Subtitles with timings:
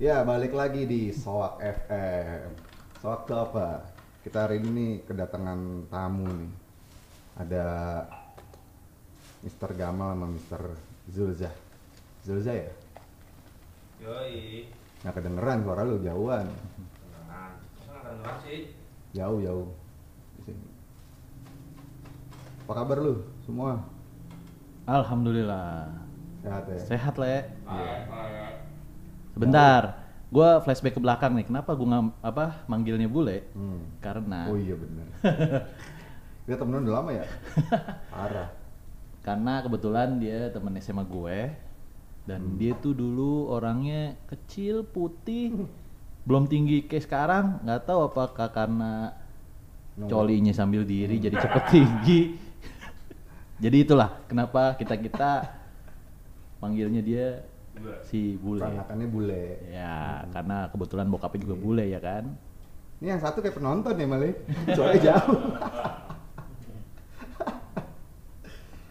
[0.00, 2.56] Ya, balik lagi di Soak FM.
[3.04, 3.84] Soak itu apa?
[4.24, 6.52] Kita hari ini kedatangan tamu nih.
[7.36, 7.66] Ada
[9.44, 9.76] Mr.
[9.76, 10.62] Gamal sama Mr.
[11.04, 11.52] Zulza.
[12.24, 12.72] Zulza ya?
[14.00, 14.72] Yoi.
[15.04, 16.48] Nggak kedengeran suara lu jauhan.
[16.48, 17.52] Kedengeran.
[17.60, 18.60] Masa nggak kedengeran sih?
[19.12, 19.68] Jauh jauh.
[20.40, 20.68] Di sini.
[22.64, 23.84] Apa kabar lu semua?
[24.88, 25.92] Alhamdulillah.
[26.40, 26.78] Sehat ya?
[26.88, 27.52] Sehat, Le.
[27.68, 28.59] Kayak kayak
[29.34, 29.82] Sebentar.
[30.30, 31.46] Gua flashback ke belakang nih.
[31.46, 33.42] Kenapa ngam, apa manggilnya bule?
[33.50, 33.82] Hmm.
[33.98, 35.06] Karena Oh iya bener.
[36.46, 37.24] Kita temenan udah lama ya?
[38.14, 38.50] Parah.
[39.20, 41.52] karena kebetulan dia temen SMA gue
[42.24, 42.56] dan Hmm.
[42.56, 45.68] dia tuh dulu orangnya kecil, putih,
[46.24, 47.60] belum tinggi kayak sekarang.
[47.60, 49.12] nggak tahu apakah karena
[50.00, 52.20] colinya sambil diri jadi cepet tinggi.
[53.64, 55.52] jadi itulah kenapa kita-kita
[56.56, 57.49] panggilnya dia gue.
[58.04, 58.60] Si bule.
[58.62, 59.44] Peranakannya bule.
[59.68, 62.24] Ya, karena kebetulan bokapnya juga bule ya kan.
[63.00, 64.32] Ini yang satu kayak penonton ya malah.
[64.76, 65.38] Soalnya jauh.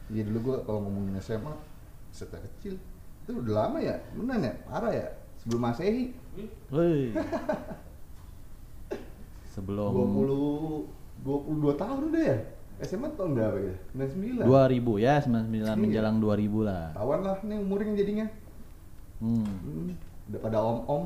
[0.09, 1.53] Iya dulu gua kalau ngomongin SMA
[2.09, 2.81] setelah kecil
[3.21, 5.05] itu udah lama ya, beneran ya, parah ya,
[5.37, 6.17] sebelum masehi.
[6.73, 7.13] Woi.
[9.53, 12.37] Sebelum 20 22 tahun udah ya.
[12.79, 13.75] SMA tahun berapa ya?
[13.91, 14.47] 99.
[14.49, 15.75] 2000 ya, 99 Iya.
[15.75, 16.95] menjelang 2000 lah.
[16.95, 18.25] Tawan lah nih umurnya jadinya.
[19.19, 19.43] Hmm.
[19.43, 19.91] Hmm,
[20.31, 21.03] udah pada om-om.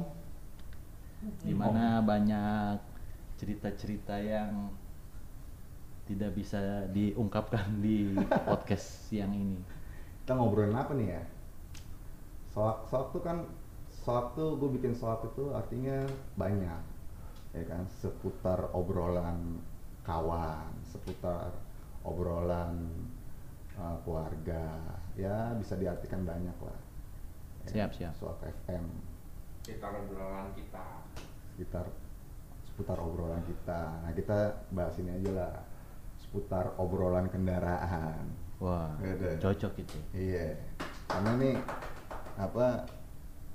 [1.42, 2.78] Di mana banyak
[3.40, 4.70] cerita-cerita yang
[6.04, 8.14] tidak bisa diungkapkan di
[8.48, 9.60] podcast siang ini.
[10.24, 11.24] Kita ngobrolin apa nih ya?
[12.54, 13.48] Soak, soak tuh kan,
[13.90, 16.06] soak tuh gue bikin soak itu artinya
[16.38, 16.84] banyak,
[17.56, 17.84] ya kan?
[17.88, 19.58] Seputar obrolan
[20.04, 21.50] kawan, seputar
[22.04, 22.84] obrolan
[23.80, 24.70] uh, keluarga,
[25.16, 26.80] ya bisa diartikan banyak lah.
[27.64, 28.14] Ya, Siap, siap.
[28.14, 28.86] Soak FM,
[29.64, 30.84] Kita obrolan kita.
[31.54, 31.86] sekitar
[32.66, 34.02] seputar obrolan kita.
[34.02, 34.38] Nah kita
[34.70, 35.54] bahas ini aja lah,
[36.18, 38.26] seputar obrolan kendaraan.
[38.58, 39.38] Wah, Ada.
[39.40, 39.98] cocok itu.
[40.12, 40.58] Iya,
[41.06, 41.56] karena nih
[42.36, 42.90] apa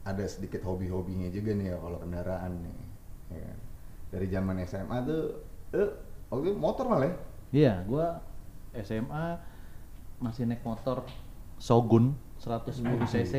[0.06, 2.78] ada sedikit hobi-hobinya juga nih ya kalau kendaraan nih.
[3.28, 3.58] ya kan.
[4.08, 5.24] Dari zaman SMA tuh,
[5.74, 5.91] eh,
[6.30, 7.04] waktu itu motor malah.
[7.04, 7.14] ya?
[7.50, 8.22] Iya, gua
[8.72, 9.36] SMA
[10.16, 11.02] masih naik motor
[11.58, 13.34] Shogun 110 cc.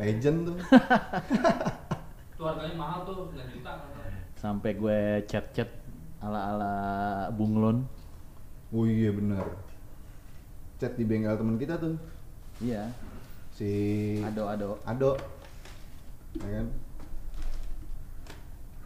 [0.00, 0.56] Legend tuh.
[2.32, 3.72] Itu harganya mahal tuh, 9 juta.
[4.34, 5.68] Sampai gue chat-chat
[6.18, 6.74] ala-ala
[7.30, 7.86] bunglon.
[8.72, 9.44] oh iya bener.
[10.80, 11.94] Chat di bengkel temen kita tuh,
[12.58, 12.88] Iya.
[13.52, 13.70] si
[14.24, 14.80] Ado-ado.
[14.82, 15.14] Ado.
[16.40, 16.66] Ya kan?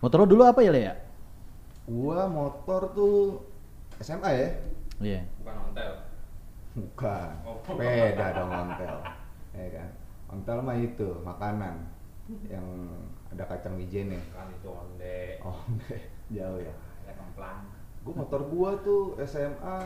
[0.02, 0.94] Motor lo dulu apa ya, Le ya?
[1.86, 3.46] Gua motor tuh
[4.02, 4.48] SMA ya?
[5.00, 5.20] Iya.
[5.40, 5.92] Bukan ontel.
[6.74, 7.30] Bukan.
[7.46, 7.56] Oh.
[7.78, 8.96] Beda dong ontel.
[9.54, 9.88] Ya kan?
[10.26, 11.86] Ontel mah itu makanan
[12.50, 12.66] yang
[13.30, 14.18] ada kacang wijennya.
[14.34, 15.38] Kan itu onde.
[15.46, 15.62] Oh,
[16.36, 16.74] jauh ya.
[17.06, 17.62] Ada kemplang.
[18.02, 19.78] Gua motor gua tuh SMA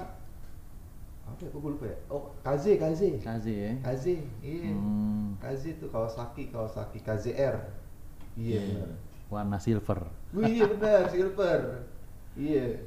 [1.28, 1.50] apa ya?
[1.52, 1.98] Gua lupa ya.
[2.08, 3.00] Oh, KZ, KZ.
[3.20, 3.72] Kazi ya.
[3.84, 4.04] KZ,
[4.40, 4.72] iya.
[4.72, 5.36] Hmm.
[5.36, 7.56] KZ tuh Kawasaki, Kawasaki KZR.
[8.40, 8.90] Iya benar.
[9.30, 10.00] Warna silver.
[10.32, 11.84] Wih, iya benar, silver.
[12.34, 12.80] Iya.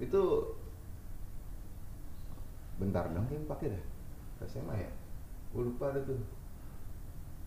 [0.00, 0.56] Itu
[2.80, 3.84] bentar dong yang pakai dah.
[4.48, 4.90] SMA ya?
[5.52, 6.39] Gua lupa ada tuh.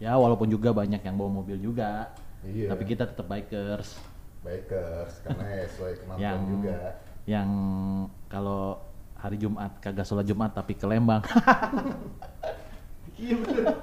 [0.04, 2.12] Ya walaupun juga banyak yang bawa mobil juga.
[2.44, 2.76] Iya.
[2.76, 3.96] Tapi kita tetap bikers.
[4.44, 6.76] Bikers karena ya sesuai kemampuan yang juga.
[7.24, 7.50] yang
[8.28, 8.84] kalau
[9.16, 11.24] hari Jumat kagak sholat Jumat tapi ke Lembang.
[13.14, 13.78] Iya bener.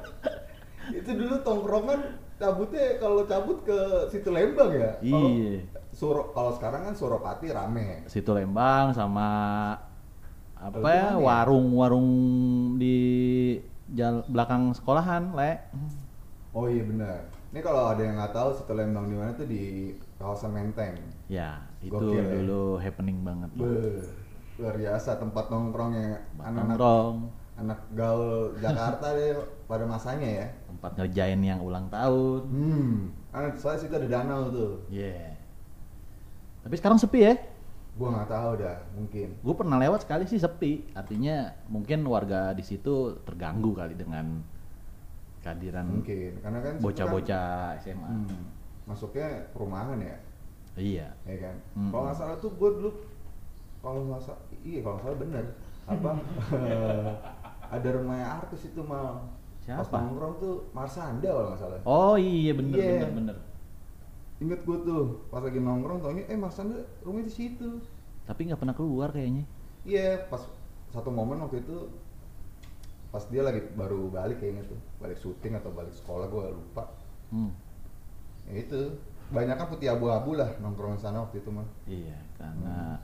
[0.91, 2.01] itu dulu tongkrongan
[2.35, 3.79] cabutnya kalau cabut ke
[4.13, 4.93] situ Lembang ya.
[5.01, 5.65] Iya.
[5.97, 8.05] Suro kalau sekarang kan Suropati rame.
[8.11, 9.29] Situ Lembang sama
[10.61, 11.17] apa ya ya?
[11.17, 12.11] warung-warung
[12.77, 12.99] di
[13.89, 15.53] jal- belakang sekolahan, Le.
[16.51, 17.31] Oh iya benar.
[17.55, 20.99] Ini kalau ada yang nggak tahu situ Lembang di mana tuh di kawasan Menteng.
[21.31, 22.31] Ya, itu Gokil, ya.
[22.43, 23.51] dulu happening banget.
[23.55, 24.03] Beuh,
[24.59, 27.17] luar biasa tempat nongkrongnya anak-anak Nongkrong,
[27.59, 29.35] anak gaul Jakarta deh
[29.71, 30.47] pada masanya ya.
[30.67, 32.41] tempat ngerjain yang ulang tahun.
[32.51, 32.95] Hmm,
[33.31, 34.73] anak soalnya situ ada danau tuh.
[34.91, 35.39] Iya.
[36.67, 37.35] Tapi sekarang sepi ya.
[37.99, 39.29] Gua nggak tahu dah, mungkin.
[39.45, 40.89] Gue pernah lewat sekali sih sepi.
[40.97, 44.41] Artinya mungkin warga di situ terganggu kali dengan
[45.41, 47.49] kehadiran Mungkin karena kan bocah-bocah
[47.79, 47.97] SMA.
[48.03, 48.43] kan, hmm,
[48.85, 50.17] masuknya perumahan ya,
[50.77, 51.09] Iya.
[51.25, 51.57] ya kan.
[51.75, 51.91] Mm-mm.
[51.91, 52.91] Kalau nggak salah tuh gue dulu
[53.81, 55.45] kalau nggak salah, iya kalau nggak salah bener
[55.87, 56.11] apa
[56.69, 57.11] eh,
[57.67, 59.25] ada rumahnya artis itu mal.
[59.61, 59.97] Pas Siapa?
[59.97, 61.79] nongkrong tuh Marsanda kalau nggak salah.
[61.85, 62.91] Oh iya bener Iya.
[62.99, 63.37] bener bener.
[64.41, 67.69] Ingat gue tuh pas lagi nongkrong taunya eh Marsanda rumahnya di situ.
[68.25, 69.45] Tapi nggak pernah keluar kayaknya.
[69.83, 70.45] Iya, pas
[70.91, 71.77] satu momen waktu itu
[73.11, 76.85] pas dia lagi baru balik kayaknya tuh, balik syuting atau balik sekolah gue lupa.
[77.31, 77.51] Hmm.
[78.47, 78.81] Ya itu
[79.31, 81.67] banyak kan putih abu-abu lah nongkrong di sana waktu itu mah.
[81.85, 82.99] Iya, karena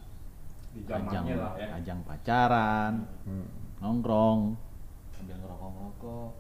[0.70, 1.69] Di ajang, zamannya lah ya.
[1.76, 2.93] ajang pacaran,
[3.25, 3.47] Hmm.
[3.79, 4.41] nongkrong,
[5.11, 6.31] sambil ngerokok-ngerokok.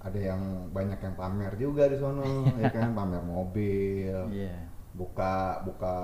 [0.00, 0.42] Ada yang
[0.72, 2.24] banyak yang pamer juga di sono,
[2.56, 4.16] ya kan pamer mobil.
[4.28, 4.68] Iya.
[4.90, 5.96] Buka buka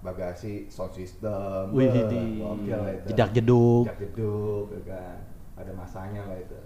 [0.00, 1.68] bagasi sound system.
[1.70, 3.06] Wih, di gokil lah itu.
[3.10, 3.84] jedak jeduk.
[3.84, 5.18] Jedak jeduk, ya kan.
[5.56, 6.56] Ada masanya lah itu.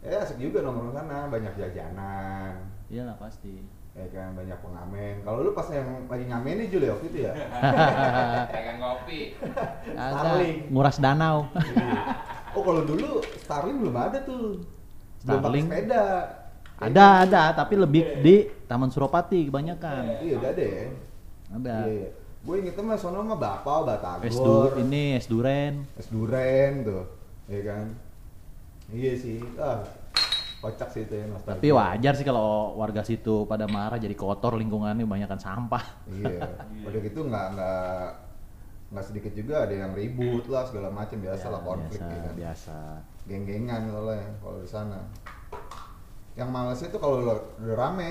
[0.00, 2.52] Ya asik juga nongkrong sana, banyak jajanan.
[2.86, 3.66] Iyalah pasti.
[3.96, 7.18] ya kan banyak pengamen kalau lu pas yang lagi ngamen nih Jul ya waktu itu
[7.24, 7.32] ya
[8.52, 9.32] Pegang kopi.
[9.96, 10.56] Ada Starling.
[10.68, 11.48] nguras danau.
[11.56, 12.04] Iya.
[12.52, 14.60] oh kalau dulu Starling belum ada tuh
[15.24, 15.64] belum Starling?
[15.64, 16.04] sepeda
[16.76, 18.36] ada, ada, tapi lebih di
[18.68, 20.20] Taman Suropati kebanyakan.
[20.20, 20.84] iya udah ada ya
[21.56, 21.74] Ada.
[21.80, 22.08] iya, iya.
[22.44, 25.88] gue ingetnya mah sono mah Bapau, Batagor Es du, ini es duren.
[25.96, 27.15] es duren tuh
[27.46, 27.86] ya kan
[28.88, 29.82] iya sih ah
[30.56, 31.58] kocak sih itu ya nostalgia.
[31.58, 35.84] Tapi wajar sih kalau warga situ pada marah jadi kotor lingkungannya banyakkan sampah.
[36.08, 36.42] iya
[36.86, 38.04] udah gitu nggak nggak
[38.88, 42.20] nggak sedikit juga ada yang ribut lah segala macam biasa lah Ya, konflik biasa, ya
[42.20, 42.78] kan biasa.
[43.26, 44.98] geng-gengan soalnya kalau di sana
[46.34, 47.36] yang males itu kalau udah
[47.68, 48.10] rame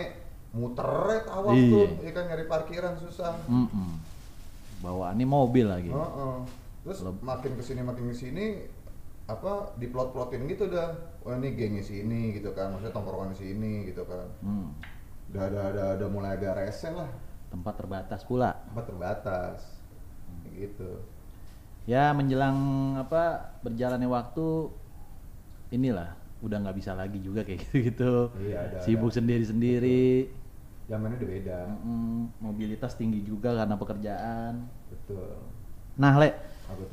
[0.52, 0.88] muter
[1.24, 1.68] tawaf Iya.
[1.70, 3.90] tuh ya kan nyari parkiran susah Mm-mm.
[4.78, 5.90] Bawaannya mobil lagi.
[5.90, 6.36] Heeh.
[6.84, 8.46] terus Kalau- makin ke sini makin ke sini
[9.26, 10.94] apa diplot-plotin gitu dah
[11.26, 14.70] wah ini gengnya sini gitu kan maksudnya tongkrongan sini gitu kan Hmm.
[15.34, 17.10] udah ada ada ada mulai agak rese lah
[17.50, 18.52] Tempat terbatas pula.
[18.68, 19.60] tempat terbatas
[20.54, 21.02] gitu
[21.86, 22.58] Ya menjelang
[22.98, 24.74] apa berjalannya waktu
[25.72, 28.30] inilah udah nggak bisa lagi juga kayak gitu-gitu.
[28.38, 29.18] Iya, ada- Sibuk ada.
[29.18, 30.30] sendiri-sendiri.
[30.86, 34.54] zamannya udah beda Mm, mobilitas tinggi juga karena pekerjaan.
[34.86, 35.34] betul
[35.98, 36.30] Nah, Le,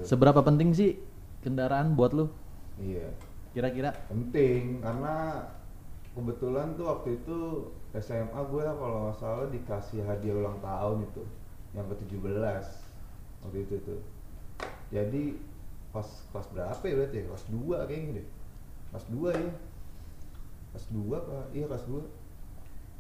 [0.01, 0.97] seberapa penting sih
[1.43, 2.31] kendaraan buat lu?
[2.79, 3.11] iya.
[3.53, 3.93] Kira-kira?
[4.09, 5.45] penting karena
[6.17, 7.39] kebetulan tuh waktu itu
[8.01, 11.23] SMA gue kalau nggak salah dikasih hadiah ulang tahun itu
[11.77, 14.01] yang ke 17 waktu itu tuh.
[14.89, 15.37] Jadi
[15.93, 17.25] pas kelas berapa ya berarti ya?
[17.29, 18.27] Kelas 2 kayaknya deh.
[18.93, 19.53] Kelas 2 ya.
[20.73, 21.37] Kelas 2 apa?
[21.53, 22.01] Iya kelas 2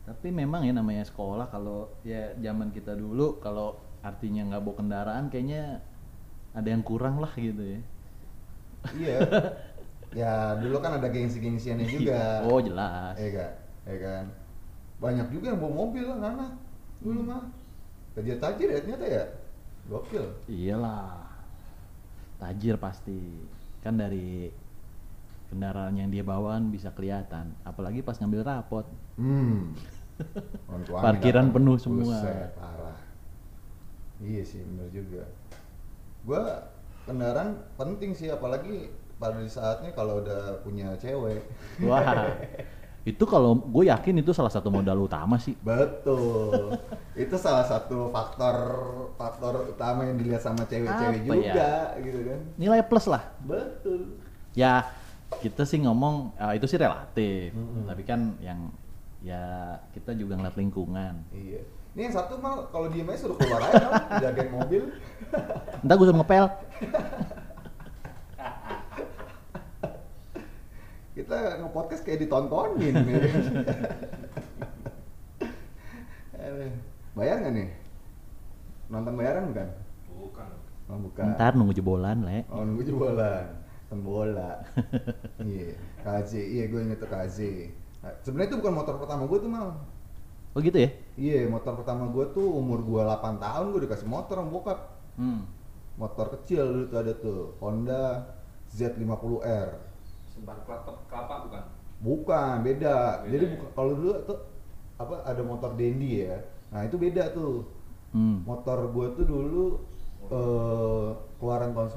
[0.02, 5.30] Tapi memang ya namanya sekolah kalau ya zaman kita dulu kalau artinya nggak bawa kendaraan
[5.30, 5.78] kayaknya
[6.52, 7.80] ada yang kurang lah gitu ya.
[8.98, 9.18] Iya
[10.12, 13.16] ya dulu kan ada gengsi-gengsiannya juga Oh jelas.
[13.16, 13.52] Iya kan?
[13.88, 14.24] Iya kan?
[15.02, 16.52] Banyak juga yang bawa mobil lah anak
[17.02, 17.42] dulu mah.
[18.12, 19.24] Tajir-tajir ya ternyata ya.
[19.88, 20.24] Gokil.
[20.46, 21.26] Iyalah.
[22.38, 23.18] Tajir pasti.
[23.82, 24.52] Kan dari
[25.50, 27.50] kendaraan yang dia bawaan bisa kelihatan.
[27.66, 28.86] Apalagi pas ngambil rapot.
[29.18, 29.74] Hmm.
[31.02, 32.20] Parkiran penuh semua.
[32.20, 33.00] Buset, parah.
[34.22, 35.26] Iya sih bener juga.
[36.22, 36.70] Gua
[37.06, 38.90] kendaraan penting sih apalagi
[39.22, 41.42] pada saatnya kalau udah punya cewek.
[41.86, 42.02] Wah.
[43.02, 45.58] itu kalau gue yakin itu salah satu modal utama sih.
[45.62, 46.78] Betul.
[47.18, 48.56] itu salah satu faktor
[49.18, 51.98] faktor utama yang dilihat sama cewek-cewek juga ya?
[51.98, 52.40] gitu kan.
[52.58, 53.22] Nilai plus lah.
[53.42, 54.18] Betul.
[54.54, 54.86] Ya
[55.42, 57.50] kita sih ngomong ah, itu sih relatif.
[57.54, 57.90] Mm-mm.
[57.90, 58.70] Tapi kan yang
[59.22, 61.14] ya kita juga ngeliat lingkungan.
[61.34, 61.62] Iya.
[61.92, 64.88] Ini yang satu mal kalau diem aja suruh keluar aja jagain mobil.
[65.84, 66.44] Entah gue ngepel.
[71.12, 72.96] Kita nge-podcast kayak ditontonin.
[76.32, 76.72] ya.
[77.12, 77.68] Bayar nggak nih?
[78.88, 79.68] Nonton bayaran bukan?
[80.08, 80.48] Bukan.
[80.88, 81.24] Oh, bukan.
[81.36, 82.48] Ntar nunggu jebolan, Le.
[82.48, 83.44] Oh nunggu jebolan.
[83.92, 84.64] Nonton bola.
[85.44, 85.76] iya.
[86.00, 86.32] KZ.
[86.40, 87.38] Iya gue inget tuh KZ.
[88.00, 89.76] Nah, Sebenarnya itu bukan motor pertama gue tuh mal.
[90.52, 90.90] Oh gitu ya?
[91.16, 94.78] Iya, motor pertama gue tuh umur gue 8 tahun gue dikasih motor sama bokap.
[95.16, 95.48] Hmm.
[95.96, 98.04] Motor kecil dulu tuh ada tuh, Honda
[98.72, 99.68] Z50R.
[100.28, 101.62] Sembar kelapa, kelapa bukan?
[102.04, 103.24] Bukan, beda.
[103.24, 103.68] Beda Jadi ya?
[103.72, 104.38] kalau dulu tuh
[105.00, 106.36] apa ada motor Dendi ya.
[106.68, 107.64] Nah, itu beda tuh.
[108.12, 108.44] Hmm.
[108.44, 109.64] Motor gue tuh dulu
[110.22, 111.08] eh
[111.40, 111.90] keluaran tahun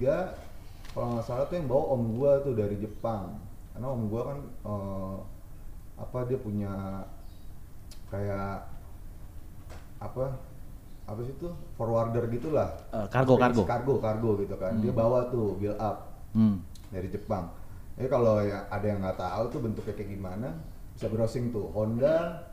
[0.00, 3.36] 93 kalau nggak salah tuh yang bawa om gue tuh dari Jepang.
[3.76, 5.16] Karena om gue kan eh,
[6.00, 6.72] apa dia punya
[8.08, 8.64] kayak
[9.98, 10.24] apa
[11.04, 13.62] apa sih tuh forwarder gitulah Eh, kargo, kargo.
[13.64, 15.00] kargo kargo gitu kan dia Hmm.
[15.00, 16.60] bawa tuh build up Hmm.
[16.88, 17.48] dari Jepang.
[17.96, 20.48] Jadi kalau ya ada yang nggak tahu tuh bentuknya kayak gimana,
[20.92, 22.44] bisa browsing tuh Honda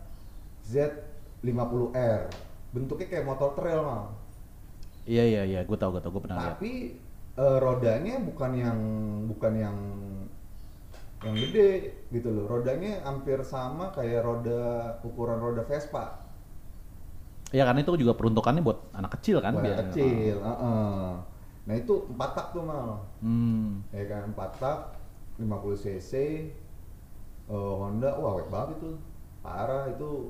[0.66, 2.22] Z50R.
[2.72, 4.04] Bentuknya kayak motor trail mal.
[5.06, 6.58] Iya iya iya, gue tau gue tau gue pernah lihat.
[6.58, 6.72] Tapi
[7.36, 8.80] eh, rodanya bukan yang
[9.28, 9.78] bukan yang
[11.25, 11.70] yang gede
[12.10, 12.46] gitu loh.
[12.48, 14.62] Rodanya hampir sama kayak roda
[15.01, 16.22] ukuran roda Vespa.
[17.50, 20.38] Iya karena itu juga peruntukannya buat anak kecil kan Buat anak kecil.
[20.38, 21.08] heeh.
[21.65, 23.01] Nah itu empat tak tuh mal.
[23.20, 23.82] Hmm.
[23.89, 24.79] ya kan 4 tak
[25.36, 26.12] 50 cc
[27.46, 28.89] eh, Honda wah awet banget itu
[29.41, 30.29] parah itu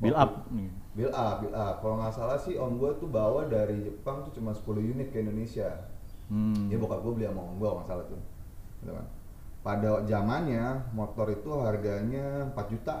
[0.00, 0.48] Build up.
[0.96, 4.32] build up build up kalau nggak salah sih om gue tuh bawa dari Jepang tuh
[4.32, 5.68] cuma 10 unit ke Indonesia
[6.30, 6.70] Hmm.
[6.70, 8.20] ya bokap gue beli sama om gue nggak salah tuh
[8.80, 9.02] gitu kan
[9.60, 12.96] pada zamannya motor itu harganya 4 juta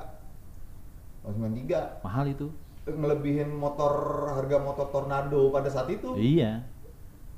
[1.22, 2.48] tahun 93 Mahal itu.
[2.84, 3.92] ngelebihin motor
[4.34, 6.64] harga motor tornado pada saat itu Iya.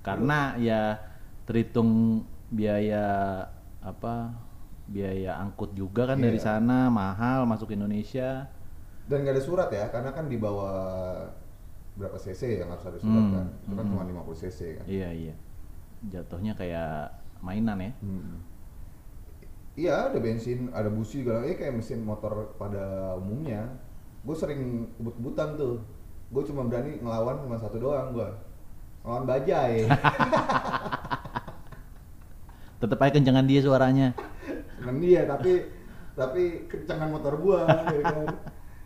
[0.01, 0.99] Karena ya
[1.45, 3.05] terhitung biaya
[3.79, 4.35] apa?
[4.87, 6.47] Biaya angkut juga kan dari Iya.
[6.59, 8.51] sana mahal masuk Indonesia.
[9.03, 11.27] dan nggak ada surat ya karena kan di bawah
[11.93, 13.93] berapa cc yang harus ada surat Hmm, kan itu kan hmm.
[13.93, 15.35] cuma 50 cc kan Iya, iya.
[16.07, 17.11] Jatuhnya kayak
[17.43, 17.93] mainan ya.
[17.99, 18.39] Hmm.
[19.73, 23.73] Iya ada bensin, ada busi segala, eh kayak mesin motor pada umumnya.
[24.21, 25.81] Gue sering kebut-kebutan tuh.
[26.29, 28.29] Gue cuma berani ngelawan cuma satu doang gue.
[29.01, 29.89] Ngelawan bajai.
[32.83, 34.11] Tetep aja kencengan dia suaranya.
[34.83, 35.71] Seneng dia tapi
[36.19, 37.63] tapi kencangan motor gua
[37.95, 38.27] ya kan.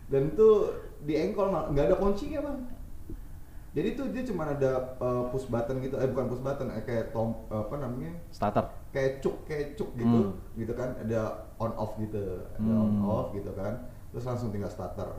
[0.07, 0.49] Dan itu
[1.03, 2.59] di engkol nggak ada kuncinya bang.
[3.73, 7.13] Jadi tuh dia cuma ada uh, push button gitu, eh bukan push button, eh, kayak
[7.13, 8.73] tom apa namanya Starter.
[8.97, 10.57] Kayak cuk kayak cuk gitu Hmm.
[10.57, 11.21] gitu kan ada
[11.55, 12.17] on off gitu
[12.49, 12.81] ada Hmm.
[12.81, 13.77] on off gitu kan
[14.09, 15.13] terus langsung tinggal starter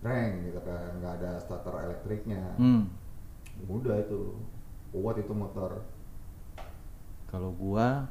[0.00, 2.86] reng gitu kan nggak ada starter elektriknya Hmm.
[3.60, 4.38] mudah itu
[4.90, 5.82] kuat itu motor
[7.26, 8.10] Kalau gua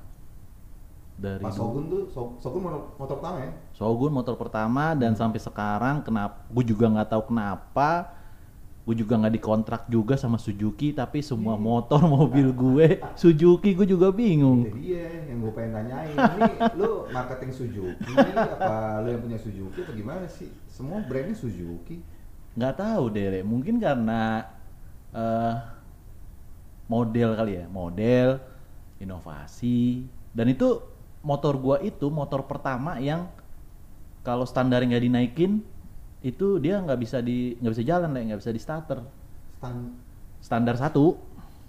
[1.15, 5.19] dari pas Shogun tuh So- Shogun motor, motor pertama ya Shogun motor pertama dan Hmm.
[5.21, 7.89] sampai sekarang kenapa gue juga nggak tahu kenapa
[8.89, 11.61] gue juga nggak dikontrak juga sama Suzuki tapi semua Hmm.
[11.61, 14.65] motor mobil gue Suzuki gue juga bingung.
[14.65, 16.09] Itu dia yang gue pengen tanyain.
[16.17, 20.49] Ini lu marketing Suzuki apa lu yang punya Suzuki atau gimana sih?
[20.65, 22.01] Semua brandnya Suzuki.
[22.57, 24.49] Nggak tahu deh mungkin karena
[25.13, 25.55] eh,
[26.89, 27.65] model kali ya.
[27.69, 28.41] Model
[28.97, 30.09] inovasi.
[30.33, 30.81] Dan itu
[31.21, 33.29] motor gua itu motor pertama yang
[34.25, 35.61] kalau standar nggak dinaikin
[36.19, 38.21] itu dia nggak bisa di nggak bisa jalan Le.
[38.31, 38.99] nggak bisa di starter.
[39.55, 39.75] Stan
[40.39, 41.15] standar satu.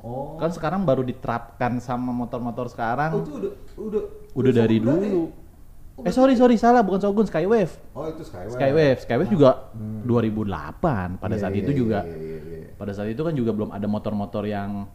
[0.01, 0.41] Oh.
[0.41, 4.03] Kan sekarang baru diterapkan sama motor-motor oh sekarang itu udah udah.
[4.33, 5.07] Udah dari berarti?
[5.07, 5.23] dulu.
[6.01, 6.81] Oh, eh sorry sorry salah.
[6.81, 7.77] Bukan Shogun Skywave.
[7.93, 8.57] Oh itu Skywave.
[8.57, 8.99] Skywave.
[9.05, 10.01] Skywave juga Hmm.
[10.03, 11.99] 2008 pada Iya, saat iya, itu iya, juga.
[12.03, 12.69] iya, iya, iya.
[12.75, 14.89] pada saat itu kan juga belum ada motor-motor yang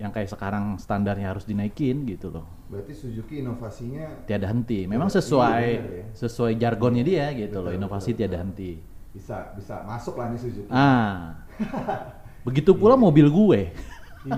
[0.00, 5.20] yang kayak sekarang standarnya harus dinaikin gitu loh Berarti Suzuki inovasinya tiada henti memang Iya,
[5.20, 6.06] sesuai iya, bener ya.
[6.16, 8.42] sesuai jargonnya dia gitu Betul, loh inovasi betul, tiada betul.
[8.48, 8.72] henti
[9.10, 10.70] bisa bisa masuk lah nih Suzuki.
[10.70, 11.36] ah
[12.46, 13.02] begitu pula Iya.
[13.02, 13.60] mobil gue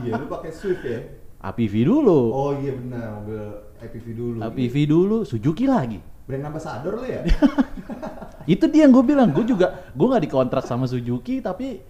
[0.02, 1.00] iya, lu pakai Swift ya?
[1.42, 3.38] APV dulu Oh iya benar, mobil
[3.78, 4.36] APV dulu.
[4.40, 7.22] APV dulu Suzuki lagi Brand ambassador lu ya?
[8.50, 11.82] itu dia yang gue bilang gue juga gue nggak dikontrak sama Suzuki tapi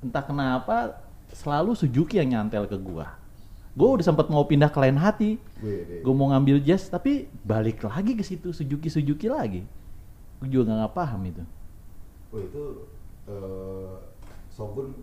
[0.00, 1.03] entah kenapa
[1.34, 3.06] selalu Suzuki yang nyantel ke gue
[3.74, 5.34] gue udah sempet mau pindah ke lain hati.
[5.98, 9.66] Gue mau ngambil jazz tapi balik lagi ke situ Suzuki Suzuki lagi.
[10.38, 11.42] Gue juga nggak paham itu.
[12.30, 12.62] Oh itu
[13.26, 13.92] eh
[14.54, 14.94] Shogun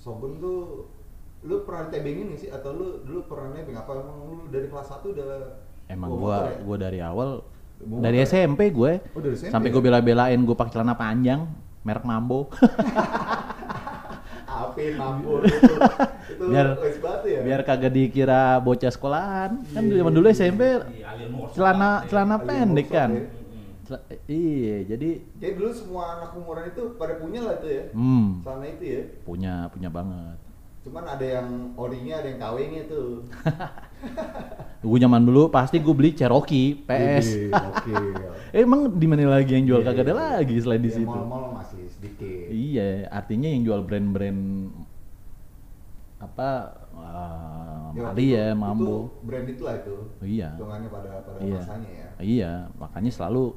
[0.00, 0.88] Shogun tuh
[1.44, 2.48] lu pernah tebengin nih sih?
[2.48, 3.76] Atau lu dulu pernah nebeng?
[3.76, 5.28] Apa emang lu dari kelas 1 udah
[5.92, 6.56] emang motor ya?
[6.56, 7.30] gue dari awal
[7.80, 8.24] Bawa dari ya?
[8.24, 9.74] SMP gue Oh, dari SMP sampai ya?
[9.76, 11.44] gue bela-belain gue pakai celana panjang
[11.84, 12.48] merek Mambo
[14.50, 15.74] Apin, mampu itu.
[16.28, 17.40] itu Biar- wes batu ya?
[17.40, 21.02] biar kagak dikira bocah sekolahan kan Iya, zaman dulu iya, SMP Di
[21.52, 22.06] celana ya.
[22.06, 23.24] celana pendek kan ya.
[24.24, 27.84] Iya jadi Jadi dulu semua anak umuran itu pada punya lah itu ya.
[27.90, 29.02] hmm Celana itu ya.
[29.22, 30.38] punya punya banget
[30.80, 33.20] Cuman ada yang orinya, ada yang KW-nya tuh.
[34.80, 37.92] gue zaman dulu pasti gue beli Cherokee PS Oke.
[38.56, 40.22] emang di mana lagi yang jual Iya, kagak ada iya.
[40.38, 42.48] lagi selain di Ya, situ Mall-mall masih sedikit.
[42.48, 44.40] iya artinya yang jual brand-brand
[46.18, 46.48] apa
[46.92, 49.96] uh, Ya, Mali itu- ya Itu Mambo brand itulah itu.
[50.20, 50.48] Iya.
[50.54, 52.08] Hitungannya pada pada iya masanya ya.
[52.18, 53.56] iya makanya selalu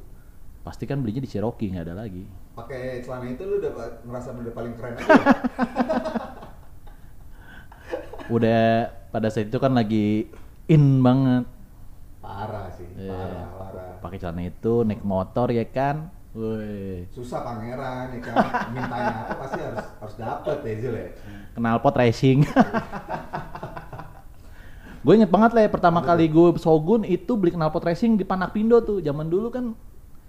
[0.61, 2.23] pasti kan belinya di Cherokee nggak ada lagi
[2.53, 3.71] Pakai celana itu lu udah
[4.03, 4.93] ngerasa udah paling keren
[8.31, 8.63] udah
[9.09, 10.31] pada saat itu kan lagi
[10.65, 11.43] in banget
[12.17, 13.11] parah sih, Iya.
[13.11, 13.93] parah, parah.
[13.99, 18.35] pakai celana itu naik motor ya kan Woi, Susah pangeran ya kan.
[18.73, 21.07] Mintanya apa pasti harus harus dapet ya Zul ya.
[21.53, 22.41] knalpot racing.
[25.03, 28.49] gue inget banget lah ya, pertama kali gue Shogun itu beli knalpot racing di Panak
[28.49, 28.97] Pindo tuh.
[28.97, 29.77] Zaman dulu kan,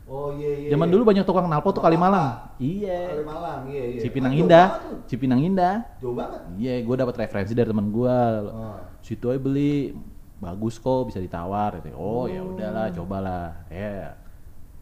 [0.04, 0.68] Oh iya iya.
[0.68, 0.92] zaman iya.
[0.92, 1.80] dulu banyak tukang knalpot tuh.
[1.80, 2.52] Kalimalang.
[2.60, 3.24] Kali Iya.
[3.24, 4.00] Malang, iya iya.
[4.04, 4.66] Cipinang Ah, Indah.
[5.08, 5.74] Cipinang Indah.
[5.96, 6.40] Jauh banget.
[6.60, 8.18] Iya, gue dapat referensi dari teman gue.
[8.52, 8.76] Oh.
[9.00, 9.96] Situ aja beli,
[10.36, 11.80] bagus kok, bisa ditawar.
[11.80, 11.96] Gitu.
[11.96, 12.52] Oh ya Oh.
[12.52, 13.64] udahlah, cobalah.
[13.72, 14.12] Ya,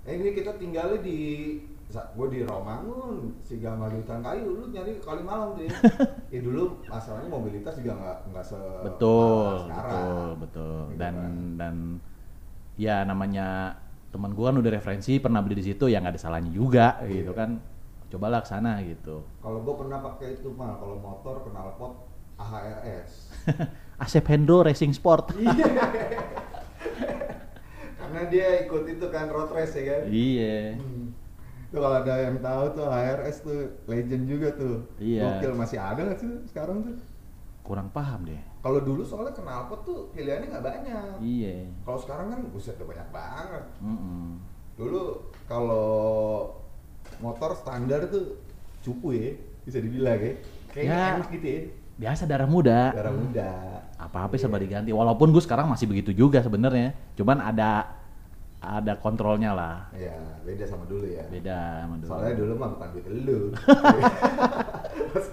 [0.03, 1.21] Eh ini kita tinggalnya di
[1.93, 5.77] gue di Romangun, si Gamal di hutan kayu, lu nyari ke Kalimalang tuh ya.
[6.33, 9.93] ya dulu masalahnya mobilitas juga nggak nggak se betul, sekarang.
[9.93, 10.77] betul, betul.
[10.89, 11.33] Gitu Dan kan.
[11.61, 11.75] dan
[12.81, 13.77] ya namanya
[14.09, 17.13] teman gua kan udah referensi pernah beli di situ ya nggak ada salahnya juga Iya.
[17.21, 17.61] gitu kan
[18.09, 21.93] cobalah ke sana gitu Kalau gue pernah pakai itu mal, kalau motor knalpot
[22.41, 23.13] AHRS.
[24.05, 25.53] Asep Hendro Racing Sport Iya.
[28.13, 30.03] Karena dia ikut itu kan road race ya kan.
[30.07, 31.17] iya Hmm.
[31.67, 34.85] Tuh kalau ada yang tahu tuh HRS tuh legend juga tuh.
[35.01, 35.41] Iya.
[35.41, 36.97] Gokil masih ada nggak sih sekarang tuh?
[37.63, 41.15] kurang paham deh Kalau dulu soalnya knalpot tuh pilihannya nggak banyak.
[41.23, 43.65] iya Kalau sekarang kan buset udah banyak banget.
[43.79, 44.37] Mm-mm.
[44.75, 45.03] Dulu
[45.47, 46.51] kalau
[47.19, 48.37] motor standar tuh
[48.81, 49.31] cupu ya,
[49.63, 50.33] bisa dibilang ya.
[50.69, 51.09] Kayaknya Ya.
[51.17, 51.61] enak gitu ya.
[51.95, 53.53] biasa darah muda Darah muda.
[53.97, 54.43] apa-apa Iya.
[54.43, 57.87] serba diganti walaupun gue sekarang masih begitu juga sebenarnya cuman ada
[58.63, 61.27] ada kontrolnya lah Iya, beda sama dulu ya.
[61.27, 63.39] beda sama dulu Soalnya dulu mah bukan duit lu.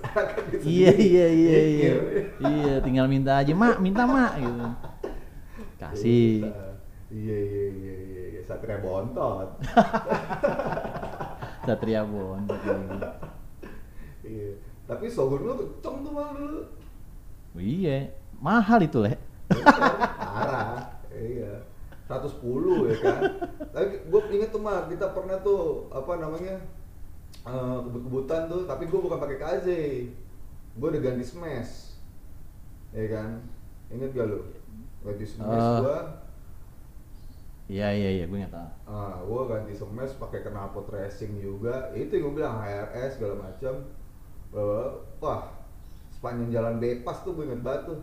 [0.09, 0.25] Kan
[0.65, 1.97] iya iya iya iya Mikir.
[2.41, 4.65] iya tinggal minta aja mak minta mak gitu
[5.77, 6.49] kasih
[7.09, 8.41] Iya iya iya iya iya.
[8.43, 9.55] Satria bontot.
[11.65, 12.49] satria lagi
[14.25, 14.51] iya.
[14.83, 16.61] Tapi Shogun lu kenceng tuh malah dulu.
[17.55, 19.15] iya mahal itu leh
[19.53, 20.97] Parah.
[21.09, 21.53] Iya.
[22.09, 23.21] 110 ya kan.
[23.77, 26.57] Tapi gue inget tuh mah kita pernah tuh apa namanya
[27.45, 28.65] eh, kebut-kebutan tuh.
[28.65, 29.67] Tapi gue bukan pakai KZ.
[30.73, 31.93] Gue udah ganti smash.
[32.89, 33.45] Ya kan.
[33.93, 34.41] Ingat gak lu?
[35.05, 35.79] Ganti smash Eh.
[35.85, 35.99] gua
[37.69, 41.93] iya iya iya gue nggak tahu Ah, gue ganti smash pakai knalpot racing juga.
[41.93, 43.85] Itu yang gue bilang HRS segala macam.
[44.49, 44.89] Eh,
[45.21, 45.45] Wah,
[46.09, 47.99] sepanjang jalan Bepas tuh gue inget banget tuh.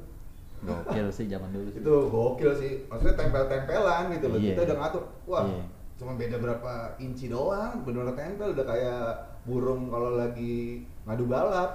[0.66, 2.72] Gokil sih zaman dulu sih Itu gokil sih.
[2.86, 4.36] Maksudnya tempel-tempelan gitu loh.
[4.36, 4.50] Iya.
[4.50, 5.02] Kita udah ngatur.
[5.24, 5.64] Wah, Iya.
[5.96, 7.72] cuma beda berapa inci doang.
[7.80, 9.02] Bener-bener tempel udah kayak
[9.42, 11.70] burung kalau lagi ngadu balap.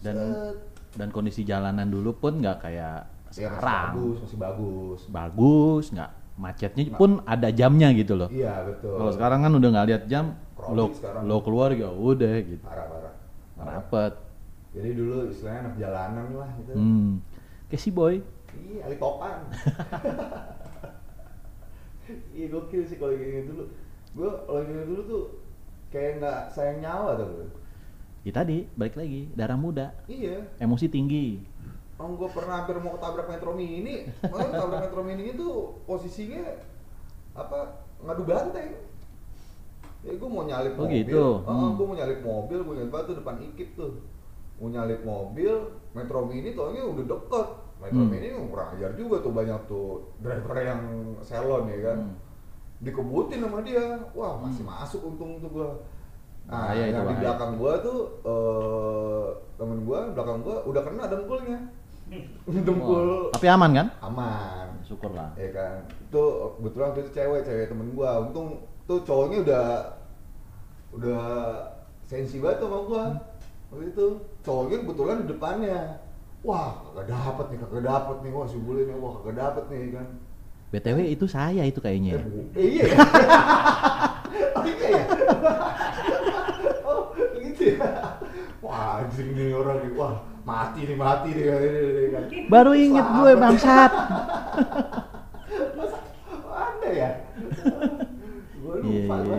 [0.00, 0.56] dan Set.
[0.96, 5.00] dan kondisi jalanan dulu pun nggak kayak masih sekarang bagus, masih bagus.
[5.06, 8.96] bagus nggak macetnya pun ada jamnya gitu loh Iya, betul.
[8.96, 11.28] kalau sekarang kan udah nggak lihat jam lo sekarang.
[11.28, 13.12] lo keluar ya udah gitu parah-parah.
[13.60, 14.12] rapet
[14.70, 16.72] Jadi dulu istilahnya anak jalanan lah gitu.
[16.72, 17.10] hmm.
[17.76, 18.18] Si boy
[18.50, 19.46] Iya, Ali Topan.
[22.34, 23.64] iya gokil sih kalau gini dulu.
[24.12, 25.22] Gue kalau gini dulu tuh
[25.88, 27.26] kayak nggak sayang nyawa tuh.
[27.28, 27.46] bro.
[28.20, 30.44] ya tadi balik lagi darah muda Iya.
[30.58, 31.40] emosi tinggi
[31.96, 34.08] Om gue pernah hampir mau ketabrak Metro Mini.
[34.22, 35.48] Malah ketabrak Metro Mini itu
[35.84, 36.40] posisinya
[37.32, 38.72] apa ngadu banteng.
[40.00, 41.04] Ya gue mau nyalip Oh, mobil.
[41.04, 41.20] gitu?
[41.38, 41.76] Oh, Hmm.
[41.76, 44.00] gue mau nyalip mobil, gue banget tuh depan Ikip tuh.
[44.60, 45.56] Mau nyalip mobil,
[45.96, 47.48] Metro Mini taunya udah deket.
[47.80, 48.12] Metro Hmm.
[48.12, 49.88] Mini kurang ajar juga tuh banyak tuh
[50.20, 50.82] driver yang
[51.24, 51.98] selon ya kan.
[52.04, 52.14] Hmm.
[52.84, 54.04] Dikebutin sama dia.
[54.12, 55.70] Wah, masih masuk untung tuh gua.
[56.44, 61.60] Nah, itu, yang di belakang gua tuh eh temen gua belakang gua udah kena dengkulnya.
[62.66, 64.66] Dengkul Wah, tapi aman kan aman.
[64.82, 65.86] syukurlah Ya kan.
[66.10, 66.22] Itu
[66.58, 68.10] kebetulan waktu itu cewek, cewek temen gua.
[68.28, 69.66] Untung tuh cowoknya udah
[70.90, 71.22] udah
[72.04, 73.04] sensi banget sama gua.
[73.70, 74.06] Waktu itu
[74.42, 75.78] cowoknya kebetulan di depannya.
[76.40, 78.32] Wah, kagak dapet nih, kagak dapet nih.
[78.32, 80.06] Wah, si bule nih, wah kagak dapet nih kan.
[80.70, 82.98] btw itu saya itu kayaknya Eh, bu- eh, iya ya?
[84.54, 85.04] oh iya ya?
[86.86, 87.00] oh
[87.34, 87.90] gitu ya?
[88.62, 91.44] Wah anjing nih orang nih, wah mati nih mati nih
[92.14, 93.42] kan baru inget gue Selamat.
[93.42, 93.92] bangsat
[95.76, 95.98] Masa
[96.46, 97.10] ada ya?
[98.54, 99.38] Gue lupa Iya, iya, gua.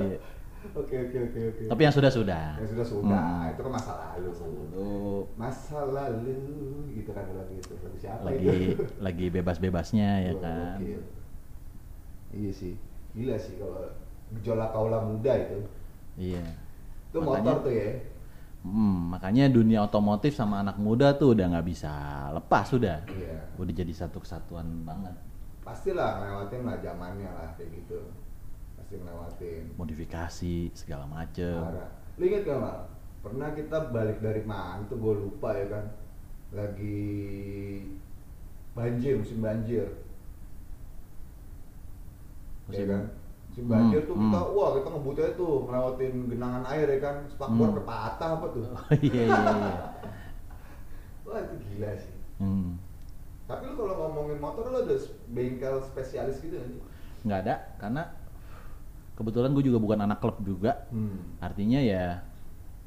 [1.22, 1.70] Oke oke oke oke.
[1.70, 3.52] tapi yang sudah sudah ya sudah sudah, Hmm.
[3.54, 4.30] itu kan masa lalu.
[4.32, 4.90] Lalu
[5.38, 6.36] Masa lalu
[6.92, 8.84] gitu kan lagu itu lagu siapa lagi itu?
[9.06, 10.78] lagi bebas-bebasnya ya kan.
[12.32, 12.74] Iya sih,
[13.12, 13.84] gila sih kalau
[14.32, 15.60] gejolak kaula muda itu.
[16.18, 16.44] iya
[17.12, 17.90] Itu Makanya- motor tuh ya.
[18.62, 21.92] Hmm, makanya dunia otomotif sama anak muda tuh udah nggak bisa
[22.32, 23.02] lepas sudah.
[23.10, 23.36] Iya.
[23.58, 25.18] Udah jadi satu kesatuan banget.
[25.62, 27.98] Pastilah ngelewatin lah zamannya lah kayak gitu.
[28.92, 29.64] Pasti ngelewatin.
[29.80, 31.56] Modifikasi segala macem.
[31.64, 31.88] Parah.
[32.20, 32.92] Lu inget gak mal?
[33.24, 35.86] Pernah kita balik dari mana tuh gue lupa ya kan.
[36.52, 37.08] Lagi
[38.76, 39.88] banjir, musim banjir.
[42.68, 43.04] Musim- ya kan?
[43.48, 44.56] Musim banjir Hmm, tuh kita, hmm.
[44.60, 47.16] wah kita ngebut aja tuh ngelewatin genangan air ya kan.
[47.32, 47.80] Spakbor Hmm.
[47.80, 47.88] hmm.
[47.88, 48.64] patah apa tuh.
[48.68, 49.76] Oh, iya iya iya.
[51.24, 52.16] Wah itu gila sih.
[52.44, 52.76] Hmm.
[53.48, 55.00] Tapi lu kalau ngomongin motor lu ada
[55.32, 56.72] bengkel spesialis gitu kan?
[57.24, 58.04] Nggak ada karena
[59.22, 60.90] kebetulan gue juga bukan anak klub juga.
[60.90, 61.38] Hmm.
[61.38, 62.26] Artinya ya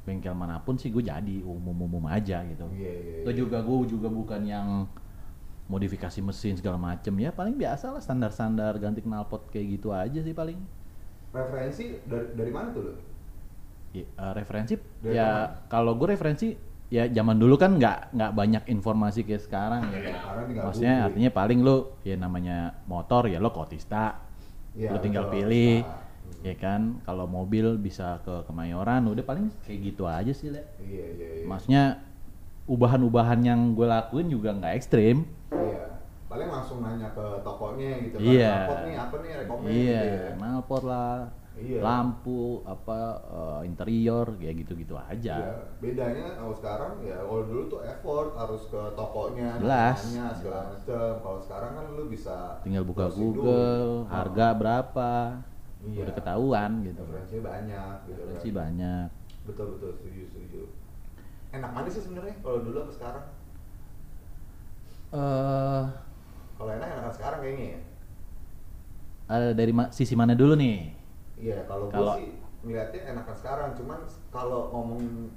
[0.05, 2.67] bengkel mana pun sih gue jadi umum-umum aja gitu.
[2.75, 3.39] Iya, iya, Itu iya.
[3.39, 4.85] juga gue juga bukan yang
[5.65, 10.35] modifikasi mesin segala macem ya paling biasa lah standar-standar ganti knalpot kayak gitu aja sih
[10.35, 10.61] paling.
[11.33, 12.93] Referensi dari, dari mana tuh lu?
[13.95, 16.53] Ya, eh, referensi Dari ya kalau gue referensi
[16.85, 19.97] ya zaman dulu kan nggak nggak banyak informasi kayak sekarang ya.
[19.97, 24.21] Iya, Sekarang tinggal Maksudnya artinya paling lu ya namanya motor ya lo Kotista,
[24.77, 25.81] Iya, lu tinggal betul, pilih.
[26.45, 31.05] Ya kan kalau mobil bisa ke Kemayoran udah paling kayak gitu aja sih le Iya
[31.11, 31.43] iya iya.
[31.43, 31.83] maksudnya
[32.65, 35.97] ubahan-ubahan yang gue lakuin juga nggak ekstrim Iya.
[36.25, 38.25] Paling langsung nanya ke tokonya gitu kan.
[38.27, 38.55] Iya.
[38.83, 40.33] Nih apa nih rekomen iya gitu ya.
[40.35, 41.15] knalpot lah
[41.55, 41.79] Iya.
[41.79, 45.55] lampu apa eh, interior kayak gitu-gitu aja Iya.
[45.79, 49.97] Bedanya kalau sekarang ya kalau dulu tuh effort harus ke tokonya, Jelas.
[50.03, 51.11] nanya, segala macam.
[51.23, 54.11] Kalau sekarang kan lu bisa tinggal buka Google dulu.
[54.11, 55.11] harga berapa
[55.85, 56.01] Iya.
[56.03, 58.37] udah ketahuan gitu Referensinya banyak gitu kan.
[58.39, 59.07] sih banyak
[59.45, 60.61] Betul betul setuju setuju.
[61.51, 63.25] Enak mana sih sebenarnya kalau dulu apa sekarang?
[65.11, 65.83] eh
[66.55, 67.79] Kalau enak enakan sekarang kayaknya ya.
[69.27, 70.93] ada dari ma- sisi mana dulu nih
[71.35, 72.29] Iya, kalau gue sih
[72.63, 73.99] ngeliatnya enakan sekarang, cuman
[74.31, 75.29] kalau ngomong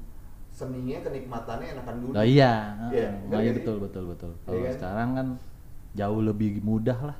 [0.48, 2.12] seninya kenikmatannya enakan dulu.
[2.14, 2.52] oh iya
[2.88, 4.74] Iya, eh, bener oh, iya betul betul betul Iya kalau kan?
[4.74, 5.26] sekarang kan
[5.92, 7.16] jauh lebih mudah lah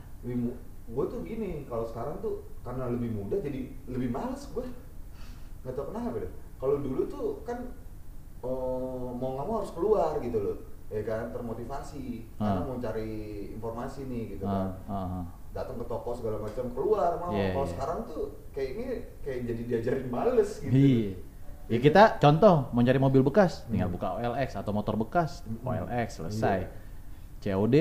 [0.89, 4.65] gue tuh gini, kalau sekarang tuh karena lebih mudah jadi lebih males gue.
[5.63, 6.33] Gak tau kenapa deh.
[6.57, 7.61] Kalau dulu tuh kan
[8.41, 10.57] oh, mau nggak mau harus keluar gitu loh,
[10.89, 12.67] ya kan termotivasi karena Ah.
[12.67, 13.11] mau cari
[13.53, 14.69] informasi nih gitu Ah, kan.
[14.89, 15.25] ah.
[15.51, 17.33] Datang ke toko segala macam keluar mau.
[17.33, 17.73] Iya, kalau iya.
[17.75, 18.89] sekarang tuh kayaknya
[19.21, 20.71] kayak jadi diajarin males gitu.
[20.71, 21.11] Iya.
[21.69, 23.97] Ya kita contoh mau cari mobil bekas, tinggal Hmm.
[23.99, 25.67] buka OLX atau motor bekas, Hmm.
[25.67, 26.59] OLX selesai.
[26.65, 26.71] Iya.
[27.39, 27.75] COD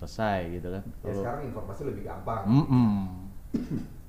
[0.00, 0.82] selesai gitu kan.
[1.04, 2.42] Ya sekarang informasi lebih gampang.
[2.48, 2.88] Mm-mm.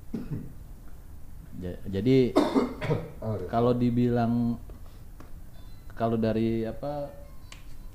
[1.62, 2.34] Ja- Jadi
[3.22, 4.58] Oh, kalau dibilang
[5.94, 7.06] kalau dari apa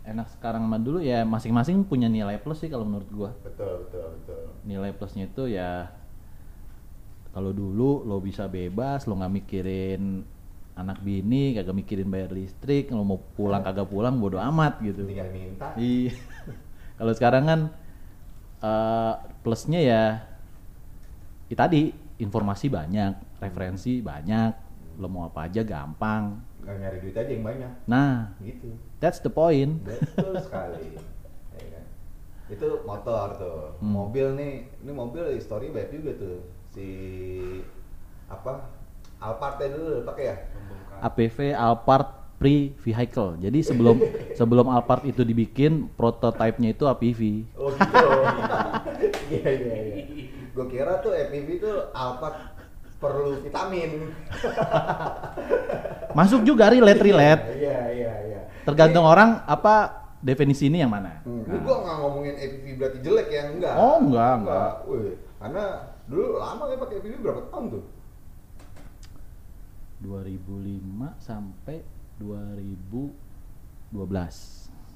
[0.07, 3.31] enak sekarang sama dulu ya masing-masing punya nilai plus sih kalau menurut gua.
[3.43, 4.41] betul betul betul.
[4.63, 5.91] Nilai plusnya itu ya
[7.36, 10.23] kalau dulu lo bisa bebas, lo nggak mikirin
[10.79, 15.03] anak bini, kagak mikirin bayar listrik, lo mau pulang kagak pulang bodo amat gitu.
[15.03, 15.75] Tinggal minta.
[15.75, 16.15] Iya.
[16.97, 17.60] Kalau sekarang kan
[18.60, 20.04] eh, plusnya ya,
[21.48, 24.52] ya tadi informasi banyak, referensi banyak,
[24.98, 26.41] lo mau apa aja gampang.
[26.65, 27.72] Nggak nyari duit aja yang banyak.
[27.86, 28.74] Nah, Gitu.
[28.98, 29.82] that's the point.
[29.86, 30.98] Betul sekali.
[31.58, 31.84] Ya kan?
[32.50, 33.62] Itu motor tuh.
[33.82, 33.93] Hmm.
[33.93, 36.38] Mobil nih, ini mobil histori banyak juga tuh.
[36.70, 36.88] Si
[38.28, 38.74] apa?
[39.17, 40.38] Alphardnya dulu pakai ya?
[41.02, 43.41] APV Alphard Pre Vehicle.
[43.41, 43.97] Jadi sebelum
[44.34, 47.21] sebelum Alphard itu dibikin, prototipenya itu APV.
[47.58, 48.08] Oh gitu.
[49.28, 49.95] Iya iya iya.
[50.56, 52.38] Gue kira tuh FPV tuh Alphard
[52.97, 54.10] perlu vitamin.
[56.17, 57.43] Masuk juga relate relate.
[57.58, 58.39] Iya iya iya.
[58.63, 61.21] Tergantung orang apa definisi ini yang mana.
[61.21, 61.62] Hmm, Nah.
[61.62, 63.73] Gua nggak ngomongin APV berarti jelek ya, enggak.
[63.78, 64.71] Oh, enggak, enggak.
[64.89, 65.63] Wih, karena
[66.10, 67.84] dulu lama ya pakai APV berapa tahun tuh?
[69.97, 71.82] 2005 sampai
[72.19, 73.13] 2012.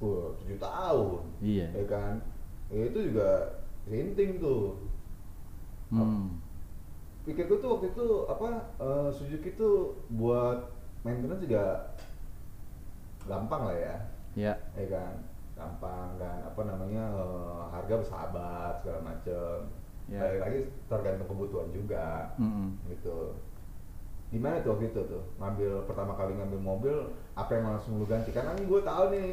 [0.02, 1.22] Wah, 7 tahun.
[1.42, 1.68] Iya.
[1.78, 2.14] Ya kan?
[2.74, 3.30] Ya, itu juga
[3.86, 4.82] rinting tuh.
[5.92, 6.42] Hmm.
[7.22, 8.48] Pikir gua tuh waktu itu apa
[8.82, 10.74] eh, Suzuki tuh buat
[11.06, 11.94] maintenance juga
[13.30, 13.96] gampang lah ya.
[14.34, 14.54] Ya.
[14.74, 15.14] Ya kan?
[15.54, 19.70] Gampang dan apa namanya eh, harga bersahabat segala macem.
[20.10, 20.26] Ya.
[20.26, 22.34] Balik lagi tergantung kebutuhan juga.
[22.42, 22.74] Mm-mm.
[22.90, 23.38] gitu
[24.32, 26.96] gimana tuh waktu itu tuh ngambil pertama kali ngambil mobil
[27.34, 29.28] apa yang langsung lu ganti karena nih gue tahu nih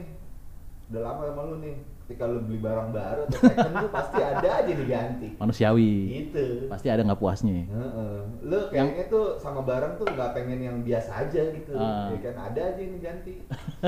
[0.88, 4.48] udah lama sama lu nih ketika lu beli barang baru atau second tuh pasti ada
[4.58, 5.92] aja diganti Manusiawi.
[6.08, 7.68] gitu Pasti ada nggak puasnya.
[7.68, 8.16] Heeh.
[8.42, 12.08] lu kayaknya tuh sama barang tuh nggak pengen yang biasa aja gitu Ah.
[12.10, 13.34] ya kan ada aja yang diganti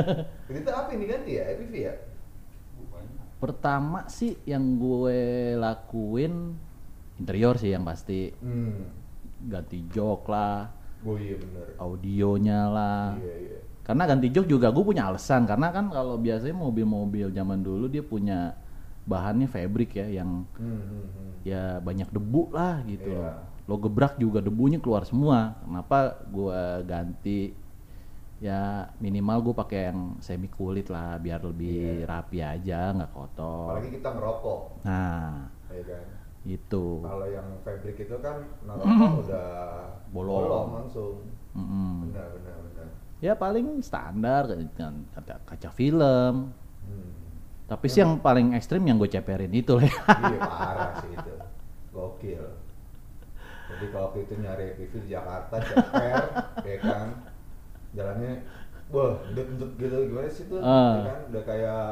[0.53, 1.95] itu apa yang diganti ya EPV ya.
[3.41, 5.21] Pertama sih yang gue
[5.57, 6.53] lakuin
[7.17, 9.01] interior sih yang pasti hmm
[9.41, 10.69] ganti jok lah,
[11.07, 13.05] oh iya bener audionya lah.
[13.17, 17.59] iya iya Karena ganti jok juga gue punya alasan karena kan kalau biasanya mobil-mobil zaman
[17.59, 18.55] dulu dia punya
[19.03, 21.31] bahannya fabric ya yang hmm, hmm, hmm.
[21.43, 23.35] ya banyak debu lah gitu loh.
[23.67, 25.59] Lo gebrak juga debunya keluar semua.
[25.67, 27.51] Kenapa gua ganti
[28.41, 32.09] ya minimal gue pakai yang semi kulit lah biar lebih Iya.
[32.09, 33.69] rapi aja nggak kotor.
[33.77, 36.05] apalagi kita ngerokok Nah, ya kan
[36.49, 37.05] itu.
[37.05, 39.49] Kalau yang fabric itu kan narokok udah
[40.11, 40.69] Bolong.
[40.85, 41.21] langsung.
[41.53, 42.09] Mm-mm.
[42.09, 42.89] Benar benar benar.
[43.21, 44.49] Ya paling standar
[45.13, 46.55] kaca, kaca film.
[46.89, 47.13] Hmm.
[47.69, 49.93] Tapi sih yang paling ekstrim yang gue ceperin itu lah.
[49.93, 51.35] iya parah sih itu.
[51.93, 52.45] Gokil.
[53.71, 56.23] Jadi kalau itu nyari PV di Jakarta ceper,
[56.71, 57.07] ya kan.
[57.95, 58.43] Jalannya
[58.91, 60.59] wah, ndut-ndut gitu gimana sih tuh?
[60.59, 60.99] Ah.
[60.99, 61.87] Ya kan udah kayak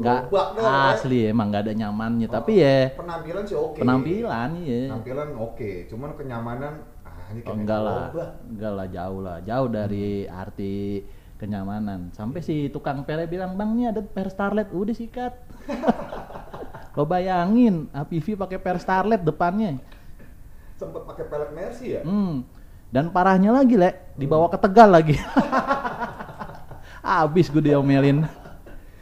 [0.00, 0.96] Nggak ya.
[0.96, 2.26] asli emang nggak ada nyamannya.
[2.26, 3.78] Oh, Tapi ya penampilan sih oke.
[3.84, 4.80] penampilan iya.
[4.88, 6.72] Penampilan oke, cuman kenyamanan
[7.04, 8.04] ah ini Oh, enggak lah,
[8.48, 11.04] enggak lah jauh lah, jauh dari arti
[11.36, 12.08] kenyamanan.
[12.16, 15.32] Sampai si tukang pere bilang bang ini ada per starlet, udah sikat.
[16.96, 19.78] Lo bayangin APV pakai per starlet depannya,
[20.74, 22.42] sempet pakai pelek Mercy ya Hmm.
[22.90, 25.14] Dan parahnya lagi, Le, dibawa ke Tegal lagi.
[27.22, 28.26] Abis gue diomelin.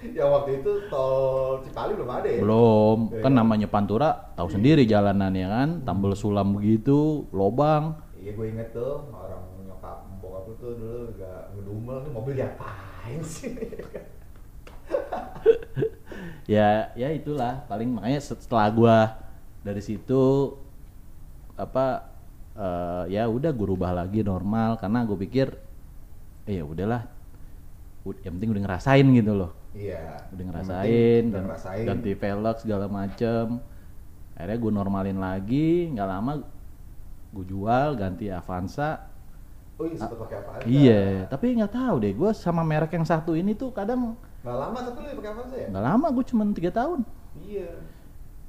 [0.03, 2.39] Ya waktu itu tol Cipali belum ada ya?
[2.43, 3.39] Belum, Iya, kan iya.
[3.43, 7.99] namanya Pantura, tahu sendiri jalanannya kan, tambel sulam begitu, lobang.
[8.19, 13.21] iya gue inget tuh orang nyokap bokap lu tuh dulu gak ngedumel nih mobil diapain
[13.23, 13.55] sih?
[16.49, 17.65] Ya, ya itulah.
[17.69, 18.97] Paling makanya setelah gua
[19.61, 20.57] dari situ
[21.59, 22.07] apa
[22.57, 24.79] eh, ya udah gue rubah lagi normal.
[24.81, 25.49] Karena gue pikir
[26.49, 27.03] eh ya udahlah.
[28.07, 30.23] Ud- yang penting udah ngerasain gitu loh iya.
[30.31, 31.85] Udah ngerasain, penting gan- ngerasain.
[31.87, 33.47] ganti velg segala macem.
[34.39, 36.33] Akhirnya gue normalin lagi nggak lama
[37.29, 39.05] gue jual ganti Avanza.
[39.79, 43.55] Oh iya pakai apa iya tapi nggak tahu deh gue sama merek yang satu ini
[43.55, 45.67] tuh kadang nggak lama satu lu pakai apa ya?
[45.71, 47.01] Nggak lama gue cuma tiga tahun.
[47.39, 47.71] Iya.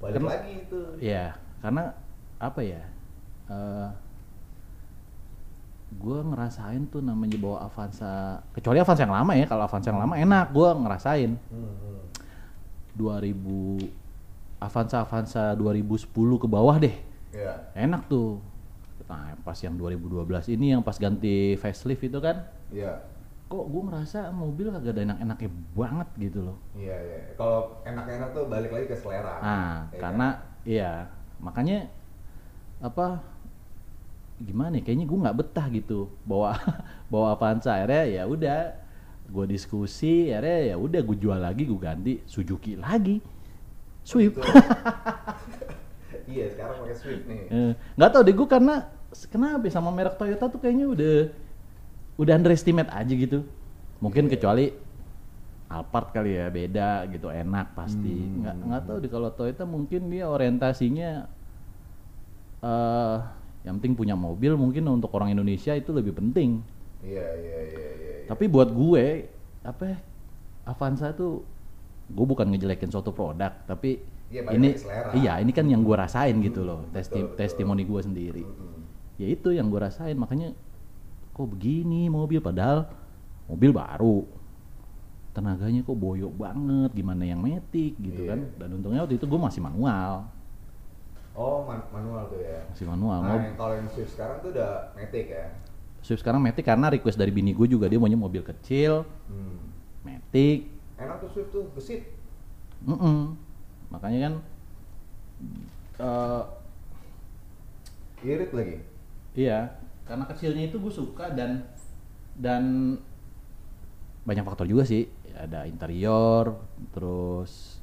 [0.01, 0.79] Balik Ken- lagi itu.
[0.97, 1.25] ya
[1.59, 1.93] karena
[2.39, 2.81] apa ya
[3.49, 3.89] eh
[5.89, 10.13] gue ngerasain tuh namanya bawa Avanza kecuali Avanza yang lama ya kalau Avanza yang lama
[10.15, 11.99] enak gue ngerasain Hmm, hmm.
[12.95, 13.89] 2000
[14.59, 16.05] Avanza Avanza 2010
[16.37, 16.95] ke bawah deh
[17.29, 17.53] Iya.
[17.77, 18.41] enak tuh
[19.05, 23.01] nah pas yang 2012 ini yang pas ganti facelift itu kan Iya.
[23.45, 27.19] kok gue ngerasa mobil kagak ada enak-enaknya banget gitu loh Iya, iya.
[27.33, 29.41] Kalau enak-enak tuh balik lagi ke selera.
[29.41, 30.41] nah Ya karena kan?
[30.65, 30.91] iya
[31.39, 31.89] makanya
[32.77, 33.19] apa
[34.39, 36.55] gimana ya, kayaknya gue nggak betah gitu bawa
[37.11, 38.59] bawa Avanza akhirnya ya udah
[39.29, 43.19] gue diskusi akhirnya ya udah gue jual lagi gue ganti Suzuki lagi
[44.01, 44.39] Swift
[46.31, 47.41] iya, sekarang pakai Swift nih.
[47.51, 48.75] Eh, nggak tahu deh gue karena
[49.27, 51.15] kenapa ya sama merek Toyota tuh kayaknya udah
[52.15, 53.43] udah underestimate aja gitu
[53.99, 54.39] mungkin Iya.
[54.39, 54.65] kecuali
[55.69, 58.41] Alphard kali ya beda gitu enak pasti Hmm.
[58.41, 61.29] nggak nggak tahu deh kalau Toyota mungkin dia orientasinya
[62.59, 63.17] eh
[63.63, 66.63] yang penting punya mobil mungkin untuk orang Indonesia itu lebih penting
[66.99, 67.89] Iya, iya, iya, iya.
[67.95, 68.13] iya.
[68.27, 69.05] tapi buat gue
[69.63, 69.97] apa ya,
[70.67, 71.43] Avanza tuh
[72.09, 75.09] gue bukan ngejelekin suatu produk tapi balik ini selera.
[75.15, 78.81] iya ini kan yang gue rasain gitu loh Hmm, testi- betul, testimoni gue sendiri Mm-mm.
[79.17, 80.51] ya itu yang gue rasain makanya
[81.31, 82.87] kok begini mobil padahal
[83.47, 84.27] mobil baru
[85.31, 88.29] tenaganya kok boyok banget gimana yang metik gitu Iya.
[88.35, 90.25] kan dan untungnya waktu itu gue masih manual
[91.33, 92.59] Oh, man- manual tuh ya.
[92.67, 95.45] masih manual Nah, yang kalau yang Swift sekarang tuh udah matic ya.
[95.99, 99.59] Swift sekarang metik karena request dari bini gue juga dia maunya mobil kecil Hmm.
[100.01, 102.03] metik Enak tuh Swift tuh, gesit.
[102.81, 103.35] Mm-mm.
[103.87, 104.33] makanya kan
[105.97, 106.43] eh,
[108.19, 108.77] Irit lagi.
[109.31, 109.71] Iya,
[110.03, 111.63] karena kecilnya itu gue suka dan
[112.35, 112.95] dan
[114.23, 115.07] banyak faktor juga sih.
[115.31, 116.51] Ada interior,
[116.91, 117.79] terus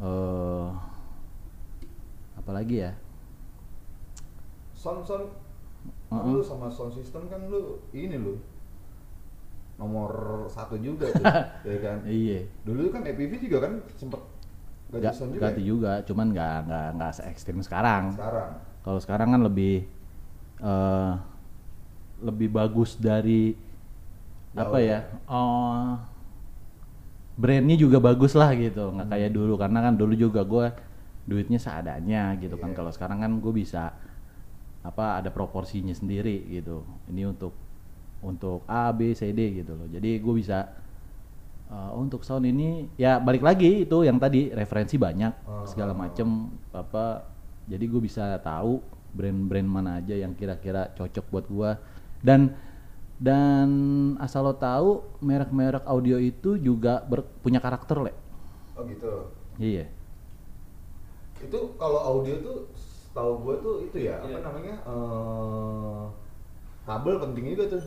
[0.00, 0.68] eh
[2.48, 2.96] apa lagi ya?
[4.72, 5.28] Sound sound
[6.08, 6.32] Uh-uh.
[6.32, 8.40] lu sama sound system kan lu ini lu
[9.76, 10.08] nomor
[10.48, 11.28] satu juga tuh,
[11.68, 11.98] ya kan.
[12.08, 12.48] Iya.
[12.64, 14.16] Dulu kan EPV juga kan sempet
[14.88, 15.42] ganti Ga- sound juga.
[15.44, 15.68] ganti ya?
[15.68, 18.16] juga, cuman nggak nggak nggak se ekstrim sekarang.
[18.16, 18.50] Sekarang.
[18.80, 19.84] Kalau sekarang kan lebih
[20.64, 21.12] eh
[22.24, 23.52] lebih bagus dari
[24.56, 24.98] apa Gaul ya?
[25.28, 26.00] Oh,
[27.36, 30.87] brandnya juga bagus lah gitu, nggak kayak dulu karena kan dulu juga gue
[31.28, 32.72] duitnya seadanya gitu kan.
[32.72, 32.76] Iya.
[32.80, 33.92] Kalau sekarang kan gue bisa
[34.80, 36.80] apa ada proporsinya sendiri gitu.
[37.12, 37.52] Ini untuk
[38.24, 39.86] untuk A, B, C, D gitu loh.
[39.86, 40.58] Jadi gue bisa
[41.68, 45.98] eh, untuk sound ini ya balik lagi itu yang tadi referensi banyak Oh, segala oh.
[45.98, 46.28] macem
[46.72, 47.28] apa.
[47.68, 48.80] Jadi gue bisa tahu
[49.12, 51.70] brand-brand mana aja yang kira-kira cocok buat gua
[52.20, 52.52] dan
[53.18, 53.68] dan
[54.22, 58.12] asal lo tahu merek-merek audio itu juga ber- punya karakter le.
[58.78, 59.34] Oh gitu.
[59.58, 59.90] Iya.
[61.38, 62.58] Itu kalau audio tuh
[63.14, 64.38] tahu gue tuh itu ya, apa Iya.
[64.42, 64.74] namanya?
[64.84, 66.02] eh
[66.86, 67.84] kabel penting juga tuh.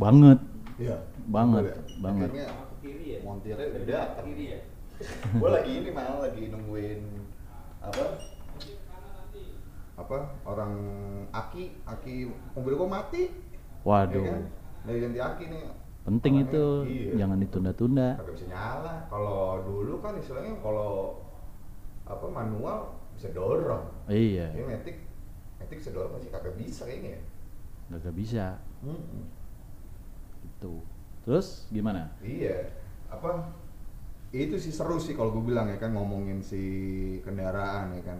[0.00, 0.38] Banget.
[0.80, 0.96] Iya.
[1.28, 1.76] Banget, ya.
[2.00, 2.28] banget.
[2.32, 3.18] Akhirnya ke kiri ya?
[3.22, 4.04] montirnya udah.
[4.16, 4.60] ke kiri ya?
[5.40, 7.00] gue lagi ini malah lagi nungguin
[7.82, 8.04] apa?
[9.98, 10.16] Apa
[10.48, 10.72] orang
[11.30, 13.22] aki aki mobil gue mati.
[13.84, 14.24] Waduh.
[14.24, 14.42] Ya kan?
[14.88, 15.60] Dari ganti aki nih.
[16.02, 17.10] Penting Orangnya, itu iya.
[17.22, 18.08] jangan ditunda-tunda.
[18.18, 18.94] Kagak bisa nyala.
[19.06, 21.22] Kalau dulu kan istilahnya kalau
[22.12, 23.88] apa manual bisa dorong.
[24.08, 24.52] Iya.
[24.52, 24.96] Ini metik
[25.60, 27.20] metik bisa dorong masih kagak bisa kayaknya.
[27.90, 27.98] ya.
[28.00, 28.44] Gak bisa.
[28.80, 29.24] Mm-mm.
[30.44, 30.80] Itu.
[31.22, 32.10] Terus gimana?
[32.24, 32.72] Iya.
[33.12, 33.52] Apa?
[34.32, 36.60] Itu sih seru sih kalau gue bilang ya kan ngomongin si
[37.20, 38.18] kendaraan ya kan.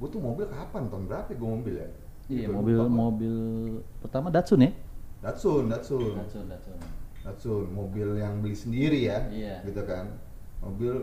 [0.00, 1.88] Gue tuh mobil kapan tahun berapa gue mobil ya?
[2.30, 3.34] Iya, Gitu, mobil mobil
[4.00, 4.70] pertama Datsun ya?
[5.20, 6.16] Datsun, Datsun.
[6.16, 6.78] Datsun, Datsun.
[7.20, 9.28] Datsun, mobil yang beli sendiri ya.
[9.28, 9.60] Iya.
[9.68, 10.16] Gitu kan.
[10.64, 10.96] Mobil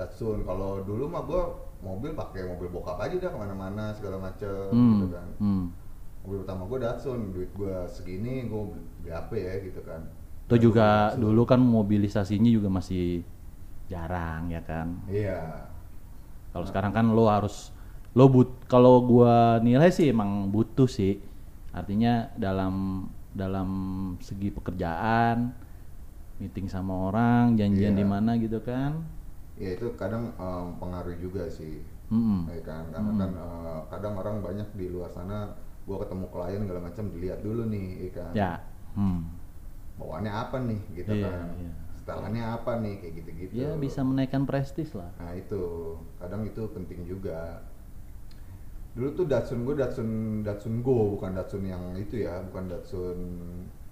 [0.00, 0.48] Datsun.
[0.48, 1.42] Kalau dulu mah gue
[1.80, 4.90] mobil pakai mobil bokap aja dah ke mana-mana segala macem Hmm.
[4.96, 5.64] gitu kan hmm.
[6.22, 8.62] mobil pertama gue Datsun duit gue segini gue
[9.00, 10.04] beli apa ya gitu kan
[10.44, 11.20] Itu juga Datsun.
[11.22, 13.22] dulu kan mobilisasinya juga masih
[13.86, 14.98] jarang ya kan.
[15.06, 15.66] iya
[16.50, 17.70] Kalau sekarang kan lo harus
[18.10, 21.22] lo but kalau gua nilai sih emang butuh sih.
[21.70, 23.68] Artinya dalam dalam
[24.18, 25.54] segi pekerjaan,
[26.42, 28.00] meeting sama orang, janjian Iya.
[28.02, 28.98] di mana gitu kan.
[29.60, 32.48] Ya itu kadang em, pengaruh juga sih Mm-mm.
[32.48, 35.52] ya kan karena kan eh, kadang orang banyak di luar sana
[35.84, 38.52] gue ketemu klien segala macam dilihat dulu nih ya kan Ya.
[38.96, 39.20] Hmm.
[40.00, 41.72] bawaannya apa nih gitu Iya, kan iya.
[42.00, 45.12] setelannya apa nih kayak gitu-gitu Ya bisa menaikkan prestis lah.
[45.20, 45.60] nah itu
[46.16, 47.60] kadang itu penting juga
[48.90, 50.08] dulu tuh Datsun gue Datsun
[50.42, 53.18] Datsun Go bukan Datsun yang itu ya bukan Datsun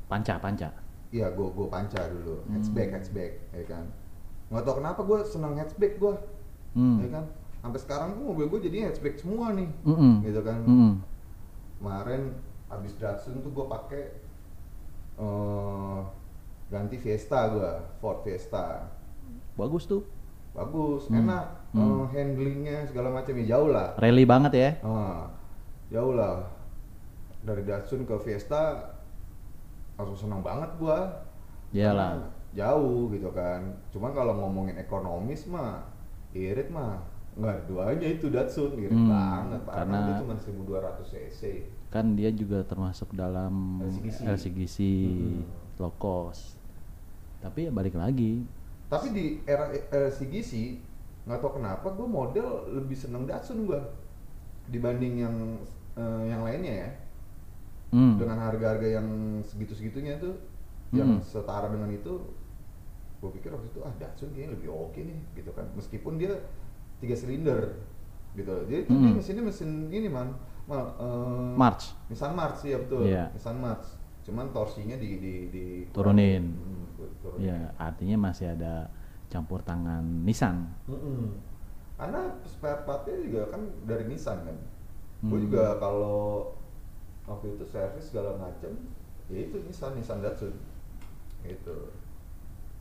[0.08, 0.72] Panca, panca.
[1.12, 2.52] Iya, gue gue panca dulu, Hmm.
[2.56, 3.84] hatchback, hatchback, ya kan.
[4.48, 6.14] Nggak tau kenapa gue senang hatchback gue,
[6.72, 6.98] Hmm.
[7.00, 7.24] ya kan.
[7.58, 10.24] Sampai sekarang tuh mobil gue jadinya hatchback semua nih, Mm-mm.
[10.24, 10.60] gitu kan.
[10.62, 10.92] Mm-mm.
[11.78, 12.22] Kemarin
[12.68, 14.04] abis Datsun tuh gue pakai
[15.18, 15.98] eh,
[16.68, 18.86] ganti Fiesta gue, Ford Fiesta.
[19.54, 20.06] Bagus tuh.
[20.54, 21.26] Bagus, Hmm.
[21.26, 21.82] enak, Hmm.
[21.82, 23.98] eh, handlingnya segala macam ya jauh lah.
[23.98, 24.70] Rally banget ya.
[24.80, 25.26] Ah,
[25.90, 26.46] jauh lah.
[27.42, 28.94] Dari Datsun ke Fiesta
[29.94, 31.26] langsung senang banget gua.
[31.74, 32.22] Iyalah.
[32.56, 33.60] Jauh gitu kan.
[33.92, 35.84] Cuman kalau ngomongin ekonomis mah
[36.32, 37.00] irit mah
[37.38, 39.60] nggak duanya itu Datsun irit Hmm, banget.
[39.68, 41.42] Karena dia cuma 1200 cc.
[41.88, 44.18] Kan dia juga termasuk dalam LCGC.
[44.26, 45.44] LCGC Mm-mm.
[45.78, 46.56] low cost.
[47.38, 48.42] Tapi ya balik lagi.
[48.88, 50.52] Tapi di era LCGC
[51.28, 53.80] nggak tahu kenapa gua model lebih seneng Datsun gua
[54.66, 55.36] dibanding yang
[55.96, 56.90] eh, yang lainnya ya.
[57.88, 58.20] Hmm.
[58.20, 59.08] dengan harga-harga yang
[59.40, 60.36] segitu-segitunya tuh
[60.92, 61.24] yang Hmm.
[61.24, 62.20] setara dengan itu
[63.18, 66.38] gue pikir waktu itu ah Datsun kayaknya lebih oke nih gitu kan meskipun dia
[66.98, 67.74] tiga silinder
[68.34, 69.18] gitu jadi dia Hmm.
[69.18, 70.30] mesinnya mesin ini man
[70.70, 71.96] ma- eh, March.
[72.06, 73.32] Nissan March ya betul Iya.
[73.34, 73.86] Nissan March
[74.22, 76.44] cuman torsinya di di, di Turunin.
[76.52, 76.84] Hmm,
[77.24, 77.48] turunin.
[77.48, 78.92] Ya, artinya masih ada
[79.32, 80.68] campur tangan Nissan.
[80.84, 81.32] Mm-mm.
[81.96, 84.56] Karena spare partnya juga kan dari Nissan kan.
[85.24, 85.44] Gue Hmm.
[85.48, 86.52] juga kalau
[87.24, 88.76] waktu itu servis segala macem,
[89.26, 90.52] ya itu Nissan, Nissan Datsun.
[91.42, 91.76] Gitu.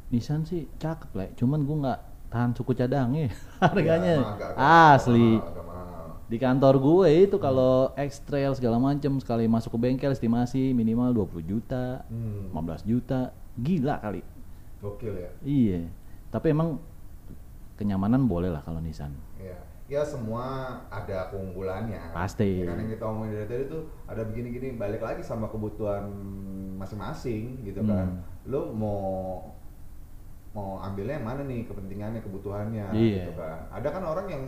[0.08, 3.28] Nissan sih cakep lah, cuman gua nggak tahan suku cadangnya
[3.64, 5.30] harganya Ya, agak- agak- asli.
[5.38, 6.06] agak mahal.
[6.26, 11.40] Di kantor gue itu kalau X-Trail segala macem sekali masuk ke bengkel estimasi minimal 20
[11.42, 12.52] juta, Hmm.
[12.52, 14.20] 15 juta, gila kali.
[14.78, 15.32] Gokil ya.
[15.42, 15.88] Iya.
[16.28, 16.84] Tapi emang
[17.76, 19.16] kenyamanan boleh lah kalau Nissan.
[19.38, 19.56] Ya,
[19.88, 20.44] ya semua
[20.88, 22.12] ada keunggulannya.
[22.12, 22.60] Pasti.
[22.60, 26.12] Ya kan yang kita omongin dari tadi tuh ada begini-gini balik lagi sama kebutuhan
[26.76, 28.20] masing-masing gitu kan.
[28.20, 28.52] Hmm.
[28.52, 29.00] Lo mau
[30.58, 33.30] mau ambilnya yang mana nih kepentingannya, kebutuhannya Iya.
[33.30, 33.70] gitu kan.
[33.70, 34.44] Ada kan orang yang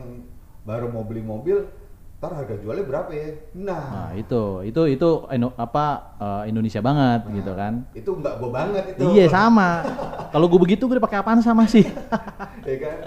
[0.65, 1.69] baru mau beli mobil,
[2.17, 3.30] ntar harga jualnya berapa ya?
[3.56, 5.86] Nah, Nah, itu itu itu Ino- apa
[6.17, 7.74] eh, Indonesia banget nah, gitu kan.
[7.93, 9.06] Itu nggak gue banget itu.
[9.08, 9.86] Iya sama.
[10.30, 11.86] Kalau gue begitu gue pakai apaan sama sih?
[12.69, 12.98] ya kan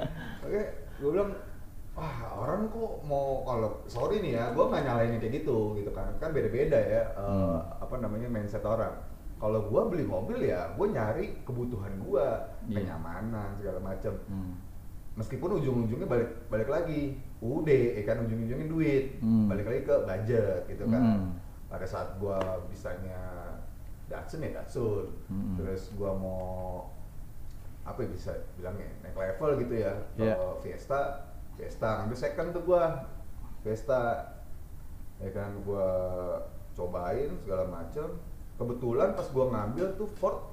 [0.43, 0.63] oke
[0.99, 1.31] gue bilang
[1.93, 5.91] wah orang kok mau kalau sorry nih ya gue nggak nyalain yang kayak gitu gitu
[5.91, 7.59] kan kan beda beda ya eh, Hmm.
[7.79, 8.91] apa namanya mindset orang
[9.43, 12.27] kalau gue beli mobil ya gue nyari kebutuhan gue
[12.65, 12.79] Iya.
[12.79, 14.55] kenyamanan segala macam Hmm.
[15.13, 19.51] meskipun ujung-ujungnya balik balik lagi udah ya kan ujung-ujungnya duit Hmm.
[19.51, 21.27] balik lagi ke budget gitu kan Hmm.
[21.67, 22.39] pada saat gue
[22.71, 23.19] bisanya
[24.07, 25.59] Datsun ya Datsun Hmm.
[25.59, 26.87] terus gue mau
[27.83, 30.39] apa ya bisa bilangnya naik level gitu ya Iya.
[30.39, 31.01] Kalau Fiesta
[31.53, 32.83] Fiesta ngambil second tuh gue
[33.61, 34.01] Fiesta
[35.19, 35.89] ya kan gue
[36.73, 38.07] cobain segala macem
[38.61, 40.53] kebetulan pas gue ngambil tuh Ford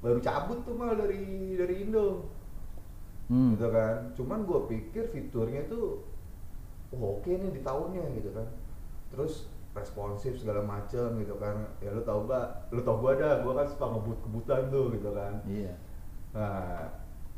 [0.00, 2.24] baru cabut tuh malah dari dari Indo.
[3.30, 3.54] Hmm.
[3.54, 4.10] gitu kan.
[4.18, 6.02] Cuman gue pikir fiturnya tuh
[6.90, 8.48] oh, oke nih di tahunnya gitu kan.
[9.14, 11.54] Terus responsif segala macem gitu kan.
[11.78, 13.44] Ya lu tau gak lu tau gua dah.
[13.46, 15.34] Gua kan suka ngebut kebutan tuh gitu kan.
[15.46, 15.74] Iya.
[16.30, 16.86] nah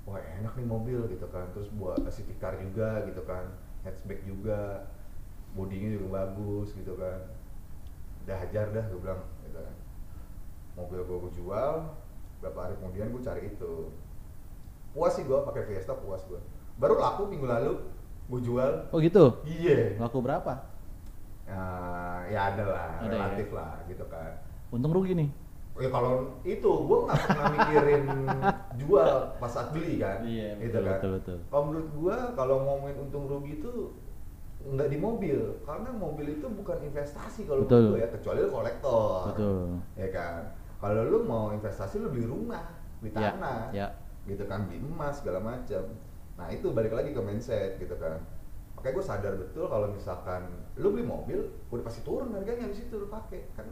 [0.05, 1.45] wah enak nih mobil gitu kan.
[1.53, 3.53] Terus buat city car juga gitu kan.
[3.84, 4.89] Hatchback juga.
[5.53, 7.20] Bodinya juga bagus gitu kan.
[8.24, 9.20] Udah hajar dah gue bilang
[10.75, 11.73] mobil gua gua jual
[12.39, 13.73] berapa hari kemudian gue cari itu
[14.91, 16.41] puas sih gua pakai Fiesta puas gua
[16.75, 17.73] baru laku minggu lalu
[18.25, 19.45] gue jual Oh gitu.
[19.45, 20.57] iya Laku berapa?
[21.45, 23.11] Ah, ya ada lah Ada ya?
[23.12, 25.29] relatif lah gitu kan Untung rugi nih.
[25.75, 26.12] ya kalau
[26.43, 28.05] itu gue nggak pernah mikirin
[28.81, 31.39] jual pas saat beli kan Iya, gitu betul, kan betul, betul.
[31.47, 33.73] kalau menurut gue kalau ngomongin untung rugi itu
[34.62, 39.61] nggak di mobil karena mobil itu bukan investasi kalau menurut gue ya kecuali kolektor Betul.
[39.95, 40.41] ya kan
[40.83, 42.66] kalau lu mau investasi lu beli rumah
[42.99, 43.87] beli Ya, tanah ya.
[44.26, 45.83] gitu kan beli emas segala macam
[46.33, 48.18] nah itu balik lagi ke mindset gitu kan.
[48.74, 50.43] Makanya gue sadar betul kalau misalkan
[50.74, 51.39] lu beli mobil
[51.70, 53.47] udah pasti turun harganya di situ lu pakai.
[53.55, 53.68] Kan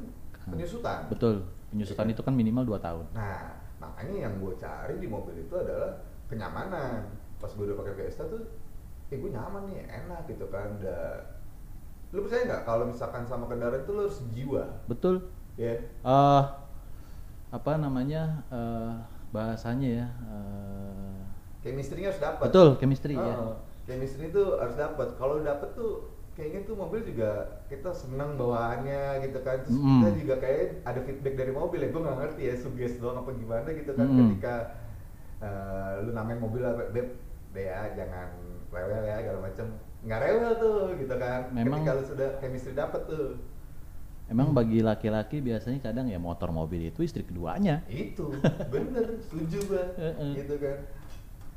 [0.46, 1.10] penyusutan.
[1.10, 1.42] Betul.
[1.68, 3.04] Penyusutan itu kan minimal 2 tahun.
[3.10, 5.98] nah makanya yang gue cari di mobil itu adalah
[6.28, 7.10] kenyamanan.
[7.40, 8.44] Pas gue udah pakai Fiesta tuh
[9.10, 10.78] eh gue nyaman nih enak gitu kan.
[10.78, 11.26] Udah.
[12.12, 14.64] Lu percaya nggak kalau misalkan sama kendaraan itu lu harus jiwa?
[14.86, 15.26] Betul.
[15.58, 16.42] ya eh
[17.50, 18.46] apa namanya?
[18.48, 18.92] eh
[19.30, 20.06] bahasanya ya.
[20.26, 21.18] eh
[21.60, 23.34] chemistry-nya harus dapat betul, chemistry ya.
[23.36, 25.14] Oh, chemistry itu harus dapat.
[25.14, 25.92] Kalau dapet tuh
[26.32, 27.30] kayaknya tuh mobil juga
[27.68, 29.60] kita seneng bawaannya gitu kan.
[29.62, 30.00] Terus Mm.
[30.00, 31.88] kita juga kayak ada feedback dari mobil ya.
[31.90, 34.18] Gue nggak ngerti ya suges doang apa gimana gitu kan Mm.
[34.32, 34.54] ketika
[35.40, 37.16] eh, lu namain mobil apa beb
[37.50, 38.28] ya jangan
[38.68, 39.66] rewel ya segala macem
[40.00, 43.40] nggak rewel tuh gitu kan Memang- ketika lu sudah chemistry dapet tuh
[44.30, 47.82] Emang bagi laki-laki biasanya kadang ya motor mobil itu istri keduanya.
[47.90, 48.30] itu
[48.70, 49.58] bener setuju
[49.98, 50.30] Heeh.
[50.38, 50.78] gitu kan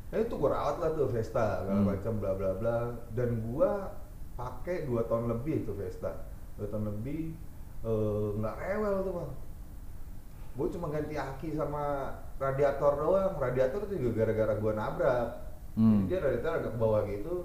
[0.09, 1.89] nah itu gua rawat lah tuh Vesta segala Hmm.
[1.89, 2.77] macam bla bla bla
[3.13, 3.93] dan gua
[4.33, 7.33] pakai dua tahun lebih tuh Vesta dua tahun lebih
[7.81, 9.31] eh, nggak rewel tuh bang
[10.53, 15.29] gua cuma ganti aki sama radiator doang radiator tuh juga gara-gara gua nabrak
[15.73, 16.05] Hmm.
[16.05, 17.35] jadi dia radiator agak ke bawah gitu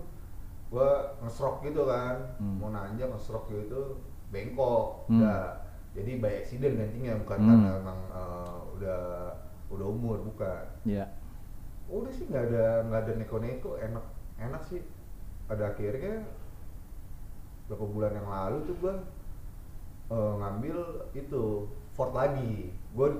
[0.68, 0.88] gua
[1.20, 2.60] ngesrok gitu kan Hmm.
[2.60, 3.96] mau nanjak ngesrok gitu
[4.28, 5.20] bengkok Hmm.
[5.20, 5.40] udah
[5.92, 7.48] jadi by accident gantinya bukan Hmm.
[7.48, 9.02] karena emang eh, udah
[9.68, 11.04] udah umur bukan Ya.
[11.86, 14.04] udah sih nggak ada nggak ada neko-neko enak
[14.36, 14.80] enak sih
[15.44, 16.24] pada akhirnya
[17.64, 18.94] beberapa bulan yang lalu tuh gua
[20.08, 20.76] eh, ngambil
[21.12, 21.44] itu
[21.92, 23.12] Ford lagi gua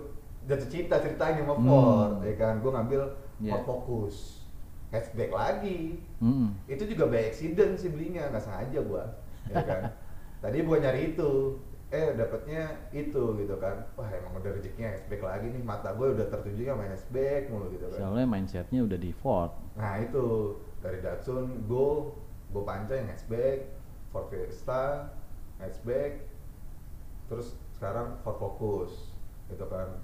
[0.45, 1.65] jatuh cinta ceritanya sama Hmm.
[1.65, 3.03] Ford ya kan gua ngambil
[3.39, 3.55] Yeah.
[3.55, 4.43] Ford Focus
[4.89, 6.51] hatchback lagi Mm-mm.
[6.67, 9.05] itu juga by accident sih belinya nggak sengaja gua
[9.47, 9.83] ya kan
[10.39, 11.59] tadi gua nyari itu.
[11.89, 13.89] Eh dapetnya itu gitu kan.
[13.97, 15.63] Wah emang udah rezekinya hatchback lagi nih.
[15.65, 17.97] Mata gue udah tertuju sama hatchback mulu gitu kan.
[17.97, 19.53] Soalnya mindsetnya udah di Ford.
[19.73, 20.57] nah itu.
[20.85, 22.13] Dari Datsun Go.
[22.53, 23.69] Go Panca yang hatchback
[24.09, 25.13] Ford Fiesta
[25.61, 26.25] hatchback
[27.29, 29.13] terus sekarang Ford Focus
[29.53, 30.01] gitu kan.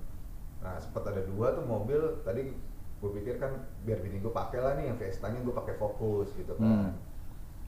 [0.61, 2.01] Nah sempat ada dua tuh mobil.
[2.24, 2.53] Tadi
[3.01, 6.53] gue pikir kan biar bini gue pakai lah nih yang Fiesta-nya gue pakai Focus gitu
[6.57, 6.68] kan.
[6.68, 6.93] Hmm.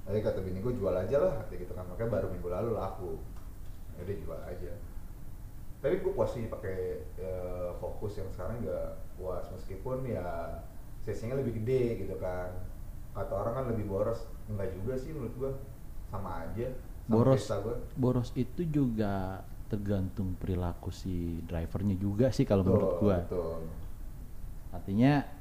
[0.06, 1.84] Jadi kata bini gue jual aja lah kayak gitu kan.
[1.90, 3.12] Makanya baru minggu lalu laku.
[3.98, 4.72] Ya udah jual aja.
[5.82, 6.78] Tapi gue puas sih pakai
[7.18, 9.44] eh, Focus yang sekarang juga puas.
[9.50, 10.62] Meskipun ya
[11.02, 12.54] cc-nya lebih gede gitu kan.
[13.12, 14.30] Kata orang kan lebih boros.
[14.46, 15.50] Enggak juga sih menurut gue
[16.14, 16.70] sama aja.
[16.70, 17.42] Sama Boros.
[17.42, 23.66] Gue Boros itu juga tergantung perilaku si drivernya juga sih kalau menurut betul.
[24.70, 25.35] Artinya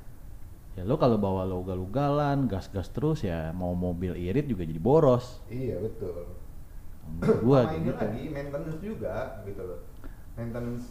[0.76, 5.40] ya lo kalau bawa lo ugal-ugalan, gas-gas terus ya mau mobil irit juga jadi boros.
[5.48, 6.36] iya betul
[7.46, 7.98] gua sama ini gitu.
[8.02, 9.16] lagi maintenance juga
[9.46, 9.80] gitu loh
[10.36, 10.86] maintenance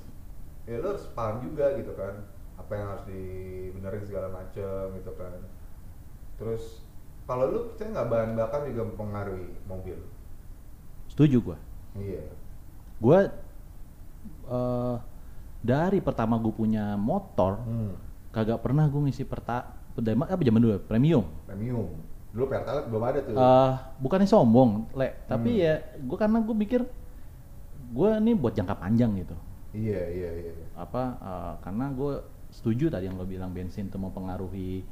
[0.64, 2.24] ya lo harus paham juga gitu kan
[2.55, 5.37] apa yang harus dibenerin segala macem gitu kan
[6.39, 6.80] terus
[7.28, 9.99] kalau lu percaya nggak bahan bakar juga mempengaruhi mobil
[11.05, 11.59] Setuju gua.
[11.95, 12.24] iya
[12.99, 13.28] Gua
[14.49, 14.97] eh,
[15.64, 17.95] dari pertama gue punya motor hmm.
[18.30, 21.24] kagak pernah gue ngisi perta dari apa zaman dulu premium.
[21.45, 21.86] premium
[22.30, 25.62] dulu pertalite belum ada tuh eh bukannya sombong, le, tapi Hmm.
[25.62, 26.80] ya gue karena gue pikir
[27.88, 29.36] gue ini buat jangka panjang gitu.
[29.72, 32.12] iya iya iya Apa eh, karena gue
[32.49, 34.82] setuju tadi yang lo bilang bensin itu mempengaruhi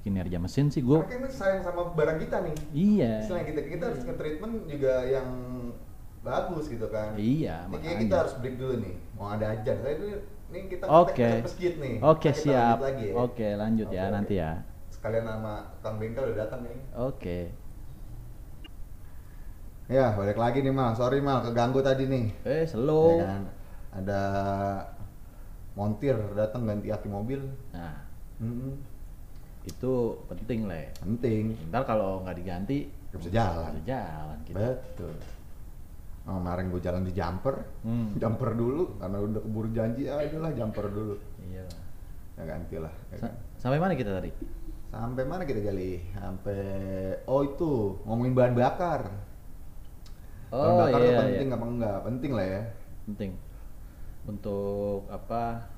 [0.00, 0.98] kinerja mesin sih gue.
[1.00, 3.12] karena sayang sama barang kita nih Iya.
[3.22, 5.28] Selain kita kita harus nge-treatment juga yang
[6.20, 7.98] bagus gitu kan Iya, makanya.
[8.00, 10.18] kita harus break dulu nih mau ada ajan saya
[10.48, 10.84] ini, kita
[11.44, 12.76] masjid nih Oke Ntar kita siap.
[12.76, 13.14] lanjut lagi ya.
[13.16, 14.52] Oke lanjut ya Oke, nanti ya.
[14.88, 17.38] sekalian nama kang bengkel udah datang nih Oke.
[19.88, 23.16] ya balik lagi nih mal sorry mal keganggu tadi nih Eh slow.
[23.16, 23.42] Ya kan?
[23.88, 24.22] ada
[25.72, 27.40] montir datang ganti aki mobil
[27.72, 28.04] Nah
[28.38, 28.76] Mm-mm.
[29.64, 29.92] itu
[30.26, 30.92] penting le.
[30.98, 33.70] penting Ntar kalau nggak diganti Nggak bisa jalan.
[33.72, 34.56] Bisa jalan gitu.
[34.56, 35.14] betul
[36.30, 38.12] kemarin gue jalan di jumper Hmm.
[38.14, 41.64] jumper dulu karena udah keburu janji ah itulah jumper dulu Iya.
[42.34, 43.32] ya ganti lah ya Sa- kan?
[43.56, 44.30] sampai mana kita tadi?
[44.86, 46.60] sampai mana kita gali sampai
[47.24, 47.70] oh itu
[48.02, 49.00] ngomongin bahan bakar
[50.48, 51.56] bahan Oh bakar iya, tuh penting iya.
[51.56, 52.62] apa enggak penting lah ya
[53.04, 53.30] penting
[54.24, 55.68] untuk apa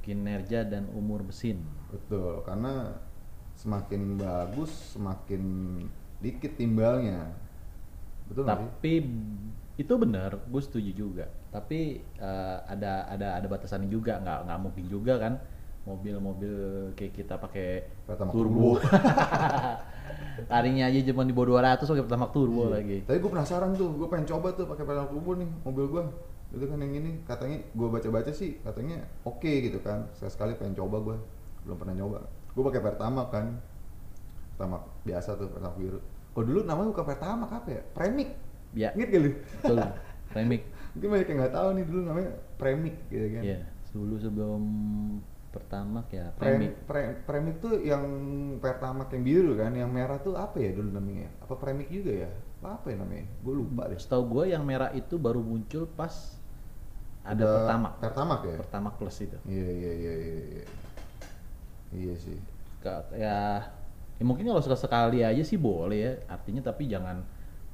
[0.00, 1.62] kinerja dan umur mesin.
[1.88, 2.98] betul karena
[3.52, 5.42] semakin bagus semakin
[6.18, 7.34] dikit timbalnya
[8.24, 8.92] betul Tapi
[9.80, 11.24] itu benar, gue setuju juga.
[11.48, 15.40] Tapi eh, ada ada ada batasannya juga, nggak nggak mungkin juga kan
[15.88, 16.52] mobil-mobil
[16.92, 18.76] kayak kita pakai Pertamax turbo.
[20.44, 22.76] Tadinya aja cuma di bawah 200 pakai pertamax turbo Iya.
[22.76, 22.96] lagi.
[23.08, 26.02] Tapi gue penasaran tuh, gue pengen coba tuh pakai pedal turbo nih mobil gue.
[26.50, 30.04] Itu kan yang ini katanya gue baca-baca sih katanya oke gitu kan.
[30.20, 31.16] Sekali pengen coba gue,
[31.64, 32.18] belum pernah nyoba.
[32.52, 33.56] Gue pakai pertama kan,
[34.54, 35.98] pertama biasa tuh pertama biru.
[36.30, 37.82] Kok Oh dulu namanya bukan pertama apa ya?
[37.96, 38.30] Premik.
[38.70, 39.30] Ya, Ingat gak lu?
[39.58, 39.78] betul.
[40.30, 40.62] Remik.
[40.94, 43.42] Mungkin banyak yang nggak tahu nih dulu namanya Premik gitu kan.
[43.42, 43.60] Iya,
[43.94, 44.62] dulu sebelum
[45.50, 46.74] pertama ya Premik.
[46.86, 47.16] Remik.
[47.26, 48.04] Premik tuh yang
[48.62, 51.30] pertama yang biru kan, yang merah tuh apa ya dulu namanya?
[51.42, 52.30] Apa Premik juga ya?
[52.62, 53.26] Apa ya namanya?
[53.42, 53.98] Gue lupa deh.
[53.98, 56.38] Setahu gue yang merah itu baru muncul pas
[57.26, 57.88] ada Udah pertama.
[57.98, 58.56] Pertamax ya?
[58.58, 59.38] Pertama plus itu.
[59.46, 60.34] Iya iya iya iya.
[60.50, 60.64] Iya,
[61.94, 62.38] iya sih.
[62.80, 63.66] Ka- ya,
[64.16, 67.22] ya mungkin kalau sekali aja sih boleh ya artinya tapi jangan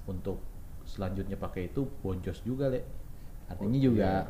[0.07, 0.56] untuk
[0.97, 2.81] selanjutnya pakai itu boncos juga le.
[3.47, 4.25] Artinya Oh, juga iya.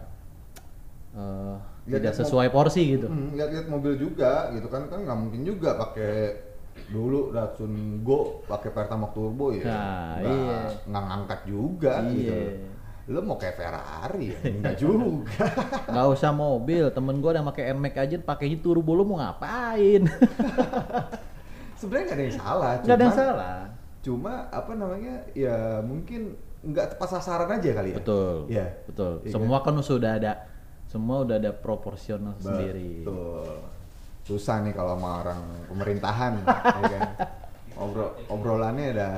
[1.15, 1.57] eh,
[1.87, 3.07] Lihat- tidak sesuai porsi gitu.
[3.07, 6.43] Hmm, lihat-lihat mobil juga gitu kan kan nggak mungkin juga pakai
[6.87, 9.65] dulu Datsun Go pakai Pertamax turbo ya.
[9.65, 10.59] Nah, nggak iya.
[10.85, 12.35] nggak ngangkat juga gitu.
[12.35, 12.75] Iya.
[13.07, 14.39] lo mau kayak Ferrari ya?
[14.51, 15.47] Enggak juga.
[15.87, 20.03] Nggak usah mobil temen gue yang pakai Nmax aja pakainya turbo lu mau ngapain?
[21.79, 23.57] Sebenarnya nggak ada yang salah nggak ada yang salah.
[24.01, 26.35] cuma apa namanya ya mungkin
[26.67, 28.67] nggak tepat sasaran aja kali ya betul Iya.
[28.85, 30.33] betul Iya semua kan sudah ada
[30.87, 33.63] semua udah ada proporsional sendiri Betul.
[34.23, 36.43] Susah nih kalau sama orang pemerintahan,
[36.83, 37.03] ya kan?
[37.79, 39.11] Obrol, obrolannya ada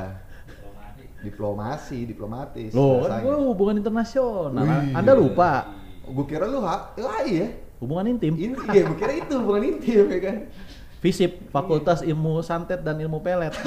[1.18, 2.70] diplomasi, diplomatis.
[2.70, 4.92] loh kan gue hubungan internasional Wih.
[4.92, 5.72] anda lupa
[6.04, 7.48] Gue kira lu ha, HI ya?
[7.78, 10.36] hubungan intim Ini, iya, gue kira itu bukan intim ya kan?
[10.98, 13.54] FISIP Fakultas Ilmu Santet dan Ilmu Pelet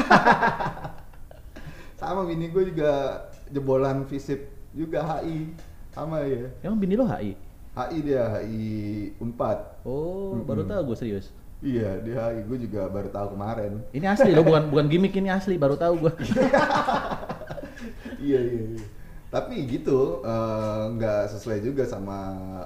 [1.96, 4.40] Sama bini gue juga jebolan FISIP
[4.72, 5.52] juga HI,
[5.92, 6.48] sama ya.
[6.62, 7.36] emang bini lo HI
[7.72, 8.64] HI dia HI
[9.18, 9.84] Unpad.
[9.84, 10.48] oh Mm-mm.
[10.48, 11.28] baru tahu gue serius
[11.62, 12.42] Iya, dia HI.
[12.44, 13.86] Gue juga baru tahu kemarin.
[13.92, 16.14] ini asli lo bukan bukan gimmick ini asli baru tahu gue
[18.20, 18.84] iya iya iya.
[19.32, 22.18] Tapi gitu eh, nggak sesuai juga sama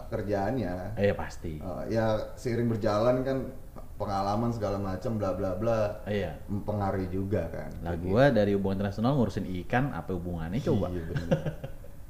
[0.07, 0.97] kerjaannya.
[0.97, 3.37] eh pasti Eh, ya seiring berjalan kan
[3.95, 7.71] pengalaman segala macam bla bla bla iya mempengaruhi juga kan.
[7.79, 11.39] lah gue dari hubungan internasional ngurusin ikan apa hubungannya coba Iya bener.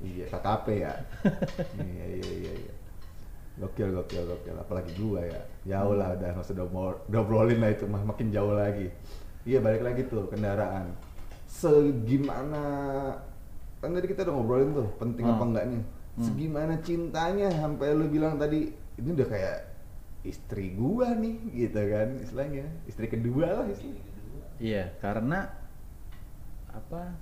[0.02, 0.94] iya KKP ya.
[1.78, 2.54] iya iya iya.
[2.58, 2.74] iya.
[3.56, 4.56] Gokil gokil gokil.
[4.60, 5.40] Apalagi gua ya.
[5.64, 6.68] Jauh lah udah nggak usah udah
[7.08, 8.92] udah obrolin lah itu makin jauh lagi.
[9.46, 10.92] Iya balik lagi tuh kendaraan.
[11.48, 12.64] Segimana
[13.80, 15.50] kan tadi kita udah ngobrolin tuh penting apa Hmm.
[15.50, 15.80] enggaknya.
[16.16, 16.24] Hmm.
[16.24, 19.58] Segimana cintanya sampai lu bilang tadi ini udah kayak
[20.26, 24.14] istri gua nih gitu kan istilahnya istri kedua lah istilahnya.
[24.58, 25.52] Iya, karena
[26.72, 27.16] apa?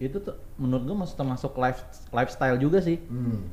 [0.00, 2.96] Itu tuh menurut gue masuk termasuk life, lifestyle juga sih.
[3.04, 3.48] Hmm.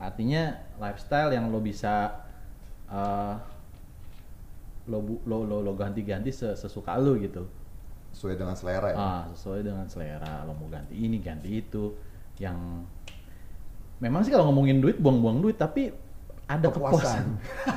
[0.00, 2.24] Artinya lifestyle yang lo bisa
[2.88, 3.34] eh,
[4.88, 7.44] lo, lo lo lo ganti-ganti se- sesuka lo gitu.
[8.12, 8.96] Sesuai dengan selera ya.
[8.96, 10.44] Ah, sesuai dengan selera.
[10.48, 11.92] Lo mau ganti ini, ganti itu.
[12.40, 12.88] Yang
[14.00, 15.92] memang sih kalau ngomongin duit buang-buang duit, tapi
[16.52, 16.98] ada Kepuasan.
[16.98, 17.24] kepuasan.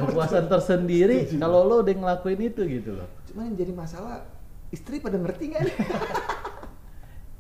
[0.04, 3.08] Kepuasan tersendiri kalau lo udah ngelakuin itu gitu loh.
[3.26, 4.28] Cuman yang jadi masalah
[4.68, 5.64] istri pada ngerti nggak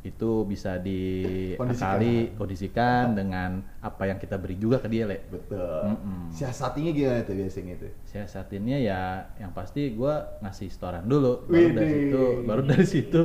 [0.05, 1.57] itu bisa Kondisikan.
[1.57, 5.57] diakali kondisikan dengan apa yang kita beri juga ke dia le Betul.
[5.89, 6.29] Mm-mm.
[6.29, 7.89] Siasatinya gimana tuh biasanya tuh?
[8.05, 9.01] siasatinnya ya
[9.36, 11.89] yang pasti gua ngasih setoran dulu baru dari Widih.
[11.97, 13.21] situ baru dari situ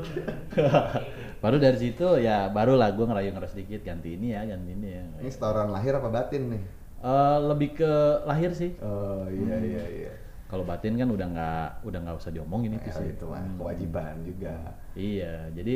[1.44, 5.04] baru dari situ ya barulah gua ngerayu ngerayu sedikit ganti ini ya ganti ini ya
[5.20, 6.62] Ini setoran lahir apa batin nih?
[7.00, 7.92] Eh, lebih ke
[8.22, 9.64] lahir sih Oh iya Hmm.
[9.64, 10.12] iya iya.
[10.46, 13.56] kalau batin kan udah nggak udah nggak usah diomongin itu Ya, sih itu mah Hmm.
[13.56, 14.52] kewajiban juga.
[14.92, 15.74] Iya, jadi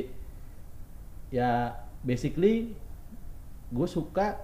[1.30, 2.76] ya basically
[3.68, 4.36] gue suka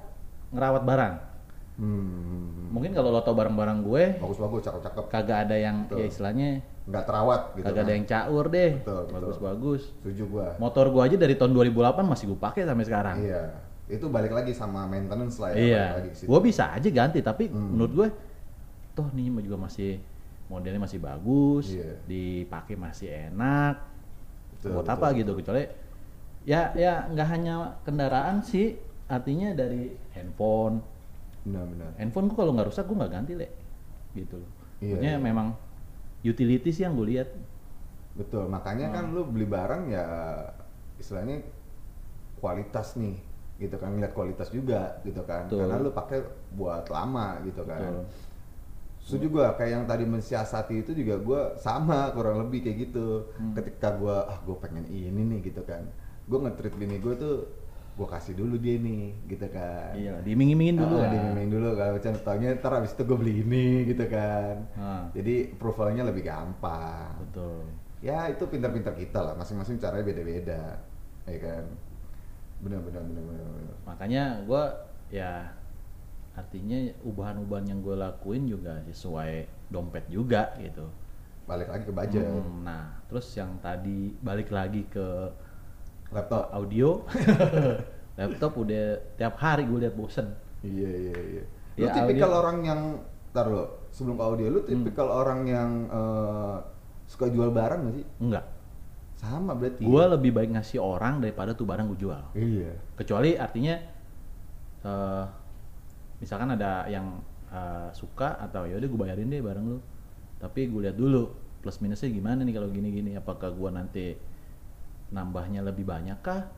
[0.50, 1.14] ngerawat barang.
[1.76, 2.68] Hmm.
[2.70, 5.04] Mungkin kalau lo tau barang-barang gue bagus-bagus, cakep-cakep.
[5.08, 5.96] kagak ada yang Betul.
[5.96, 6.48] ya istilahnya
[6.86, 7.64] Nggak terawat gitu.
[7.66, 7.96] kagak ada kan.
[7.96, 8.70] yang caur deh.
[8.78, 9.14] Betul, betul.
[9.20, 9.82] Bagus-bagus.
[9.96, 10.48] Setuju gua.
[10.56, 13.16] Motor gue aja dari tahun 2008 masih gue pakai sampai sekarang.
[13.20, 13.42] Iya.
[13.90, 15.58] Itu balik lagi sama maintenance lah ya.
[15.58, 15.84] Iya.
[16.22, 17.74] Gue bisa aja ganti tapi Hmm.
[17.74, 18.08] menurut gue
[18.94, 19.98] toh nih juga masih
[20.46, 21.98] modelnya masih bagus, Iya.
[22.06, 23.74] dipakai masih enak.
[24.54, 25.18] Betul, buat betul, apa betul.
[25.22, 25.62] gitu kecuali
[26.40, 28.72] ya ya nggak hanya kendaraan sih
[29.06, 30.80] artinya dari handphone
[31.44, 31.96] Benar-benar.
[31.96, 33.48] handphone gue kalau nggak rusak gue nggak ganti le
[34.12, 34.40] gitu
[34.80, 35.20] Iya, Maksudnya iya.
[35.20, 35.52] memang
[36.20, 37.28] utilities yang gue lihat
[38.16, 39.14] Betul, makanya kan Hmm.
[39.16, 40.04] lu beli barang ya
[40.96, 41.40] istilahnya
[42.36, 43.16] kualitas nih
[43.60, 45.44] gitu kan ngeliat kualitas juga gitu kan.
[45.46, 45.68] Betul.
[45.68, 46.18] karena lu pakai
[46.56, 47.80] buat lama gitu kan.
[47.84, 48.04] Betul.
[49.00, 53.28] setuju kayak yang tadi mensiasati itu juga gua sama kurang lebih kayak gitu.
[53.36, 53.52] Hmm.
[53.56, 55.84] ketika gua ah gua pengen ini nih gitu kan.
[56.24, 57.48] Gua nge-treat bini gua tuh
[57.96, 59.92] gua kasih dulu dia nih gitu kan.
[59.92, 63.66] Iya diiming-imingin dulu Ah, lah diiming dulu kalau contohnya ntar abis itu gue beli ini
[63.92, 64.54] gitu kan.
[64.76, 67.12] Ah, jadi approvalnya lebih gampang.
[67.28, 67.60] Betul.
[68.00, 69.34] Ya itu pintar-pintar kita lah.
[69.36, 70.80] Masing-masing caranya beda-beda
[71.28, 71.64] ya kan
[72.60, 73.76] benar benar benar benar, benar.
[73.84, 74.62] makanya gue
[75.10, 75.32] ya
[76.32, 79.32] artinya ubahan-ubahan yang gue lakuin juga sesuai
[79.66, 80.86] dompet juga gitu
[81.44, 85.06] balik lagi ke budget Hmm, nah terus yang tadi balik lagi ke
[86.10, 86.50] Laptop.
[86.50, 87.02] audio
[88.18, 88.84] laptop udah
[89.14, 90.30] tiap hari gue lihat bosen
[90.60, 91.44] Iya iya iya.
[91.74, 92.80] Lu Ya, tipikal audio- orang yang
[93.30, 96.56] tar lo sebelum ke audio lu tipikal orang yang eh,
[97.06, 98.06] suka jual barang gak sih?
[98.20, 98.44] enggak
[99.20, 99.84] Sama berarti.
[99.84, 102.24] gue lebih baik ngasih orang daripada tuh barang gue jual.
[102.32, 102.72] Iya.
[102.96, 103.76] kecuali artinya
[104.80, 105.24] eh
[106.24, 107.20] misalkan ada yang
[107.52, 109.78] eh, suka atau ya udah gue bayarin deh barang lu.
[110.40, 111.28] Tapi gue lihat dulu
[111.60, 113.12] plus minusnya gimana nih kalau gini-gini.
[113.20, 114.06] Apakah gue nanti
[115.12, 116.48] nambahnya lebih banyak kah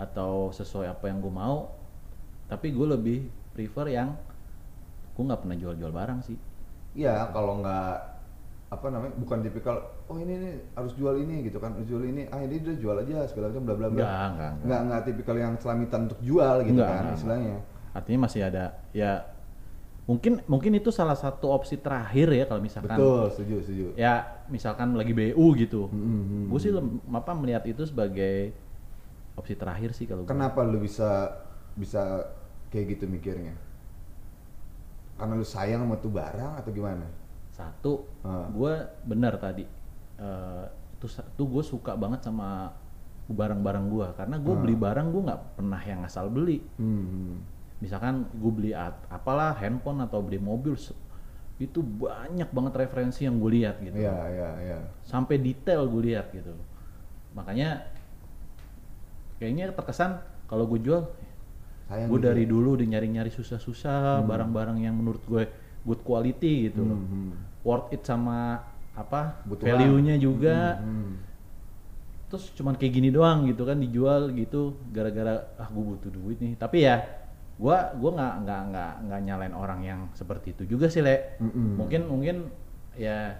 [0.00, 1.68] atau sesuai apa yang gue mau?
[2.48, 3.18] Tapi gue lebih
[3.52, 4.16] prefer yang
[5.12, 6.40] gue nggak pernah jual-jual barang sih.
[6.96, 8.11] Iya, kalau nggak
[8.72, 9.76] apa namanya bukan tipikal
[10.08, 11.76] oh ini nih harus jual ini gitu kan.
[11.76, 14.00] Harus jual ini ah ini udah jual aja segala macam bla bla bla.
[14.00, 14.52] Nggak, nggak, nggak.
[14.64, 17.56] nggak nggak tipikal yang selamitan untuk jual gitu Nggak, kan nggak, istilahnya.
[17.92, 18.64] artinya masih ada
[18.96, 19.20] ya
[20.08, 23.86] mungkin mungkin itu salah satu opsi terakhir ya kalau misalkan betul setuju setuju.
[24.00, 25.92] Ya misalkan lagi BU gitu.
[25.92, 26.44] Hmm, hmm, hmm.
[26.48, 26.72] gue sih
[27.12, 28.56] apa melihat itu sebagai
[29.36, 30.32] opsi terakhir sih kalau gua.
[30.32, 31.28] kenapa lu bisa
[31.76, 32.24] bisa
[32.72, 33.52] kayak gitu mikirnya?
[35.20, 37.04] Karena lu sayang sama tuh barang atau gimana
[37.62, 38.46] satu Ah.
[38.48, 38.72] gue
[39.04, 39.64] benar tadi
[40.14, 40.64] Eh,
[41.34, 42.70] tuh gue suka banget sama
[43.26, 44.60] barang-barang gue karena gue Ah.
[44.60, 47.42] beli barang gue nggak pernah yang asal beli hmm.
[47.78, 50.78] misalkan gue beli at- apalah handphone atau beli mobil
[51.58, 54.78] itu banyak banget referensi yang gue lihat gitu Iya, iya, iya.
[55.00, 56.54] sampai detail gue lihat gitu
[57.32, 57.82] makanya
[59.38, 62.48] kayaknya terkesan kalau gue jual gue gitu dari ya.
[62.48, 65.44] dulu udah nyari-nyari susah-susah barang-barang yang menurut gue
[65.82, 67.32] good quality gitu loh Hmm, hmm.
[67.62, 70.78] Worth it sama apa value-nya juga.
[70.78, 71.14] Hmm, hmm.
[72.28, 76.56] terus cuman kayak gini doang gitu kan dijual gitu gara-gara ah gue butuh duit nih.
[76.56, 77.00] Tapi ya
[77.60, 81.36] gua gua nggak nggak nggak nggak nyalain orang yang seperti itu juga sih le.
[81.38, 81.76] Mm-mm.
[81.78, 82.36] mungkin mungkin
[82.96, 83.36] ya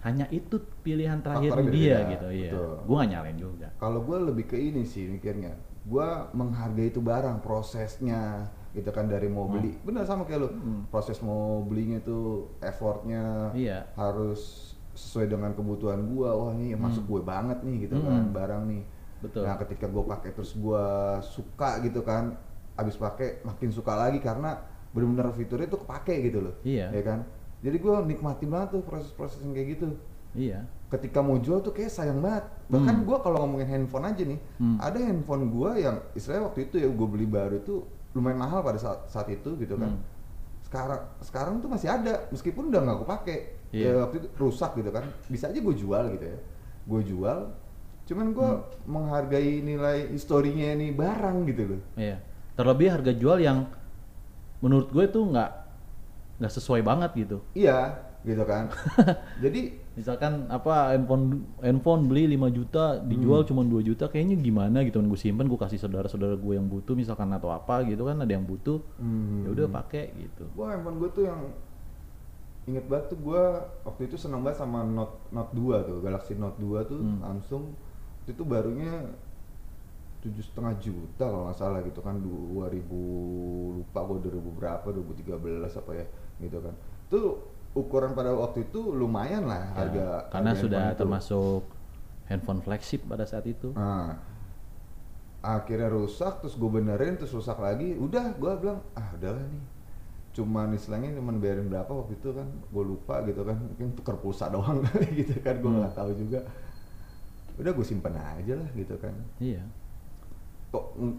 [0.00, 2.74] hanya itu pilihan terakhir Faktornya dia beda, gitu betul.
[2.88, 3.68] gua nggak nyalain juga.
[3.76, 5.52] Kalau gue lebih ke ini sih mikirnya,
[5.84, 10.82] gue menghargai itu barang prosesnya gitu kan dari mau beli, bener sama kayak lo, Hmm.
[10.88, 13.90] proses mau belinya itu effortnya Iya.
[13.94, 18.30] harus sesuai dengan kebutuhan gue, wah ini masuk gue banget nih gitu kan Hmm.
[18.30, 18.82] barang nih.
[19.20, 19.42] Betul.
[19.42, 20.84] Nah ketika gue pakai terus gue
[21.20, 22.38] suka gitu kan,
[22.74, 24.56] abis pakai makin suka lagi karena
[24.90, 26.90] bener-bener fiturnya tuh kepake gitu loh, Iya.
[26.90, 27.20] ya kan.
[27.60, 29.88] Jadi gue nikmatin banget tuh proses-proses yang kayak gitu
[30.30, 34.38] iya ketika mau jual tuh kayak sayang banget bahkan gua kalau ngomongin handphone aja nih
[34.58, 34.78] Hmm.
[34.78, 38.76] ada handphone gua yang istilahnya waktu itu ya gue beli baru itu lumayan mahal pada
[38.76, 39.94] saat saat itu gitu kan.
[39.94, 40.02] Hmm.
[40.60, 43.38] sekarang sekarang tuh masih ada meskipun udah nggak gue pakai.
[43.70, 43.90] Iya.
[43.90, 45.02] ya waktu itu rusak gitu kan.
[45.26, 46.38] Bisa aja gue jual gitu ya.
[46.86, 47.38] Gue jual
[48.06, 48.62] cuman gua Hmm.
[48.90, 51.80] menghargai nilai historinya nih barang gitu loh.
[51.94, 52.18] Iya.
[52.54, 53.66] Terlebih harga jual yang
[54.60, 55.50] menurut gue tuh nggak
[56.38, 57.38] nggak sesuai banget gitu.
[57.54, 58.68] Iya gitu kan.
[59.44, 65.02] Jadi misalkan apa handphone handphone beli 5 juta dijual cuma 2 juta kayaknya gimana gitu
[65.02, 68.30] kan gue simpen gue kasih saudara-saudara gue yang butuh misalkan atau apa gitu kan ada
[68.30, 68.78] yang butuh.
[69.02, 69.44] Hmm.
[69.44, 70.46] ya udah pakai gitu.
[70.54, 71.40] Gua handphone gue tuh yang
[72.70, 76.58] inget banget tuh gua waktu itu seneng banget sama Note Note 2 tuh Galaxy Note
[76.62, 77.18] 2 tuh Hmm.
[77.26, 77.74] Samsung
[78.30, 79.10] itu barunya
[80.22, 82.78] tujuh setengah juta kalau nggak salah gitu kan 2000
[83.80, 86.06] lupa gua 2000 berapa 2013 apa ya
[86.38, 86.74] gitu kan.
[87.10, 87.42] Tuh
[87.72, 90.98] ukuran pada waktu itu lumayan lah Ya, harga karena harga sudah itu.
[90.98, 91.62] termasuk
[92.26, 94.18] handphone flagship pada saat itu Nah,
[95.40, 97.96] akhirnya rusak, terus gue benerin, terus rusak lagi.
[97.96, 99.64] Udah, gue bilang, ah udahlah nih.
[100.36, 103.56] Cuman istilahnya cuman bayarin berapa waktu itu kan, gue lupa gitu kan.
[103.56, 105.80] Mungkin tuker pulsa doang kali gitu kan, gue Hmm.
[105.80, 106.44] nggak tahu juga.
[107.56, 109.12] Udah gue simpen aja lah gitu kan.
[109.40, 109.64] iya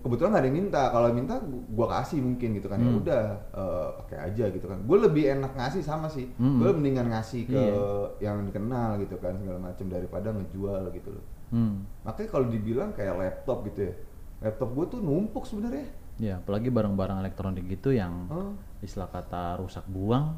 [0.02, 2.78] kebetulan nggak ada yang minta, kalau minta gue kasih mungkin gitu kan.
[2.78, 3.00] Ya Hmm.
[3.00, 4.80] udah, eh, pakai aja gitu kan.
[4.82, 6.32] Gue lebih enak ngasih sama sih.
[6.36, 6.58] Hmm.
[6.58, 7.76] Gue mendingan ngasih ke Iya.
[8.24, 11.26] yang dikenal gitu kan segala macam daripada ngejual gitu loh.
[11.52, 11.76] hmm.
[12.02, 13.94] Makanya kalau dibilang kayak laptop gitu ya,
[14.42, 15.88] laptop gue tuh numpuk sebenarnya.
[16.18, 18.54] ya apalagi barang-barang elektronik gitu yang Oh.
[18.80, 20.38] istilah kata rusak buang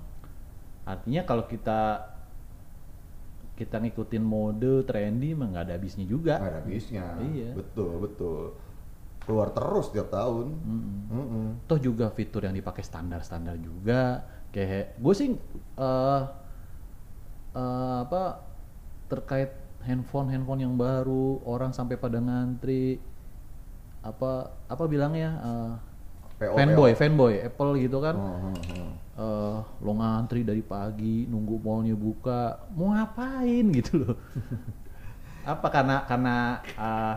[0.84, 2.08] artinya kalau kita
[3.54, 7.04] kita ngikutin mode trendy mah nggak ada habisnya juga Nggak ada habisnya.
[7.22, 7.52] Iya.
[7.54, 8.56] Betul betul.
[9.24, 10.48] Keluar terus tiap tahun.
[10.52, 11.04] Mm-mm.
[11.14, 11.48] Mm-mm.
[11.70, 15.30] toh juga fitur yang dipakai standar-standar juga kayak gue sih
[15.78, 16.24] eh
[17.58, 18.24] eh, apa
[19.10, 19.52] terkait
[19.86, 22.98] handphone handphone yang baru orang sampai pada ngantri
[24.04, 25.74] apa apa bilangnya eh,
[26.44, 27.00] PO, fanboy PO.
[27.00, 28.92] fanboy Apple gitu kan oh, oh.
[29.18, 34.18] eh lo ngantri dari pagi nunggu mallnya buka mau ngapain gitu loh
[35.54, 36.36] apa karena karena
[36.78, 37.16] eh,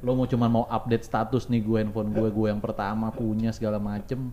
[0.00, 3.76] lo mau cuman mau update status nih gue handphone gue gue yang pertama punya segala
[3.76, 4.32] macem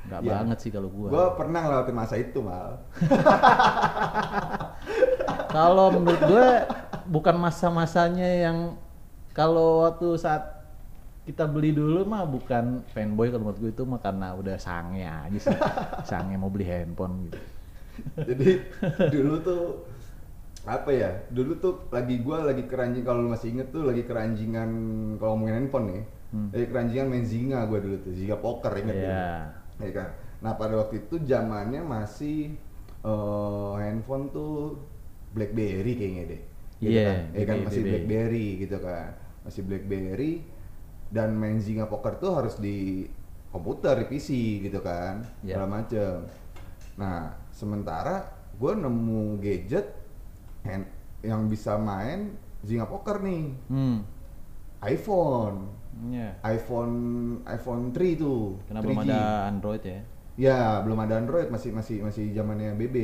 [0.00, 0.30] nggak Iya.
[0.32, 2.80] banget sih kalau gue Gue pernah ngelewatin masa itu mal.
[5.54, 6.48] kalau menurut gue
[7.06, 8.58] bukan masa-masanya yang
[9.30, 10.42] kalau waktu saat
[11.22, 15.38] kita beli dulu mah bukan fanboy kalau menurut gue itu mah karena udah sange aja
[15.38, 15.58] sih.
[16.10, 17.38] sange mau beli handphone gitu.
[18.24, 18.50] Jadi
[19.12, 19.62] dulu tuh
[20.64, 21.10] apa ya?
[21.32, 24.70] Dulu tuh lagi gua lagi keranjing kalau lu masih inget tuh lagi keranjingan
[25.16, 26.02] kalau ngomongin handphone nih.
[26.30, 26.48] Hmm.
[26.52, 29.08] Lagi keranjingan main Zinga gua dulu tuh, Zinga poker inget Iya.
[29.08, 29.24] ya?
[29.80, 30.08] Iya kan?
[30.40, 32.54] Nah, pada waktu itu zamannya masih
[33.00, 34.76] eh, handphone tuh
[35.32, 36.42] BlackBerry kayaknya deh.
[36.80, 37.20] Gitu Iya, kan?
[37.32, 39.08] Iya kan masih BlackBerry gitu kan.
[39.44, 40.32] Masih BlackBerry
[41.08, 43.08] dan main Zinga poker tuh harus di
[43.50, 44.28] komputer, di PC
[44.64, 45.24] gitu kan.
[45.40, 45.56] Iya.
[45.56, 46.14] Segala macem.
[46.94, 49.96] Nah, sementara gue nemu gadget
[50.62, 50.84] hand,
[51.20, 54.04] yang bisa main Zinga Poker nih, Hmm.
[54.80, 55.68] iPhone,
[56.06, 56.36] Iya.
[56.42, 56.96] iPhone
[57.44, 58.56] iPhone 3 tuh.
[58.64, 59.08] Karena belum 3G.
[59.08, 60.00] ada Android ya.
[60.36, 62.96] Ya, belum ada Android, masih masih masih zamannya BB.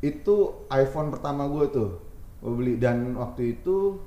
[0.00, 1.90] Itu iPhone pertama gue tuh,
[2.38, 3.98] gue beli dan waktu itu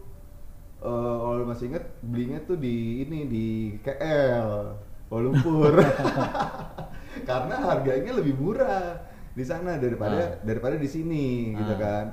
[0.78, 3.45] eh kalau masih inget belinya tuh di ini di
[3.82, 4.78] KL,
[5.10, 5.74] Kuala Lumpur.
[7.30, 9.07] Karena harganya lebih murah
[9.38, 10.30] di sana daripada Ah.
[10.42, 11.80] daripada di sini gitu Ah.
[11.80, 12.06] kan.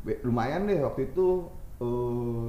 [0.00, 1.44] Be- lumayan deh waktu itu
[1.76, 2.46] eh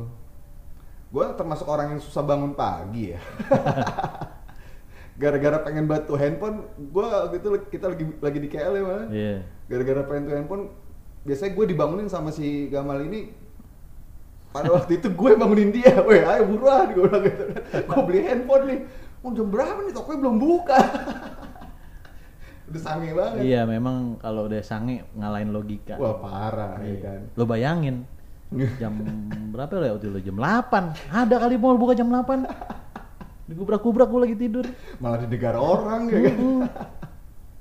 [1.12, 3.20] gue termasuk orang yang susah bangun pagi ya.
[5.22, 9.08] Gara-gara pengen batu handphone, gue waktu itu kita lagi lagi di KL ya malah.
[9.12, 9.36] Iya.
[9.68, 10.64] Gara-gara pengen tuh handphone,
[11.22, 13.30] biasanya gue dibangunin sama si Gamal ini.
[14.50, 17.44] Pada waktu itu gue bangunin dia, weh ayo buruan gue bilang gitu.
[17.86, 18.80] Gue beli handphone nih,
[19.20, 20.80] mau jam berapa nih tokonya belum buka.
[22.72, 23.44] Udah sange banget.
[23.44, 26.00] Iya, memang kalau udah sange ngalahin logika.
[26.00, 26.98] Wah parah ya Iya.
[27.04, 27.20] kan.
[27.36, 28.08] Lo bayangin
[28.82, 28.96] jam
[29.52, 30.68] berapa ya waktu itu jam 8
[31.08, 32.44] ada kali mall buka jam 8
[33.48, 34.66] digubrak-gubrak gue lagi tidur
[35.00, 36.36] Malah di negara orang ya kan.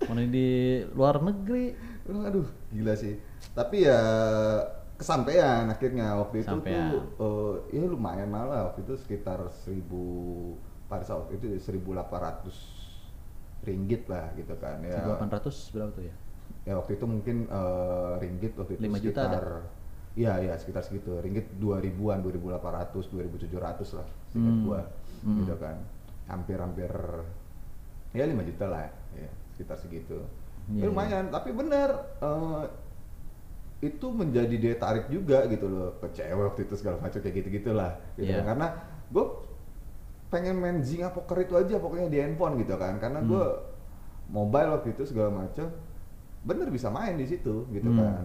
[0.06, 0.48] Mana di
[0.90, 1.74] luar negeri
[2.10, 3.14] Aduh, gila sih.
[3.54, 3.98] Tapi ya
[4.94, 6.90] kesampaian akhirnya waktu itu Sampean.
[7.16, 9.78] tuh eh, ya lumayan malah waktu itu sekitar 1000
[10.90, 12.79] pada saat itu 1800
[13.60, 15.04] ringgit lah gitu kan ya.
[15.04, 16.14] 1800 berapa tuh ya
[16.60, 19.46] Ya waktu itu mungkin eh, ringgit waktu itu 5 juta sekitar
[20.18, 21.22] Iya, iya sekitar segitu.
[21.22, 24.64] Ringgit 2000-an, 2800, 2700 lah seingat Hmm.
[24.66, 24.80] gua.
[25.22, 25.38] Hmm.
[25.38, 25.76] Gitu kan.
[26.26, 26.90] Hampir-hampir
[28.10, 30.18] ya 5 juta lah ya, sekitar segitu.
[30.66, 32.64] Iya, Ya, lumayan, tapi bener eh,
[33.80, 37.70] itu menjadi daya tarik juga gitu loh ke cewek waktu itu segala macam kayak gitu-gitu
[37.72, 38.42] lah gitu Iya.
[38.42, 38.46] kan.
[38.52, 38.66] karena
[39.08, 39.24] gue
[40.30, 43.66] pengen main Zynga poker itu aja pokoknya di handphone gitu kan karena gue Hmm.
[44.30, 45.66] mobile waktu itu segala macam
[46.40, 47.98] bener bisa main di situ gitu Hmm.
[47.98, 48.24] kan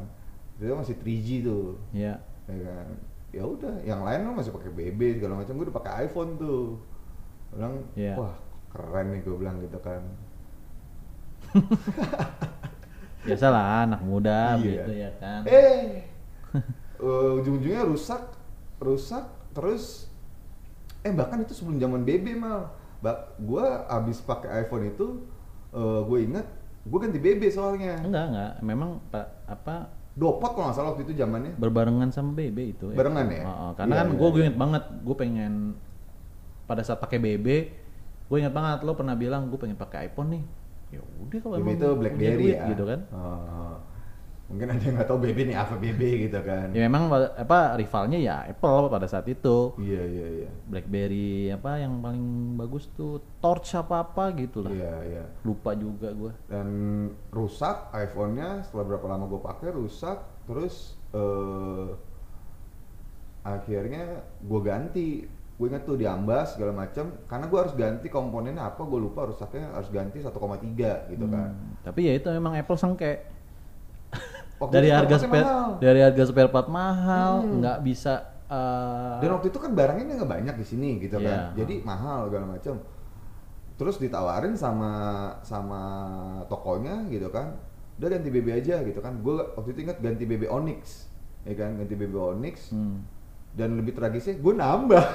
[0.56, 2.88] itu masih 3G tuh ya ya kan
[3.36, 6.80] ya udah yang lain lo masih pakai BB segala macam gue udah pakai iPhone tuh
[7.52, 8.14] bilang Iya.
[8.16, 8.36] wah
[8.72, 10.02] keren nih gue bilang gitu kan
[13.26, 14.64] biasalah anak muda Iya.
[14.64, 16.06] gitu ya kan eh
[17.02, 18.22] eh, ujung-ujungnya rusak
[18.78, 20.08] rusak terus
[21.06, 22.74] eh bahkan itu sebelum zaman BB mal.
[23.00, 25.22] Ba- gua abis pakai iPhone itu
[25.70, 26.48] eh, gue inget
[26.82, 28.02] gue ganti BB soalnya.
[28.02, 28.52] Enggak enggak.
[28.62, 29.76] Memang pak apa?
[30.16, 31.54] Dopot kalau nggak salah waktu itu zamannya.
[31.60, 33.44] Berbarengan sama BB itu Barengan ya?
[33.44, 34.42] Heeh, karena Iya, kan iya, gue iya.
[34.42, 35.54] inget banget gue pengen
[36.66, 37.48] pada saat pakai BB
[38.26, 40.44] gue inget banget lo pernah bilang gue pengen pakai iPhone nih.
[40.90, 42.66] Ya udah kalau emang itu BlackBerry ya.
[42.74, 43.00] gitu kan.
[43.12, 43.75] Oh.
[44.46, 46.70] Mungkin ada yang nggak tahu BB nih apa BB gitu kan.
[46.70, 49.74] Ya memang apa rivalnya ya Apple pada saat itu.
[49.82, 50.50] Iya iya iya.
[50.70, 54.70] BlackBerry apa yang paling bagus tuh Torch apa apa gitu lah.
[54.70, 55.24] Iya iya.
[55.42, 56.68] Lupa juga gue dan
[57.34, 60.18] rusak iPhone-nya setelah berapa lama gue pakai rusak.
[60.46, 61.90] Terus eh
[63.42, 65.08] akhirnya gue ganti.
[65.56, 69.72] Gue inget tuh diambas segala macam karena gue harus ganti komponennya apa gue lupa rusaknya
[69.72, 70.36] harus ganti 1,3
[71.16, 71.50] gitu kan.
[71.56, 73.24] Hmm, tapi ya itu memang Apple sengke
[74.56, 75.70] Waktu dari itu harga spare mahal.
[75.78, 77.60] dari harga spare part mahal Hmm.
[77.60, 78.14] nggak bisa
[78.46, 81.28] eh, dan waktu itu kan barangnya nggak banyak di sini gitu Iya.
[81.28, 82.76] kan jadi mahal segala macam
[83.76, 84.92] terus ditawarin sama
[85.42, 85.82] sama
[86.46, 87.58] tokonya gitu kan
[87.96, 91.12] udah ganti BB aja gitu kan gue waktu itu ingat ganti BB Onyx
[91.44, 92.98] ya kan ganti BB Onyx hmm.
[93.54, 95.00] dan lebih tragisnya gue nambah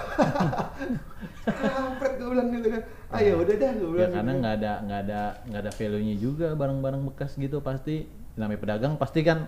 [1.46, 2.82] kampret gue bilang gitu kan
[3.12, 4.40] ayo udah dah gue ya bilang karena gitu.
[4.40, 7.96] nggak ada nggak ada nggak ada value nya juga barang-barang bekas gitu pasti
[8.34, 9.46] namanya pedagang pasti kan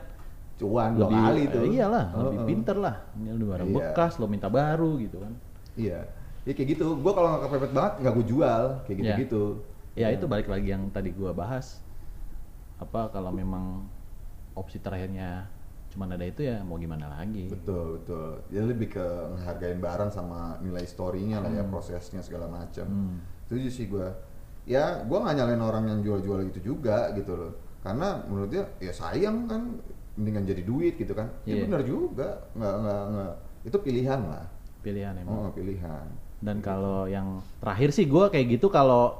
[0.54, 3.76] cuan dua kali eh, iyalah Oh, lebih pinter lah ini udah barang Iya.
[3.82, 5.32] bekas lo minta baru gitu kan
[5.74, 6.00] iya
[6.42, 9.16] ya kayak gitu gue kalau nggak kepepet banget nggak gue jual kayak gitu Iya.
[9.20, 9.42] gitu
[9.92, 11.84] ya itu balik lagi yang tadi gua bahas
[12.78, 13.84] apa kalau memang
[14.52, 15.46] opsi terakhirnya
[15.88, 18.40] cuma ada itu ya mau gimana lagi Betul, betul.
[18.48, 21.68] Jadi lebih ke ngehargain barang sama nilai story-nya lah ya, Hmm.
[21.68, 22.88] prosesnya segala macam.
[22.88, 23.20] Hmm.
[23.44, 24.08] Setuju sih gue.
[24.64, 27.52] Ya, gue nggak nyalain orang yang jual-jual gitu juga gitu loh.
[27.82, 29.62] Karena menurut dia, ya sayang kan,
[30.14, 31.28] mendingan jadi duit gitu kan.
[31.42, 31.62] Ya Iya.
[31.66, 34.44] benar juga, nggak nggak nggak itu pilihan lah
[34.82, 36.06] pilihan emang oh pilihan
[36.42, 39.14] dan kalau yang terakhir sih gue kayak gitu kalau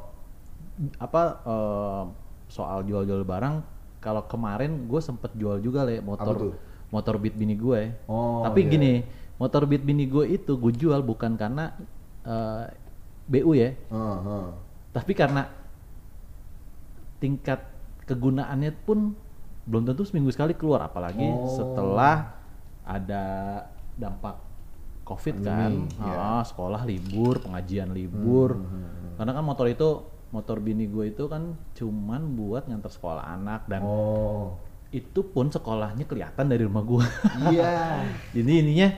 [0.98, 2.02] apa eh,
[2.50, 3.62] soal jual-jual barang
[4.02, 6.58] kalau kemarin gue sempet jual juga le motor
[6.90, 8.70] motor beat bini gue Oh, tapi iya.
[8.74, 8.92] gini
[9.38, 11.70] motor beat bini gue itu gue jual bukan karena
[12.26, 12.66] eh,
[13.30, 14.48] BU ya Heeh, heeh.
[14.90, 15.46] tapi karena
[17.22, 17.62] tingkat
[18.04, 19.14] kegunaannya pun
[19.62, 21.46] belum tentu seminggu sekali keluar apalagi Oh.
[21.48, 22.34] setelah
[22.82, 23.24] ada
[23.94, 24.42] dampak
[25.02, 26.40] covid kan iya.
[26.40, 29.12] Ah, sekolah libur pengajian libur Hmm, hmm, hmm.
[29.18, 29.88] karena kan motor itu
[30.32, 34.56] motor bini gue itu kan cuman buat nganter sekolah anak dan oh
[34.90, 37.04] itu pun sekolahnya kelihatan dari rumah gue
[37.50, 38.02] iya
[38.34, 38.88] jadi ininya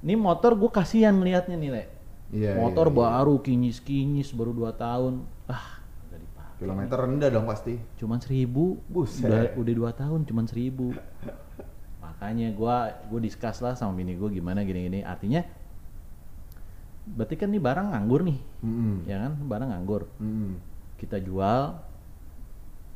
[0.00, 1.84] ini motor gue kasihan ngelihatnya nih le
[2.30, 3.00] Iya, motor iya, iya.
[3.02, 5.79] baru kinyis kinyis baru 2 tahun ah
[6.60, 9.24] kilometer rendah dong pasti cuman seribu Buset.
[9.24, 10.92] udah udah dua tahun cuman seribu
[12.04, 15.40] makanya gua gua discuss lah sama bini gua gimana gini gini artinya
[17.08, 18.94] berarti kan nih barang nganggur nih Mm-mm.
[19.08, 20.60] ya kan barang nganggur Mm-mm.
[21.00, 21.80] kita jual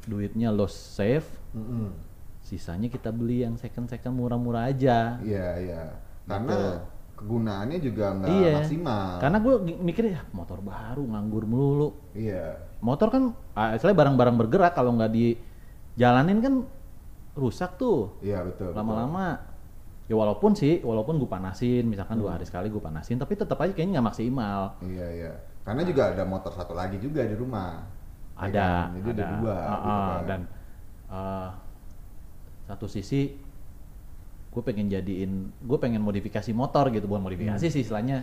[0.05, 1.25] duitnya loss save
[1.57, 1.89] Mm-mm.
[2.45, 5.83] sisanya kita beli yang second second murah-murah aja iya iya
[6.29, 6.75] karena Betul.
[7.15, 8.53] Kegunaannya juga nggak iya.
[8.61, 9.19] maksimal.
[9.23, 11.89] Karena gue mikir ya motor baru nganggur melulu.
[12.13, 12.59] Iya.
[12.83, 13.23] Motor kan
[13.55, 16.55] ah, istilahnya barang-barang bergerak kalau nggak dijalanin kan
[17.35, 18.19] rusak tuh.
[18.21, 19.41] Iya betul lama-lama.
[20.05, 22.29] Ya walaupun sih walaupun gue panasin misalkan Hmm.
[22.29, 24.61] dua hari sekali gue panasin tapi tetap aja kayaknya nggak maksimal.
[24.85, 25.33] Iya iya.
[25.65, 27.89] Karena juga ada motor satu lagi juga di rumah.
[28.35, 28.99] Ya ada kan?
[28.99, 29.35] jadi ada ada.
[29.39, 30.23] dua Ah, gitu ah, kan.
[30.27, 30.41] dan
[31.09, 31.49] eh,
[32.65, 33.21] satu sisi
[34.55, 37.75] gue pengen jadiin gue pengen modifikasi motor gitu bukan modifikasi Hmm.
[37.75, 38.23] sih istilahnya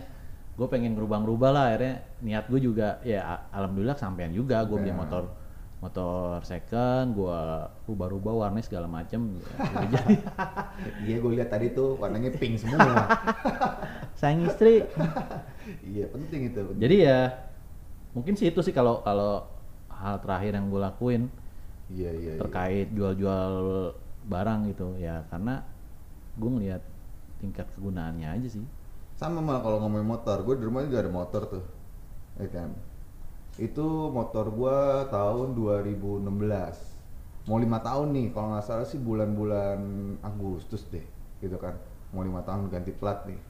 [0.52, 3.20] gue pengen ngerubah-ngerubah lah akhirnya niat gue juga ya
[3.50, 4.96] alhamdulillah sampean juga gue beli Ya.
[4.96, 5.28] motor
[5.78, 7.38] motor second gue
[7.84, 9.44] rubah-rubah warnanya segala macem ya,
[9.98, 10.14] jadi
[11.02, 12.80] iya gue lihat tadi tuh warnanya pink semua
[14.18, 14.86] sayang istri
[15.82, 16.78] iya penting itu penting.
[16.80, 17.18] jadi ya
[18.12, 19.42] mungkin sih itu sih kalau kalau
[19.90, 21.22] hal terakhir yang gue lakuin
[21.90, 22.40] iya iya iya.
[22.40, 23.52] terkait jual-jual
[24.22, 25.66] barang gitu ya karena
[26.38, 26.82] gue ngelihat
[27.40, 28.64] tingkat kegunaannya aja sih.
[29.18, 31.64] Sama malah kalau ngomongin motor gue di rumah juga ada motor tuh
[32.40, 32.70] ya kan?
[33.60, 36.24] Itu motor gua tahun 2016
[37.42, 39.78] mau lima tahun nih kalau nggak salah sih bulan-bulan
[40.22, 41.04] Agustus deh
[41.42, 41.76] gitu kan.
[42.14, 43.40] Mau lima tahun ganti plat nih.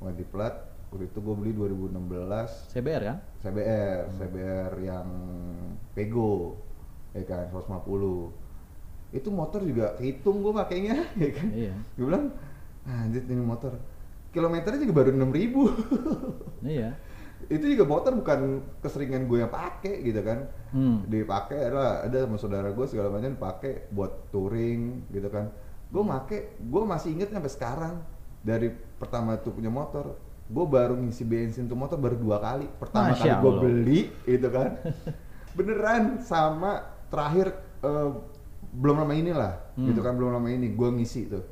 [0.00, 0.54] Ganti plat
[0.90, 3.18] waktu itu gue beli 2016 CBR kan?
[3.44, 5.08] CBR CBR yang
[5.94, 6.56] Pego
[7.14, 8.30] ya kan 150
[9.10, 11.48] itu motor juga kehitung gue pakainya ya kan?
[11.50, 11.74] Iya.
[11.98, 12.24] Gue bilang
[12.86, 13.74] anjir ini motor.
[14.30, 15.62] Kilometernya juga baru 6000 ribu.
[16.60, 16.92] Iya.
[17.48, 20.46] Itu juga motor bukan keseringan gue yang pakai gitu kan?
[20.70, 21.02] Hmm.
[21.02, 25.50] dipakai lah ada sama saudara gue segala macam dipakai buat touring gitu kan?
[25.90, 27.94] Gue make gue masih inget sampai sekarang
[28.44, 30.14] dari pertama tuh punya motor
[30.50, 32.66] gue baru ngisi bensin tuh motor baru dua kali.
[32.78, 34.70] Pertama Masya kali gue beli gitu kan?
[35.56, 38.10] Beneran sama terakhir eh,
[38.70, 39.90] belum lama inilah Hmm.
[39.90, 41.42] gitu kan belum lama ini gue ngisi tuh.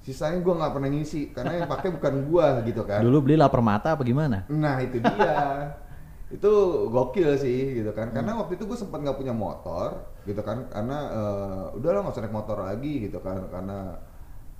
[0.00, 3.04] Sisanya gue nggak pernah ngisi karena yang pakai bukan gue gitu kan.
[3.04, 4.48] Dulu beli lapar mata apa gimana?
[4.48, 5.36] Nah itu dia.
[6.36, 8.14] Itu gokil sih gitu kan.
[8.14, 12.14] Karena waktu itu gue sempat nggak punya motor gitu kan karena eh, udah lah nggak
[12.14, 13.50] usah naik motor lagi gitu kan.
[13.50, 13.98] Karena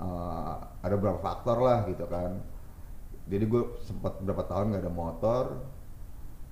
[0.03, 2.43] eh, ada beberapa faktor lah gitu kan.
[3.31, 5.45] Jadi gue sempat berapa tahun nggak ada motor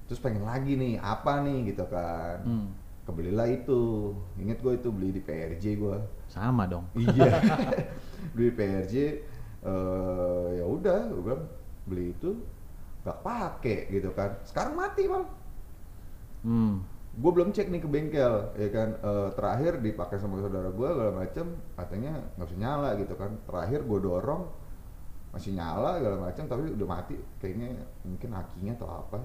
[0.08, 2.40] terus pengen lagi nih apa nih gitu kan.
[2.46, 2.68] Hmm.
[3.08, 4.12] Kebelilah itu.
[4.36, 5.96] Inget gue itu beli di PRJ gue
[6.28, 6.84] sama dong.
[6.92, 7.40] Iya.
[8.36, 8.94] Beli PRJ
[9.58, 11.44] eh ya udah gue bilang
[11.88, 12.36] beli itu
[13.02, 14.36] gak pakai gitu kan.
[14.44, 15.24] Sekarang mati bang.
[16.44, 16.74] Hmm.
[17.18, 18.88] gue belum cek nih ke bengkel ya kan.
[18.94, 23.34] Eh, terakhir dipakai sama saudara gue segala macem katanya nggak bisa nyala gitu kan.
[23.48, 24.42] Terakhir gue dorong
[25.34, 27.16] masih nyala segala macam tapi udah mati.
[27.42, 29.18] Kayaknya mungkin akinya atau apa.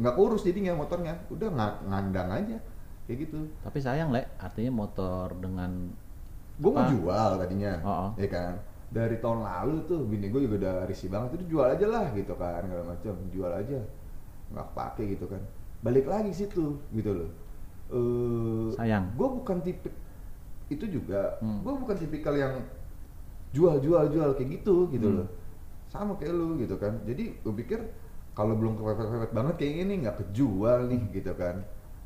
[0.00, 1.14] Nggak kurus jadinya motornya.
[1.30, 2.58] Udah nga- ngandang aja
[3.06, 3.38] kayak gitu.
[3.62, 5.90] Tapi sayang le artinya motor dengan
[6.56, 8.10] gue mau jual tadinya Oh, oh.
[8.16, 8.52] ya kan?
[8.86, 11.38] Dari tahun lalu tuh bini gue juga udah risih banget.
[11.38, 13.78] Itu jual aja lah gitu kan segala macam jual aja.
[14.50, 15.42] Nggak pakai gitu kan.
[15.80, 17.30] Balik lagi situ gitu loh.
[17.86, 19.14] Eh Sayang.
[19.14, 19.90] gue bukan tipe
[20.66, 21.62] itu juga Hmm.
[21.62, 22.58] gue bukan tipikal yang
[23.54, 25.18] jual jual jual kayak gitu gitu Hmm.
[25.22, 25.28] loh.
[25.86, 26.98] Sama kayak lu gitu kan.
[27.06, 27.78] Jadi gue pikir
[28.34, 31.62] kalau belum kepepet-pepet banget kayak ini nggak kejual nih gitu kan.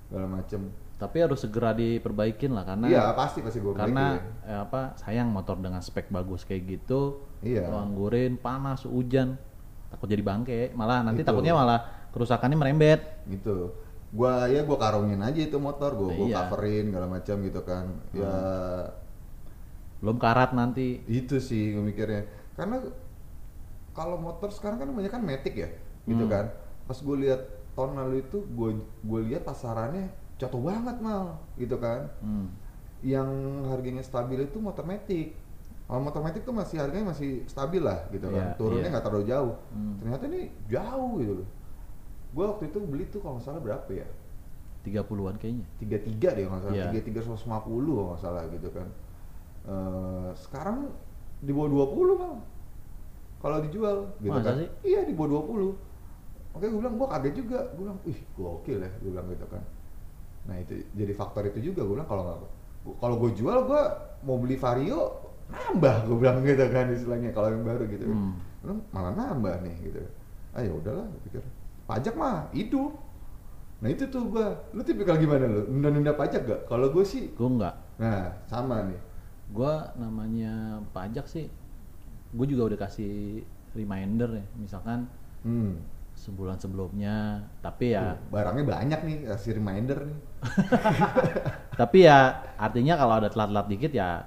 [0.07, 0.68] Segala macem
[1.01, 5.57] tapi harus segera diperbaikin lah karena iya pasti pasti gue karena eh, apa sayang motor
[5.57, 7.72] dengan spek bagus kayak gitu Iya.
[7.72, 9.40] anggurin panas hujan
[9.88, 11.32] takut jadi bangke malah nanti Itu.
[11.32, 11.80] takutnya malah
[12.12, 13.01] kerusakannya merembet
[13.32, 13.72] gitu
[14.12, 16.36] gua ya gua karungin aja itu motor gua gua Iya.
[16.44, 18.36] coverin segala macam gitu kan ya
[20.01, 22.76] belum karat nanti itu sih gua mikirnya karena
[23.90, 25.68] kalau motor sekarang kan banyak kan Matic ya,
[26.07, 26.30] gitu Hmm.
[26.30, 26.44] kan.
[26.86, 27.42] Pas gue lihat
[27.74, 28.70] tahun lalu itu, gue
[29.03, 32.09] gue lihat pasarannya jatuh banget mal, gitu kan.
[32.18, 32.49] Hmm.
[33.05, 33.28] Yang
[33.68, 35.36] harganya stabil itu motor Matic.
[35.84, 38.53] Kalau motor Matic tuh masih harganya masih stabil lah, gitu kan.
[38.53, 38.93] Iya, Turunnya iya.
[38.97, 39.55] nggak terlalu jauh.
[39.70, 39.95] Hmm.
[40.01, 41.49] Ternyata ini jauh gitu loh.
[42.30, 44.09] Gue waktu itu beli tuh kalau nggak salah berapa ya?
[44.80, 45.66] 30-an kayaknya.
[45.76, 46.84] tiga tiga deh kalau nggak salah Iya.
[46.88, 48.88] tiga tiga ratus lima puluh kalau nggak salah gitu kan
[49.61, 50.88] Eh, sekarang
[51.45, 52.41] di bawah 20 mal
[53.38, 54.68] kalau dijual gitu Masa kan sih?
[54.88, 58.88] iya di bawah 20 oke gue bilang gue kaget juga gue bilang ih gokil ya
[58.88, 59.61] gue bilang gitu kan
[60.49, 62.38] nah itu jadi faktor itu juga gue bilang kalau nggak
[62.97, 63.82] kalau gue jual gue
[64.24, 65.20] mau beli vario
[65.51, 68.07] nambah gue bilang gitu kan istilahnya kalau yang baru gitu.
[68.07, 68.32] Hmm.
[68.95, 70.03] Malah nambah nih gitu.
[70.55, 71.43] Ah ya udahlah pikir.
[71.91, 72.95] Pajak mah hidup.
[73.80, 75.66] Nah itu tuh gue lu tipikal gimana lu?
[75.66, 77.74] Nunda-nunda pajak gak kalau gue sih Gue enggak.
[77.99, 79.01] nah sama nih.
[79.51, 81.51] Gua namanya pajak sih,
[82.30, 83.43] gue juga udah kasih
[83.74, 85.11] reminder ya, misalkan
[85.43, 85.74] hmm.
[86.20, 87.48] Sebulan sebelumnya.
[87.64, 90.18] Tapi ya, Tuh, barangnya banyak nih kasih reminder nih
[91.80, 94.24] tapi ya artinya kalau ada telat-telat dikit ya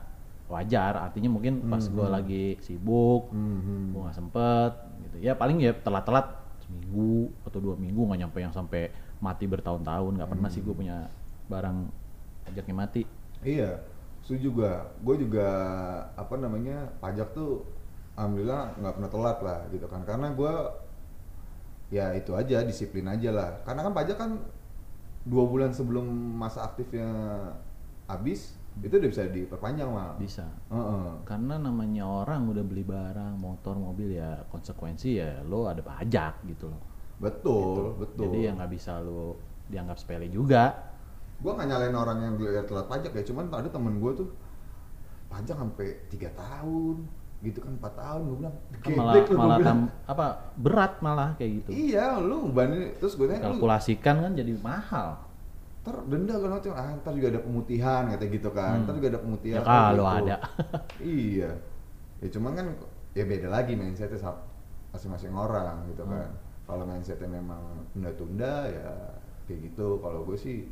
[0.50, 0.98] wajar.
[0.98, 2.16] Artinya mungkin pas Hmm, gua hmm.
[2.18, 3.94] lagi sibuk, hmm.
[3.94, 4.72] gue nggak sempet
[5.10, 8.90] gitu ya paling ya telat-telat seminggu atau dua minggu nggak nyampe yang sampai
[9.20, 11.08] mati bertahun-tahun nggak pernah sih gue punya
[11.52, 11.78] barang
[12.48, 13.02] pajaknya mati
[13.44, 13.84] iya
[14.24, 14.72] setuju juga
[15.04, 15.48] gue juga
[16.16, 17.68] apa namanya pajak tuh
[18.16, 20.54] alhamdulillah nggak pernah telat lah gitu kan karena gue
[21.94, 23.50] ya itu aja disiplin aja lah.
[23.62, 24.32] Karena kan pajak kan
[25.24, 26.04] dua bulan sebelum
[26.36, 27.08] masa aktifnya
[28.10, 30.50] habis itu udah bisa diperpanjang mal bisa.
[30.74, 31.10] Heeh.
[31.30, 36.74] karena namanya orang udah beli barang motor mobil ya konsekuensi ya lo ada pajak gitu
[36.74, 36.82] loh.
[37.22, 37.82] Betul Gitu.
[38.02, 38.22] betul.
[38.28, 39.38] Jadi ya nggak bisa lo
[39.70, 40.74] dianggap sepele juga.
[41.40, 44.30] Gue nggak nyalain orang yang lihat telat pajak ya cuman ada temen gue tuh
[45.30, 47.06] pajak sampai tiga tahun
[47.44, 49.78] gitu kan empat tahun gue bilang Kan malah "Geblek lu," gua malah bilang.
[49.84, 50.26] tam- apa
[50.56, 55.10] berat malah kayak gitu iya lu banding terus gue tanya lu kalkulasikan kan jadi mahal
[55.84, 58.84] ntar denda kan macam ah ntar juga ada pemutihan kata gitu kan Hmm.
[58.88, 60.18] ntar juga ada pemutihan ya kan kalau gitu.
[60.18, 60.36] ada
[61.20, 61.52] iya
[62.18, 62.68] ya cuman kan
[63.12, 64.32] ya beda lagi mindsetnya
[64.90, 66.16] masing-masing orang gitu Hmm.
[66.16, 66.30] kan
[66.64, 67.60] kalau mindsetnya memang
[67.92, 68.88] tunda-tunda ya
[69.44, 70.72] kayak gitu kalau gue sih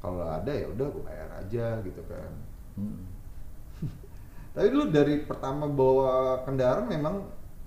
[0.00, 2.32] kalau ada ya udah gue bayar aja gitu kan
[2.72, 3.04] Hmm.
[4.50, 7.14] Tapi lu dari pertama bawa kendaraan memang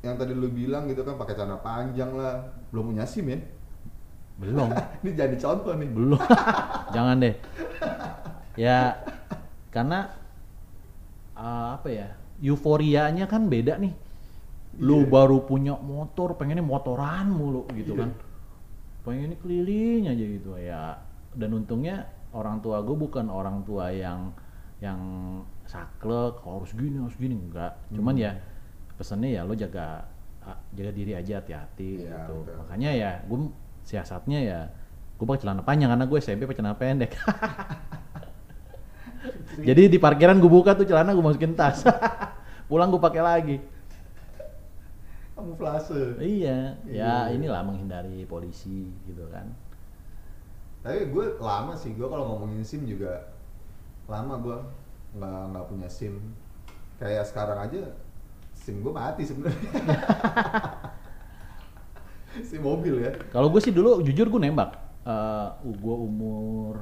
[0.04, 2.44] yang tadi lu bilang gitu kan pakai celana panjang lah.
[2.76, 3.40] Belum punya sim ya?
[4.36, 4.68] Belum.
[5.02, 5.90] Ini jadi contoh nih.
[5.90, 6.20] Belum.
[6.92, 7.36] Jangan deh.
[8.60, 9.00] Ya
[9.72, 10.12] karena
[11.34, 12.08] uh, apa ya
[12.44, 13.94] euforianya kan beda nih.
[14.84, 15.10] Lu Iya.
[15.10, 18.02] baru punya motor pengennya motoran mulu gitu Iya.
[18.04, 18.10] kan.
[19.08, 21.00] Pengennya keliling aja gitu ya.
[21.32, 24.34] Dan untungnya orang tua gue bukan orang tua yang
[24.84, 25.00] yang
[25.66, 27.36] saklek harus gini harus gini.
[27.36, 27.78] Enggak.
[27.90, 28.24] Cuman Hmm.
[28.24, 28.32] ya
[28.94, 30.06] pesannya ya lo jaga
[30.76, 32.36] jaga diri aja hati-hati Iya, gitu.
[32.44, 32.56] betul.
[32.60, 33.40] makanya ya gue
[33.84, 34.60] siasatnya ya
[35.16, 37.12] gue pakai celana panjang karena gue SMP pakai celana pendek.
[39.68, 41.86] Jadi di parkiran gue buka tuh celana gue masukin tas.
[42.70, 43.58] Pulang gue pakai lagi.
[45.34, 46.20] Kamuflase.
[46.20, 46.76] Iya.
[46.86, 47.34] Ya Iya.
[47.34, 49.48] inilah menghindari polisi gitu kan.
[50.84, 53.32] Tapi gue lama sih gue kalau ngomongin sim juga
[54.06, 54.58] lama gue
[55.14, 56.18] nggak nggak punya sim.
[56.98, 57.82] Kayak sekarang aja
[58.54, 59.70] sim gue mati sebenarnya.
[62.42, 63.14] Sim mobil ya.
[63.30, 64.74] Kalau gue sih dulu jujur gue nembak.
[65.06, 66.82] Eh gue umur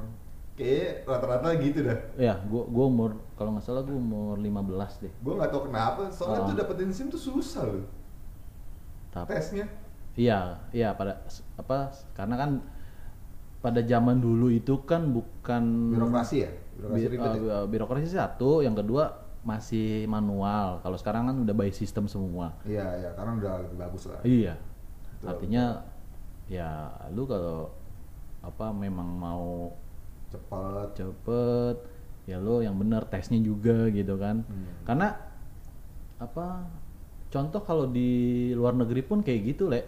[0.56, 1.98] kayak rata-rata gitu dah.
[2.16, 5.12] Ya gue gue umur kalau nggak salah gue umur 15 deh.
[5.20, 6.48] Gue nggak tahu kenapa soalnya Oh.
[6.48, 7.84] tuh dapetin sim tuh susah loh.
[9.12, 9.68] Tapi tesnya.
[10.12, 11.20] Iya, iya pada
[11.56, 12.50] apa karena kan
[13.60, 17.06] pada zaman dulu itu kan bukan birokrasi ya birokrasi
[17.38, 19.12] bi- uh, birokrasi satu, yang kedua
[19.42, 20.78] masih manual.
[20.80, 22.54] Kalau sekarang kan udah by system semua.
[22.62, 24.54] iya iya karena udah lebih bagus lah Iya.
[25.18, 25.64] Betul, Artinya
[26.46, 26.70] ya
[27.10, 27.70] lu kalau
[28.42, 29.70] apa memang mau
[30.28, 31.76] cepat cepet
[32.24, 34.46] ya lo yang bener tesnya juga gitu kan.
[34.46, 34.86] Hmm.
[34.86, 35.08] Karena
[36.18, 36.70] apa
[37.28, 38.10] contoh kalau di
[38.52, 39.82] luar negeri pun kayak gitu, Le.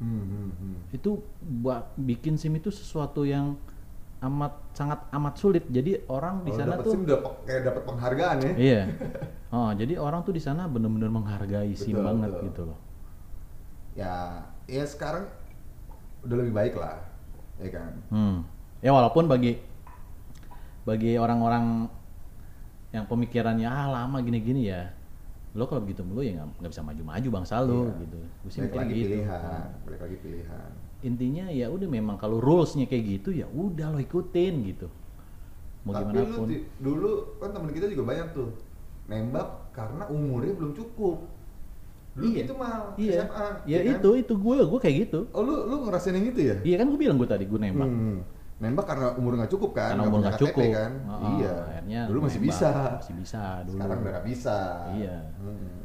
[0.00, 0.76] hmm, hmm, hmm.
[0.92, 3.56] itu buat bikin SIM itu sesuatu yang
[4.22, 5.64] amat sangat amat sulit.
[5.66, 8.82] Jadi orang di sana tuh udah kayak dapat penghargaan ya iya.
[9.52, 12.46] Oh, jadi orang tuh di sana bener-bener menghargai SIM Betul, banget betul.
[12.48, 12.78] gitu loh.
[13.92, 15.28] ya ya sekarang
[16.22, 16.96] udah lebih baik lah
[17.58, 18.36] ya kan Hmm.
[18.80, 19.60] Ya walaupun bagi
[20.82, 21.86] bagi orang-orang
[22.90, 24.90] yang pemikirannya ah lama gini-gini ya,
[25.52, 28.00] lo kalau begitu mulu ya nggak bisa maju-maju bangsa lo Iya.
[28.02, 28.18] gitu.
[28.40, 29.04] Gue sih mikir lagi gitu.
[29.12, 30.70] pilihan balik lagi pilihan
[31.02, 34.86] intinya ya udah memang kalau rulesnya kayak gitu ya udah lo ikutin gitu.
[35.82, 36.46] Mau tapi gimana lu pun.
[36.78, 38.48] dulu kan temen kita juga banyak tuh
[39.04, 41.26] nembak karena umurnya belum cukup
[42.12, 42.44] Dulu Iya.
[42.44, 43.12] gitu mal Iya.
[43.24, 43.46] SMA.
[43.64, 43.92] Ya kan?
[43.96, 45.20] itu itu gue gue kayak gitu.
[45.32, 46.56] Oh lu lu ngerasain yang itu ya?
[46.60, 47.88] Iya kan gue bilang gue tadi gue nembak.
[47.88, 48.18] Hmm.
[48.60, 49.96] Nembak karena umur nggak cukup kan?
[49.96, 50.70] Karena umur nggak KTP cukup.
[50.70, 50.92] kan?
[50.92, 51.52] Heeh, iya.
[51.66, 52.52] Akhirnya Dulu masih nembak.
[52.52, 52.68] bisa.
[53.00, 53.74] Masih bisa dulu.
[53.74, 54.58] Sekarang udah nggak bisa.
[54.92, 55.16] Iya.
[55.40, 55.82] Hmm.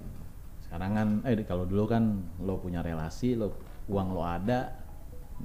[0.62, 2.04] Sekarang kan eh kalau dulu kan
[2.38, 3.56] lo punya relasi, lo
[3.88, 4.60] uang lo ada,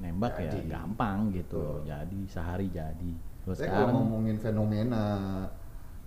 [0.01, 0.65] nembak Jadi.
[0.65, 1.83] ya gampang gitu.
[1.83, 1.89] Betul.
[1.89, 3.13] Jadi sehari jadi.
[3.45, 5.05] Lo Saya kalau sekarang ngomongin fenomena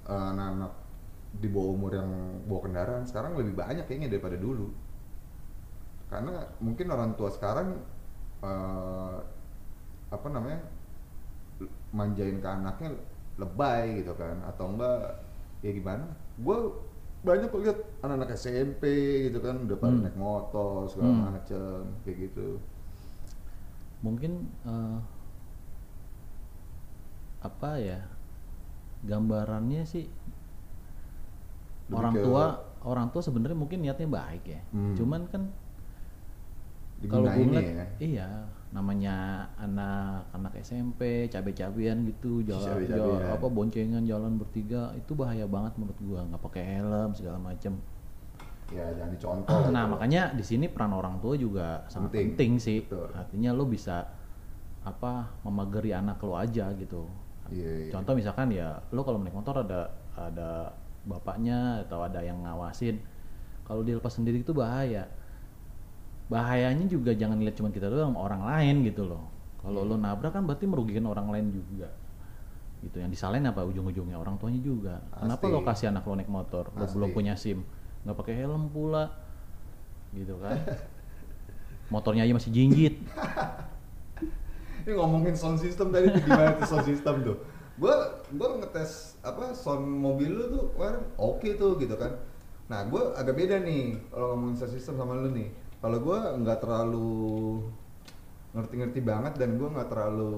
[0.06, 0.74] eh, anak-anak
[1.36, 2.10] di bawah umur yang
[2.48, 4.72] bawa kendaraan sekarang lebih banyak kayaknya daripada dulu.
[6.08, 7.76] Karena mungkin orang tua sekarang
[8.42, 9.16] eh,
[10.10, 10.62] apa namanya
[11.92, 12.92] manjain ke anaknya
[13.36, 15.20] lebay gitu kan atau enggak
[15.60, 16.06] ya gimana?
[16.40, 16.72] Gue
[17.26, 18.84] banyak kok lihat anak-anak SMP
[19.28, 20.04] gitu kan udah pada Hmm.
[20.06, 21.24] naik motor segala Hmm.
[21.34, 22.62] macem kayak gitu.
[24.06, 24.32] Mungkin
[24.64, 24.98] eh,
[27.42, 28.00] apa ya
[29.02, 30.06] gambarannya sih
[31.86, 32.44] Lebih orang ke- tua
[32.84, 34.62] orang tua sebenarnya mungkin niatnya baik ya.
[34.72, 34.94] Hmm.
[34.94, 35.44] Cuman kan
[37.04, 37.86] kalau gue ngeliat, ya.
[38.00, 38.30] iya
[38.72, 39.16] namanya
[39.56, 42.98] anak anak SMP cabe-cabean gitu jalan Cabe-cabean.
[43.20, 47.78] jalan- apa boncengan jalan bertiga itu bahaya banget menurut gua nggak pakai helm segala macem
[48.74, 49.54] Ya jangan dicontoh.
[49.54, 49.92] lah nah itu.
[49.94, 52.28] makanya di sini peran orang tua juga sangat Penting.
[52.34, 53.14] penting, sih Betul.
[53.14, 54.10] artinya lo bisa
[54.82, 57.06] apa memagari anak lo aja gitu
[57.46, 57.92] Iya, iya.
[57.94, 60.74] contoh misalkan ya lo kalau naik motor ada ada
[61.06, 62.98] bapaknya atau ada yang ngawasin
[63.62, 65.06] kalau dilepas sendiri itu bahaya
[66.26, 69.30] bahayanya juga jangan lihat cuma kita doang orang lain gitu loh
[69.62, 71.94] kalau lo nabrak kan berarti merugikan orang lain juga
[72.82, 75.54] gitu yang disalahin apa ujung-ujungnya orang tuanya juga kenapa Pasti.
[75.54, 76.94] lo kasih anak lo naik motor lo Pasti.
[76.98, 77.62] belum punya sim
[78.06, 79.10] nggak pakai helm pula
[80.14, 80.56] gitu kan
[81.90, 82.96] motornya aja masih jinggit
[84.86, 87.38] Ini ngomongin sound system tadi tuh gimana tuh sound system tuh?
[87.82, 92.14] Gua gua ngetes apa sound mobil lu tuh kemarin oke tuh gitu kan.
[92.70, 95.50] Nah, gua agak beda nih kalau ngomongin sound system sama lu nih.
[95.82, 97.10] Kalau gua nggak terlalu
[98.54, 100.34] ngerti-ngerti banget dan gua nggak terlalu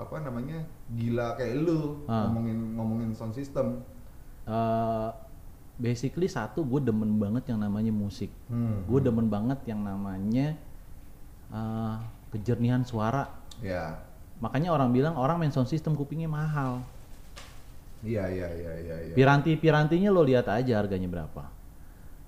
[0.00, 2.26] apa namanya gila kayak lu Ah.
[2.26, 3.84] ngomongin ngomongin sound system.
[4.48, 5.08] Eh,
[5.74, 8.84] basically satu gue demen banget yang namanya musik Hmm.
[8.84, 10.56] gue demen banget yang namanya
[11.48, 11.94] eh,
[12.30, 13.28] kejernihan suara
[13.60, 13.94] Ya,
[14.38, 16.82] makanya orang bilang orang main sound system kupingnya mahal
[18.02, 18.96] iya iya iya iya.
[19.04, 19.14] iya.
[19.14, 21.46] piranti pirantinya lo lihat aja harganya berapa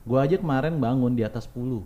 [0.05, 1.83] gue aja kemarin bangun di atas 10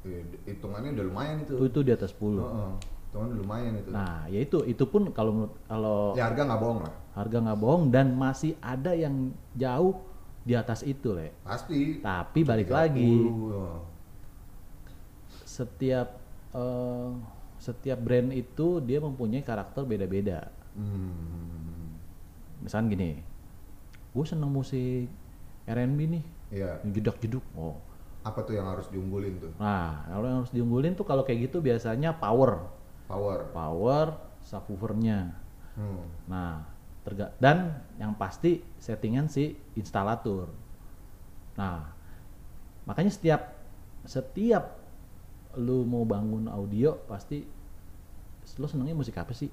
[0.00, 1.52] Eh, Hitungannya udah lumayan itu.
[1.54, 2.70] itu itu di atas 10 Heeh.
[3.06, 3.88] Hitungannya udah lumayan itu.
[3.90, 6.92] nah ya itu itu pun kalau menurut kalau ya harga nggak bohong lah.
[7.14, 9.14] harga nggak bohong dan masih ada yang
[9.52, 9.94] jauh
[10.40, 12.00] di atas itu le Pasti.
[12.00, 13.12] tapi balik 30, lagi
[15.44, 16.08] setiap
[16.52, 17.10] eh,
[17.60, 20.48] setiap brand itu dia mempunyai karakter beda-beda.
[20.72, 21.92] Hmm.
[22.60, 23.10] Misalnya gini,
[24.10, 25.08] gue seneng musik
[25.66, 26.80] R&B nih, Iya.
[26.80, 27.44] yang jedak-jeduk.
[27.52, 27.76] Oh,
[28.20, 29.52] Apa tuh yang harus diunggulin tuh?
[29.56, 32.64] nah kalau yang harus diunggulin tuh kalau kayak gitu biasanya power,
[33.04, 33.48] Power.
[33.52, 34.06] power,
[34.40, 35.36] subwoofernya.
[35.76, 36.04] Hmm.
[36.28, 36.64] Nah,
[37.00, 40.52] terga dan yang pasti settingan si instalator.
[41.56, 41.88] Nah,
[42.84, 43.56] makanya setiap
[44.04, 44.76] setiap
[45.58, 47.42] lu mau bangun audio pasti
[48.56, 49.48] lu senengnya musik apa sih?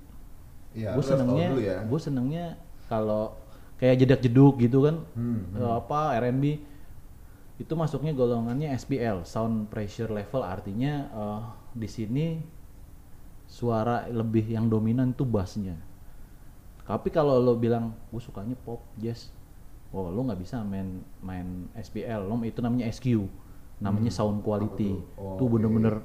[0.75, 1.77] Iya, gue senengnya, ya.
[1.85, 2.45] gue senengnya
[2.91, 3.33] kalau
[3.77, 6.43] kayak jedak jeduk gitu kan, Hmm, eh, apa R&B
[7.57, 11.41] itu masuknya golongannya SPL, sound pressure level artinya eh,
[11.77, 12.25] di sini
[13.47, 15.86] suara lebih yang dominan itu bassnya.
[16.87, 19.27] Tapi kalau lo bilang gue sukanya pop jazz,
[19.91, 23.27] oh lo nggak bisa main main SPL, lo itu namanya SQ,
[23.83, 24.95] namanya Hmm, sound quality.
[25.19, 25.51] Oh, Itu oke.
[25.59, 25.95] bener-bener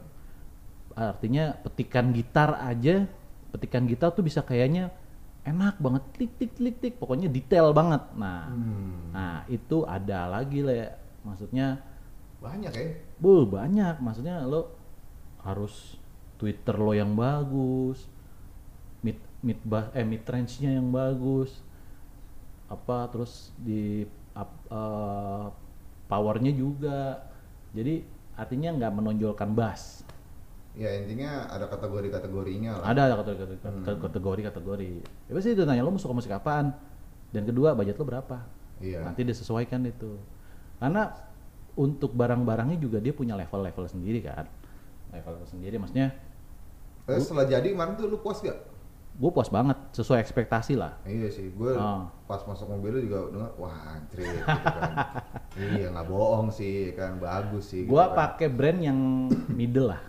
[0.93, 3.07] artinya petikan gitar aja,
[3.55, 4.91] petikan gitar tuh bisa kayaknya
[5.43, 8.03] enak banget, klik klik klik klik, pokoknya detail banget.
[8.19, 9.15] Nah, Hmm.
[9.15, 10.91] nah itu ada lagi le,
[11.23, 11.79] maksudnya
[12.43, 12.87] Banyak ya.
[13.23, 14.03] Bu, banyak.
[14.03, 14.75] Maksudnya lo
[15.47, 15.95] harus
[16.43, 18.11] Twitter lo yang bagus,
[19.43, 21.63] mid mid ba- eh mid range-nya yang bagus.
[22.71, 25.47] Apa terus di up- eh,
[26.07, 27.27] powernya juga.
[27.75, 28.07] Jadi
[28.39, 30.07] artinya nggak menonjolkan bass.
[30.73, 32.87] Ya intinya ada kategori-kategorinya lah.
[32.89, 33.85] Ada ada kategori Hmm.
[33.85, 34.93] kategori kategori.
[35.29, 36.73] Ya pasti itu nanya lo mau suka musik apaan.
[37.29, 38.41] Dan kedua budget lo berapa?
[38.81, 39.05] Iya.
[39.05, 40.17] Nanti disesuaikan itu.
[40.81, 41.13] Karena
[41.77, 44.49] untuk barang-barangnya juga dia punya level-level sendiri kan.
[45.13, 46.13] Level sendiri maksudnya
[47.05, 48.55] Eh, setelah jadi kemarin tuh lu puas gak?
[49.13, 50.97] Gue puas banget sesuai ekspektasi lah.
[51.05, 52.09] Iya sih, gue Ah.
[52.25, 54.93] pas masuk mobil juga dengar, wah anjir gitu kan.
[55.77, 57.85] iya nggak bohong sih kan, bagus sih.
[57.85, 58.19] Gua gitu kan.
[58.19, 58.99] pakai brand yang
[59.53, 60.03] middle lah.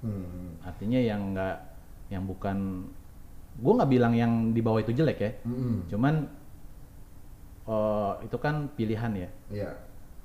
[0.00, 0.56] Hmm.
[0.64, 1.56] Artinya yang enggak
[2.08, 2.88] yang bukan
[3.56, 5.32] gue nggak bilang yang di bawah itu jelek ya.
[5.44, 5.88] Mm-mm.
[5.92, 6.14] Cuman
[7.66, 9.30] eh, itu kan pilihan ya.
[9.52, 9.70] Iya.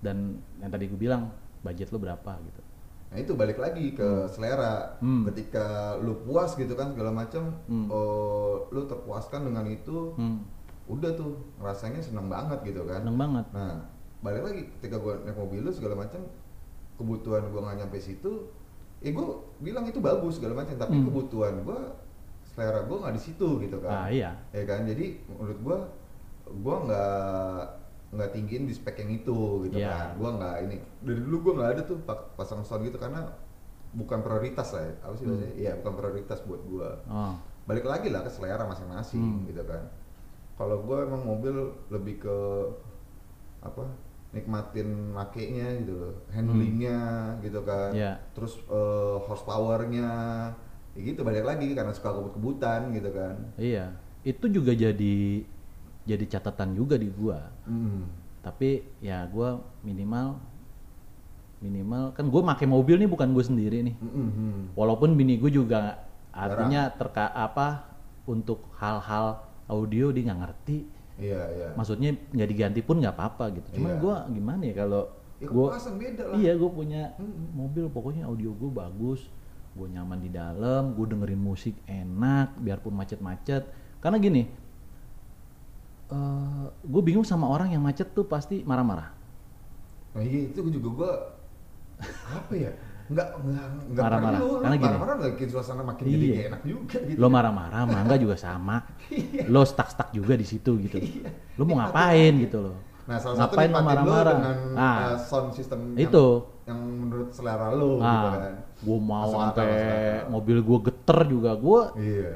[0.02, 1.30] Dan yang tadi gue bilang
[1.62, 2.62] budget lo berapa gitu
[3.11, 4.95] Nah itu balik lagi ke selera.
[4.97, 5.27] Hmm.
[5.27, 7.91] Ketika lu puas gitu kan segala macam, Hmm.
[7.91, 10.39] oh, lu terpuaskan dengan itu, hmm.
[10.88, 13.03] udah tuh rasanya seneng banget gitu kan.
[13.03, 13.83] seneng banget Nah
[14.21, 16.23] balik lagi ketika gua naik mobil lu segala macam,
[16.95, 18.47] kebutuhan gua nggak nyampe situ,
[18.99, 21.05] eh gua bilang itu bagus segala macam, tapi Hmm.
[21.05, 21.79] kebutuhan gua
[22.45, 23.91] selera gua nggak di situ gitu kan.
[23.91, 25.77] ah iya Ya kan, jadi menurut gua,
[26.53, 27.81] gua nggak
[28.11, 29.89] nggak tinggiin di spek yang itu gitu Iya.
[29.89, 30.07] kan.
[30.19, 31.97] Gua nggak ini dari dulu gua nggak ada tuh
[32.35, 33.23] pasang sound gitu karena
[33.91, 34.93] bukan prioritas lah ya.
[35.01, 35.31] Apa sih Hmm.
[35.35, 35.53] bahasanya?
[35.55, 36.89] Iya bukan prioritas buat gua.
[37.07, 39.47] oh Balik lagi lah ke selera masing-masing Hmm.
[39.47, 39.83] gitu kan.
[40.55, 41.55] Kalau gua emang mobil
[41.88, 42.38] lebih ke
[43.61, 43.85] apa?
[44.31, 46.95] nikmatin makainya gitu loh, handlingnya
[47.43, 48.15] gitu kan, Iya.
[48.31, 50.07] terus eh, horsepowernya,
[50.95, 53.35] ya gitu balik lagi karena suka kebut-kebutan gitu kan.
[53.59, 53.91] iya
[54.23, 55.43] itu juga jadi
[56.03, 58.10] jadi catatan juga di gua Hmm.
[58.41, 58.69] tapi
[58.99, 60.41] ya gua minimal
[61.61, 64.73] minimal kan gue make mobil nih bukan gue sendiri nih Mm-mm.
[64.73, 66.02] walaupun bini gue juga
[66.32, 67.86] artinya terka apa
[68.26, 70.78] untuk hal-hal audio dia nggak ngerti
[71.22, 71.68] Iya iya.
[71.78, 73.99] maksudnya nggak diganti pun nggak apa-apa gitu cuman Iya.
[73.99, 75.03] gua gimana ya kalau
[75.38, 76.36] Ya gue kepuasan beda lah.
[76.36, 77.45] iya gue punya Mm-mm.
[77.56, 79.22] mobil pokoknya audio gue bagus
[79.72, 84.49] gue nyaman di dalam gue dengerin musik enak biarpun macet-macet karena gini
[86.81, 89.11] gue bingung sama orang yang macet tuh pasti marah-marah
[90.11, 91.11] Nah iya itu juga gua
[92.27, 92.71] apa ya?
[93.07, 94.39] Enggak enggak enggak Marah-marah.
[94.59, 94.88] Karena gini.
[94.91, 96.31] Marah-marah bikin suasana makin jadi Iya.
[96.33, 97.17] kayak enak juga gitu.
[97.19, 98.75] lo marah-marah mangga juga sama
[99.07, 99.47] Iya.
[99.47, 101.31] lo stuck-stuck juga di situ gitu Iya.
[101.55, 105.17] lo mau ngapain gitu loh Nah, salah satu ngapain lo lo marah-marah dengan nah uh,
[105.17, 106.25] sound system itu
[106.63, 108.53] yang, yang menurut selera lo gitu nah kan.
[108.79, 109.71] gue mau sampai
[110.27, 112.33] mobil gue geter juga gue Iya.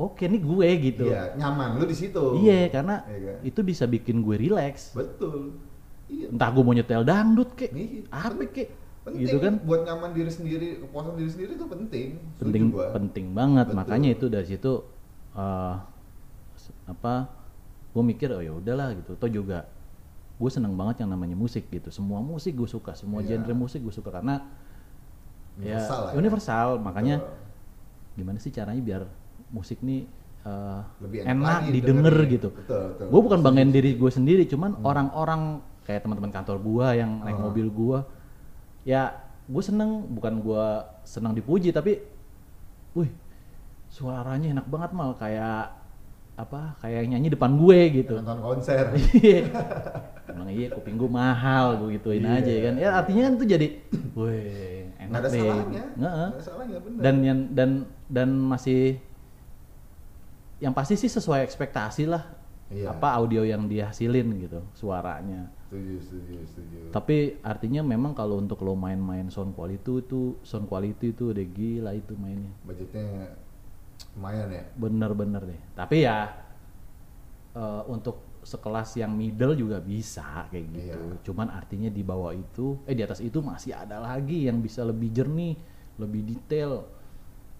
[0.00, 2.24] Oke nih gue gitu Iya, nyaman lu di situ.
[2.38, 3.38] iya karena Iya kan?
[3.44, 5.60] itu bisa bikin gue relax Betul.
[6.06, 6.32] Iya.
[6.32, 8.08] entah gue mau nyetel dangdut kek Iya.
[8.08, 8.68] apa kek
[9.00, 12.08] Penting gitu kan buat nyaman diri sendiri, kepuasan diri sendiri itu penting.
[12.36, 12.92] Penting gua.
[12.92, 13.78] penting banget Betul.
[13.78, 14.72] makanya itu dari situ
[16.54, 17.28] s- apa
[17.90, 19.66] gue mikir oh ya udahlah gitu toh juga
[20.36, 23.36] gue seneng banget yang namanya musik gitu semua musik gue suka semua Iya.
[23.36, 24.40] genre musik gue suka karena
[25.56, 26.18] Universal lah ya ya.
[26.18, 28.16] universal makanya Betul.
[28.16, 29.02] gimana sih caranya biar
[29.50, 30.06] musik nih
[30.40, 33.06] eh, Lebih enak enak, lagi didengar gitu Betul, betul.
[33.06, 35.42] gue bukan banggain diri gue sendiri cuman orang-orang
[35.82, 37.42] kayak teman-teman kantor gue yang naik Ah.
[37.42, 37.98] mobil gue
[38.82, 39.02] ya
[39.44, 40.64] gue seneng bukan gue
[41.02, 41.98] senang dipuji tapi
[42.92, 43.10] wih
[43.86, 45.74] suaranya enak banget mal kayak
[46.36, 48.86] apa kayak nyanyi depan gue gitu nonton konser.
[49.12, 49.50] Iya.
[50.26, 52.38] Emang iya kuping gue mahal gue gituin Iya.
[52.38, 53.66] aja kan ya artinya kan tuh jadi
[54.14, 55.82] wih Nggak enak ada deh salahnya.
[55.90, 57.00] Nggak, Nggak ada salahnya bener.
[57.02, 57.70] dan yang dan
[58.06, 59.02] dan masih
[60.60, 62.24] yang pasti sih sesuai ekspektasi lah
[62.70, 62.94] Iya.
[62.94, 66.78] apa audio yang dihasilin gitu suaranya setuju, setuju, setuju.
[66.94, 71.90] tapi artinya memang kalau untuk lo main-main sound quality itu sound quality itu udah gila
[71.98, 73.34] itu mainnya budgetnya
[74.14, 74.64] lumayan ya.
[74.78, 76.30] bener-bener deh tapi ya
[77.58, 81.20] eh, untuk sekelas yang middle juga bisa kayak gitu Iya.
[81.26, 85.10] cuman artinya di bawah itu eh di atas itu masih ada lagi yang bisa lebih
[85.10, 85.58] jernih
[85.98, 86.86] lebih detail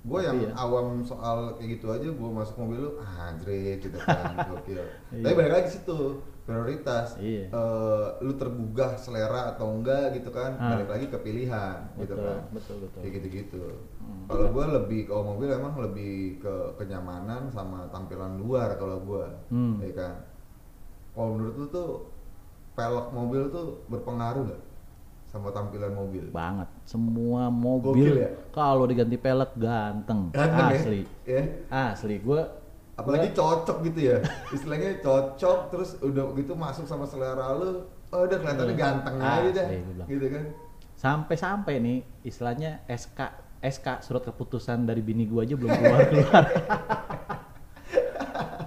[0.01, 0.51] Gue yang ya.
[0.57, 4.81] awam soal kayak gitu aja, gue masuk mobil lu, ah anjrit gitu kan, gokil.
[5.13, 5.21] Iya.
[5.21, 6.01] Tapi balik lagi situ,
[6.43, 7.21] prioritas.
[7.21, 7.53] Iya.
[7.53, 10.73] Eh, lu tergugah selera atau enggak gitu kan, Ah.
[10.73, 12.41] balik lagi ke pilihan gitu betul kan.
[12.51, 13.65] betul betul Kayak gitu-gitu.
[13.99, 14.25] Hmm.
[14.25, 19.79] Kalau gue lebih, kalau mobil emang lebih ke kenyamanan sama tampilan luar kalau gue, Hmm.
[19.79, 20.15] ya kan.
[21.13, 21.89] Kalau menurut lu tuh
[22.73, 24.63] pelek mobil tuh berpengaruh nggak
[25.27, 26.25] sama tampilan mobil?
[26.31, 28.31] banget semua Gokil mobil ya?
[28.51, 30.75] kalau diganti pelek ganteng, Ganteng ya?
[30.75, 31.43] asli Ya?
[31.71, 32.41] asli gue
[32.93, 34.17] apalagi cocok gitu ya
[34.51, 38.83] istilahnya cocok terus udah gitu masuk sama selera lu oh udah kelihatannya Iya.
[38.83, 40.09] ganteng aja Asli, gua bilang.
[40.11, 40.43] gitu kan
[40.93, 43.21] sampai-sampai nih istilahnya SK
[43.62, 46.45] SK surat keputusan dari bini gua aja belum keluar keluar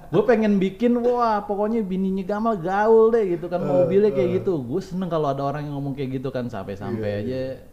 [0.09, 4.33] gue pengen bikin wah pokoknya bininya Gamal gaul deh gitu kan Eh, mobilnya kayak eh.
[4.37, 7.72] gitu gue seneng kalau ada orang yang ngomong kayak gitu kan sampai-sampai Iya, aja pokoknya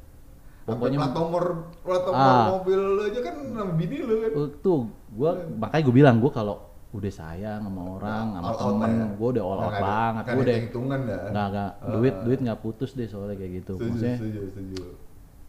[0.72, 1.44] pokoknya plat nomor
[1.80, 2.46] plat nomor Ah.
[2.52, 4.80] mobil lu aja kan nama bini lu kan Uh, tuh
[5.10, 6.56] gue makanya gue bilang gue kalau
[6.90, 9.06] udah sayang sama orang sama All out temen ya.
[9.12, 11.90] gue udah all Nggak out ada- banget gue udah hitungan dah nggak nggak Ah.
[11.92, 14.82] duit duit nggak putus deh soalnya kayak gitu setuju maksudnya setuju setuju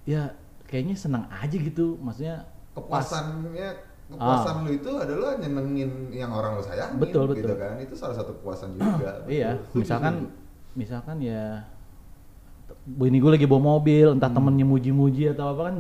[0.03, 0.22] ya
[0.64, 2.35] kayaknya senang aja gitu maksudnya
[2.72, 3.69] kepuasannya
[4.07, 6.99] kepuasan lu itu adalah nyenengin yang orang lu sayangin Ah.
[6.99, 7.57] Betul, gitu betul.
[7.57, 9.77] kan itu salah satu kepuasan juga iya Betul.
[9.81, 10.14] Misalkan
[10.73, 11.64] misalkan ya
[12.84, 14.38] ini gue lagi bawa mobil entah Hmm.
[14.38, 15.76] temennya muji-muji atau apa kan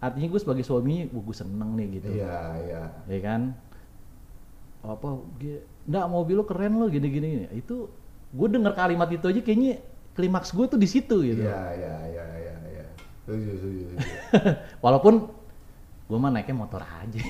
[0.00, 3.40] artinya gue sebagai suami gue seneng nih gitu iya iya ya kan
[4.80, 7.90] apa gue nggak mobil lo keren lo gini gini gini." itu
[8.30, 11.42] gue denger kalimat itu aja kayaknya klimaks gue tuh di situ gitu.
[11.42, 12.84] Iya, iya, iya, iya, iya.
[13.24, 13.84] Setuju, setuju.
[14.84, 15.14] Walaupun
[16.06, 17.20] gue mah naiknya motor aja,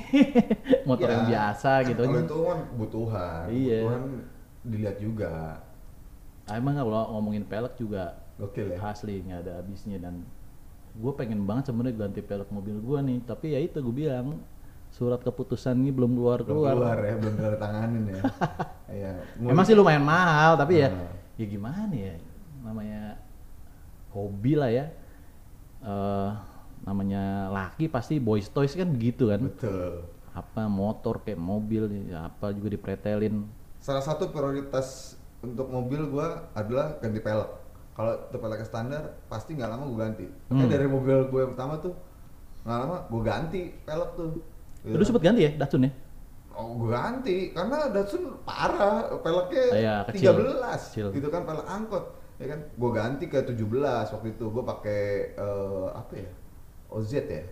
[0.89, 2.03] motor Ya, yang biasa gitu.
[2.03, 3.79] Kalau itu kan kebutuhan, Iya.
[3.81, 4.03] kebutuhan
[4.63, 5.33] dilihat juga.
[6.45, 8.79] Ah, emang kalau ngomongin pelek juga Gokil ya.
[8.83, 10.25] asli nggak ada habisnya dan
[10.91, 14.41] gue pengen banget sebenarnya ganti pelek mobil gue nih tapi ya itu gue bilang
[14.91, 18.23] surat keputusan ini belum keluar Belum keluar, keluar ya, belum tanda tanganin ya.
[18.91, 19.13] Iya.
[19.39, 21.15] emang sih lumayan mahal tapi ya Ah.
[21.37, 22.19] ya gimana ya
[22.61, 23.23] namanya
[24.11, 24.91] hobi lah ya
[25.81, 26.31] Eh
[26.81, 30.05] namanya laki pasti boys toys kan begitu kan Betul.
[30.33, 33.45] apa motor kayak mobil ya apa juga dipretelin
[33.79, 37.49] Salah satu prioritas untuk mobil gua adalah ganti pelek.
[38.01, 40.25] Kalau itu peleknya standar, pasti nggak lama gua ganti.
[40.49, 40.65] Hmm.
[40.67, 41.93] dari mobil gue yang pertama tuh
[42.63, 44.41] nggak lama gua ganti pelek tuh.
[44.81, 45.05] Gitu Lu kan.
[45.07, 45.93] sempet ganti ya Datsun ya
[46.51, 50.33] Oh, gue ganti karena Datsun parah, peleknya Iya, kecil.
[50.35, 51.07] 13 Kecil.
[51.13, 52.05] gitu kan pelek angkot.
[52.37, 52.61] Ya kan?
[52.75, 53.61] Gue ganti ke 17
[54.11, 54.45] waktu itu.
[54.47, 55.03] Gue pakai
[55.35, 56.31] eh, apa ya?
[56.89, 57.45] OZ ya.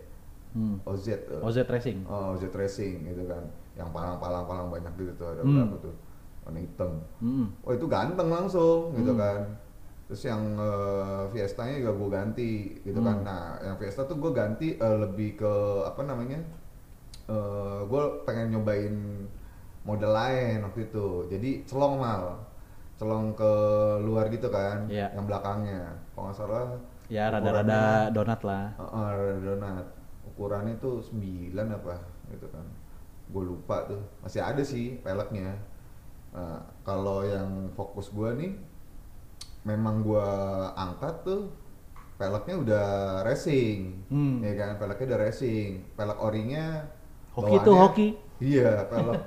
[0.50, 0.80] hmm.
[0.82, 1.06] OZ.
[1.10, 1.20] eh.
[1.38, 3.44] OZ Racing Oh, OZ Racing gitu kan.
[3.76, 5.56] Yang palang-palang-palang banyak gitu tuh ada Hmm.
[5.68, 5.94] berapa tuh?
[6.42, 6.90] Warna hitam.
[7.20, 7.46] Hmm.
[7.60, 9.20] Oh, itu ganteng langsung gitu Hmm.
[9.20, 9.40] kan.
[10.08, 13.20] Terus yang eh, Fiesta-nya juga gue ganti gitu kan.
[13.20, 13.28] Hmm.
[13.28, 15.52] Nah, yang Fiesta tuh gue ganti eh, lebih ke
[15.84, 16.40] apa namanya?
[17.28, 18.96] eh gue pengen nyobain
[19.84, 21.28] model lain waktu itu.
[21.28, 22.40] Jadi celong mal,
[22.96, 23.52] celong ke
[24.00, 25.12] luar gitu kan, Iya.
[25.12, 25.92] yang belakangnya.
[26.12, 26.66] Kalau nggak salah.
[27.08, 29.86] ya rada-rada donat lah Heeh, rada donat.
[30.28, 31.96] Ukurannya tuh 9 apa
[32.28, 32.64] gitu kan.
[33.32, 34.00] Gue lupa tuh.
[34.20, 35.56] Masih ada sih peleknya.
[36.32, 38.52] Nah, kalau yang fokus gua nih
[39.68, 40.26] memang gua
[40.74, 41.52] angkat tuh
[42.16, 42.86] peleknya udah
[43.22, 44.00] racing.
[44.08, 44.40] Hmm.
[44.40, 45.70] Ya kan, peleknya udah racing.
[45.92, 46.64] Pelek orinya
[47.30, 48.08] Hoki tuh, bawaannya- hoki.
[48.40, 49.22] Iya, pelek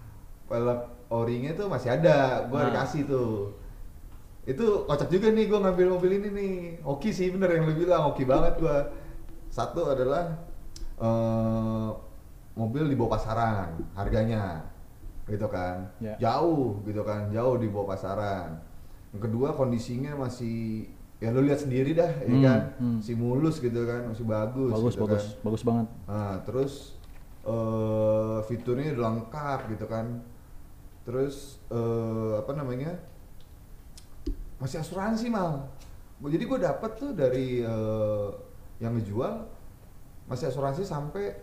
[0.50, 2.18] pelek orinya tuh masih ada.
[2.46, 2.64] Gua Ah.
[2.68, 3.54] dikasih tuh
[4.44, 6.54] itu kocak juga nih gue ngambil mobil ini nih
[6.84, 8.76] hoki sih bener yang lu bilang hoki banget gue
[9.48, 10.36] satu adalah
[10.94, 11.88] eh,
[12.52, 14.60] mobil di bawah pasaran harganya
[15.24, 16.20] gitu kan Ya.
[16.20, 18.60] jauh gitu kan jauh di bawah pasaran
[19.14, 22.96] yang kedua kondisinya masih ya lu lihat sendiri dah ya Hmm, kan hmm.
[22.98, 25.44] masih mulus gitu kan masih bagus bagus gitu bagus kan.
[25.46, 26.72] bagus banget Nah, terus
[27.44, 30.06] eh fiturnya udah lengkap gitu kan.
[31.04, 32.96] Terus eh apa namanya?
[34.56, 35.68] Masih asuransi mal.
[36.18, 38.28] Jadi gue dapet tuh dari eh,
[38.80, 39.44] yang ngejual
[40.24, 41.36] masih asuransi sampai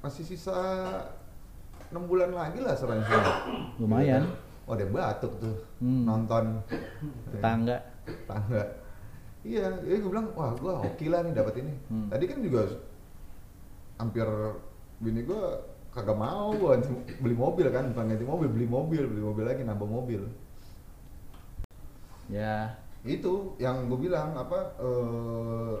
[0.00, 0.56] masih sisa
[1.92, 3.12] enam bulan lagi lah asuransi.
[3.76, 4.24] Lumayan.
[4.62, 6.06] Oh, ada yang batuk tuh Hmm.
[6.06, 6.44] nonton.
[7.28, 7.76] Tetangga
[8.24, 8.62] tangga.
[9.42, 11.74] Iya jadi gue bilang wah gue oke lah nih dapat ini.
[11.88, 12.06] Hmm.
[12.08, 12.62] tadi kan juga
[13.96, 14.26] hampir
[14.98, 15.42] bini gue
[15.90, 16.78] kagak mau gua
[17.18, 20.22] beli mobil kan bukan ganti mobil beli mobil beli mobil lagi nambah mobil.
[22.28, 22.78] Ya.
[23.02, 25.74] Itu yang gue bilang apa eh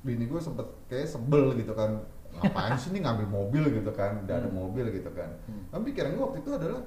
[0.00, 2.02] bini gue sempet kayak sebel gitu kan.
[2.34, 3.62] Ngapain sih nih ngambil mobil?
[3.72, 4.18] gitu kan.
[4.22, 4.58] Udah ada Hmm.
[4.58, 5.30] mobil gitu kan.
[5.46, 5.62] Hmm.
[5.70, 6.82] tapi pikiran gue waktu itu adalah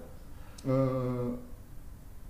[0.67, 1.29] eh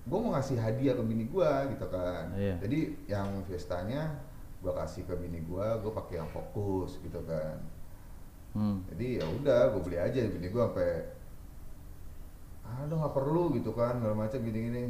[0.01, 2.33] gue mau ngasih hadiah ke bini gue gitu kan.
[2.33, 2.55] Iya.
[2.63, 4.17] jadi yang Fiesta-nya
[4.61, 7.57] gue kasih ke bini gue gue pakai yang fokus gitu kan.
[8.51, 8.83] Hmm.
[8.91, 11.07] jadi ya udah gue beli aja bini gue sampai
[12.67, 14.83] aduh nggak perlu gitu kan segala macam gini gini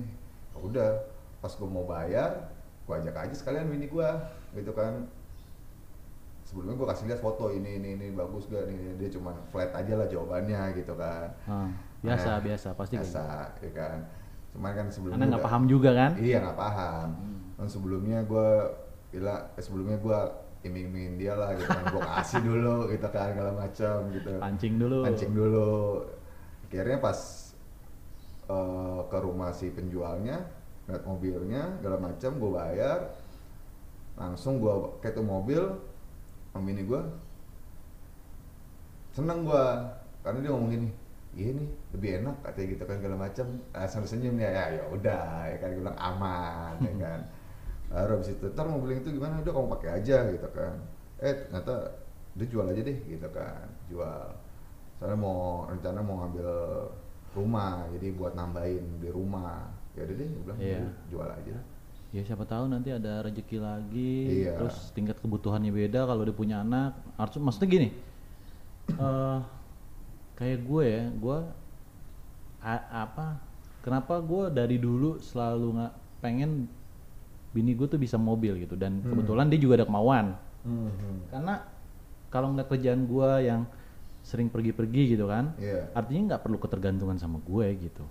[0.57, 1.01] udah
[1.41, 2.49] pas gue mau bayar
[2.85, 4.09] gue ajak aja sekalian bini gue
[4.57, 5.05] gitu kan.
[6.41, 9.95] Sebelumnya gue kasih lihat foto ini ini ini bagus gak nih dia cuman flat aja
[9.95, 11.31] lah jawabannya gitu kan.
[11.47, 11.71] Ah,
[12.01, 13.23] biasa Nah, biasa pasti biasa
[13.61, 13.97] ya kan
[14.51, 17.07] cuman kan sebelumnya karena nggak paham juga kan Iya nggak paham.
[17.15, 17.39] Hmm.
[17.55, 18.49] Dan sebelumnya gue
[19.13, 20.19] bilang, eh, sebelumnya gue
[20.65, 24.31] iming-imingin dia lah gitu kan, gue kasih dulu gitu kan segala macam gitu.
[24.41, 25.69] pancing dulu Pancing dulu.
[26.67, 27.19] Akhirnya pas
[28.49, 30.41] eh, ke rumah si penjualnya,
[30.89, 32.99] lihat mobilnya segala macam, gue bayar,
[34.19, 35.61] langsung gue kayak tuh mobil,
[36.51, 37.01] sama bini gue,
[39.15, 39.65] seneng gue
[40.21, 40.89] karena dia ngomong gini
[41.31, 43.45] iya nih lebih enak katanya gitu kan segala macam.
[43.71, 47.19] Ah, sambil senyum ya ya ya udah ya kan gue bilang aman ya kan.
[47.91, 49.39] Baru habis itu ntar mobil itu gimana?
[49.39, 50.75] Udah kamu pakai aja gitu kan.
[51.19, 51.75] Eh ternyata
[52.35, 54.27] dia jual aja deh gitu kan jual.
[54.99, 56.49] Soalnya mau rencana mau ngambil
[57.31, 59.71] rumah jadi buat nambahin di rumah.
[59.95, 60.79] Ya udah deh gue bilang Iya.
[61.07, 61.55] jual aja.
[62.11, 64.59] Ya siapa tahu nanti ada rezeki lagi Iya.
[64.59, 66.91] terus tingkat kebutuhannya beda kalau dia punya anak.
[67.15, 67.89] Harus maksudnya gini
[68.91, 69.39] eh
[70.33, 71.37] kayak gue ya gue
[72.61, 73.37] a- apa
[73.79, 76.69] kenapa gue dari dulu selalu nggak pengen
[77.51, 79.11] bini gue tuh bisa mobil gitu dan Hmm.
[79.11, 81.15] kebetulan dia juga ada kemauan Mhm.
[81.29, 81.53] karena
[82.29, 83.61] kalau ngeliat kerjaan gue yang
[84.21, 85.89] sering pergi-pergi gitu kan Iya.
[85.91, 88.05] artinya nggak perlu ketergantungan sama gue gitu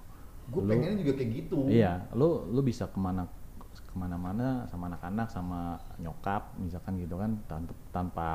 [0.51, 3.31] gue pengennya juga kayak gitu Iya, lu lu bisa ke mana
[3.71, 8.29] ke mana-mana sama anak-anak sama nyokap misalkan gitu kan tanpa tanpa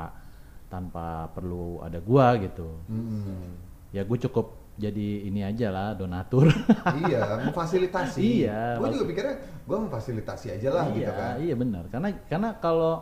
[0.66, 3.52] tanpa perlu ada gua gitu Mm-mm.
[3.96, 4.46] Ya gue cukup
[4.76, 6.52] jadi ini aja lah donatur
[7.00, 8.20] iya, memfasilitasi.
[8.20, 11.32] Iya, Gue juga pikirnya gue memfasilitasi aja lah iya gitu kan.
[11.40, 12.94] iya benar karena karena kalau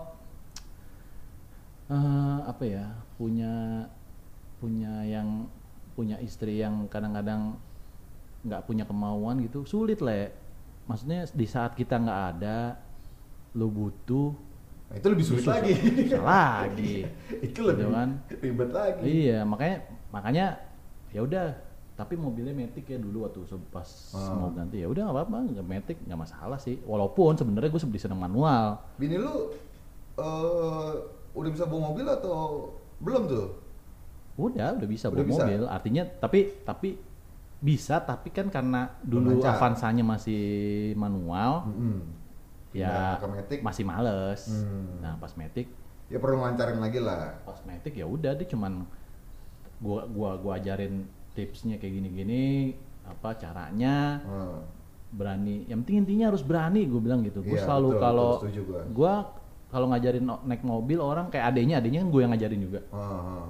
[1.90, 3.52] eh, apa ya punya
[4.58, 5.50] punya yang
[5.92, 7.58] punya istri yang kadang-kadang
[8.44, 10.30] nggak punya kemauan gitu sulit le
[10.84, 12.78] maksudnya di saat kita nggak ada
[13.54, 14.30] lu butuh
[14.84, 15.58] Nah, itu lebih sulit Susah.
[15.58, 15.74] lagi.
[16.06, 16.96] Susah lagi
[17.50, 18.08] itu lebih Gitu kan.
[18.38, 19.00] ribet lagi.
[19.02, 19.76] iya makanya
[20.12, 20.46] makanya
[21.14, 21.54] ya udah
[21.94, 23.38] tapi mobilnya metik ya dulu waktu
[23.70, 24.34] pas Ah.
[24.34, 28.02] mau ganti ya udah nggak apa-apa nggak metik nggak masalah sih walaupun sebenarnya gue lebih
[28.02, 29.54] seneng manual Bini lu
[30.14, 30.92] eh
[31.32, 33.46] udah bisa bawa mobil atau belum tuh?
[34.36, 35.42] Udah, udah bisa Udah bawa bisa?
[35.44, 35.62] mobil.
[35.66, 36.88] Artinya tapi tapi
[37.58, 39.54] bisa tapi kan karena dulu Lancar.
[39.56, 40.42] Avanzanya masih
[40.94, 41.98] manual, Mm-mm.
[42.70, 43.58] ya Pindah ke Matic.
[43.62, 44.40] masih males.
[44.46, 44.98] Hmm.
[45.00, 45.66] Nah, pas Matic,
[46.06, 47.42] Ya perlu lancarin lagi lah.
[47.42, 48.86] pas Matic ya udah dia cuman
[49.78, 54.59] gua gua gua ajarin tipsnya kayak gini-gini, apa caranya, Hmm.
[55.10, 55.66] berani.
[55.66, 57.42] Yang penting intinya harus berani, gue bilang gitu.
[57.42, 58.30] Gue Iya, selalu kalau
[58.90, 59.14] gua
[59.66, 62.80] kalau ngajarin naik mobil orang kayak adenya, adenya kan gue yang ngajarin juga.
[62.90, 63.46] Ah, ah.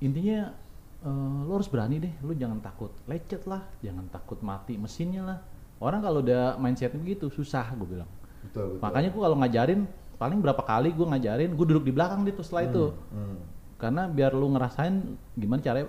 [0.00, 0.52] intinya
[1.00, 5.38] eh, lo harus berani deh lo jangan takut lecet lah jangan takut mati mesinnya lah
[5.80, 8.10] orang kalau udah mindset begitu susah gue bilang
[8.42, 8.80] Betul, betul.
[8.84, 9.80] makanya gue kalau ngajarin
[10.14, 13.38] paling berapa kali gue ngajarin gue duduk di belakang gitu setelah itu Hmm.
[13.76, 14.94] Karena biar lu ngerasain
[15.34, 15.88] gimana caranya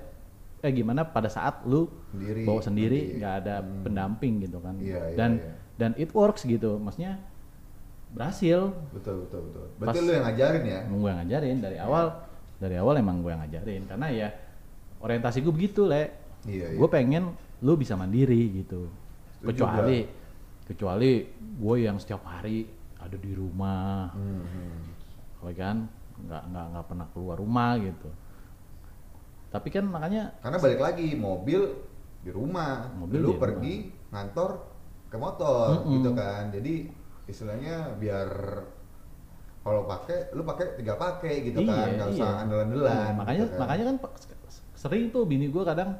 [0.59, 3.15] eh gimana pada saat lu Sendiri, bawa sendiri nanti.
[3.15, 3.81] nggak ada Hmm.
[3.81, 5.51] pendamping gitu kan Iya, iya, dan iya.
[5.75, 7.21] dan it works gitu maksudnya
[8.09, 9.65] berhasil Betul, betul, betul.
[9.67, 10.79] Pas- Berarti lu yang ngajarin ya?
[10.83, 12.05] gue yang ngajarin dari awal
[12.55, 14.27] dari awal emang gue yang ngajarin karena ya
[14.97, 16.03] orientasi gue begitu le
[16.45, 16.77] Iya, iya.
[16.77, 18.87] gue pengen lu bisa mandiri gitu
[19.35, 19.99] Setuju kecuali
[20.63, 21.11] kecuali
[21.55, 22.65] gue yang setiap hari
[22.97, 24.77] ada di rumah Hmm, hmm.
[25.35, 25.77] kalau kan
[26.25, 28.09] nggak nggak nggak pernah keluar rumah gitu
[29.49, 31.61] tapi kan makanya Karena balik lagi mobil
[32.19, 33.75] di rumah, Mobil lu di pergi
[34.11, 34.49] ngantor
[35.07, 35.93] ke motor Mm-mm.
[35.95, 36.51] gitu kan.
[36.51, 36.91] Jadi
[37.29, 38.27] istilahnya biar
[39.63, 42.91] kalau pakai lu pakai tinggal pakai gitu kan, nggak usah andalan-andalan.
[42.91, 43.59] Iya, makanya gitu kan.
[43.63, 43.95] makanya kan
[44.75, 45.97] sering tuh bini gue kadang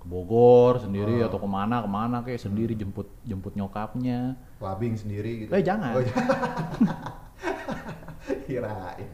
[0.00, 1.28] ke Bogor sendiri Ah.
[1.28, 5.50] atau ke mana ke mana kayak sendiri jemput jemput nyokapnya clubbing sendiri gitu.
[5.52, 5.92] Eh, jangan.
[5.98, 6.38] Oh, jangan.
[8.46, 9.08] Kirain.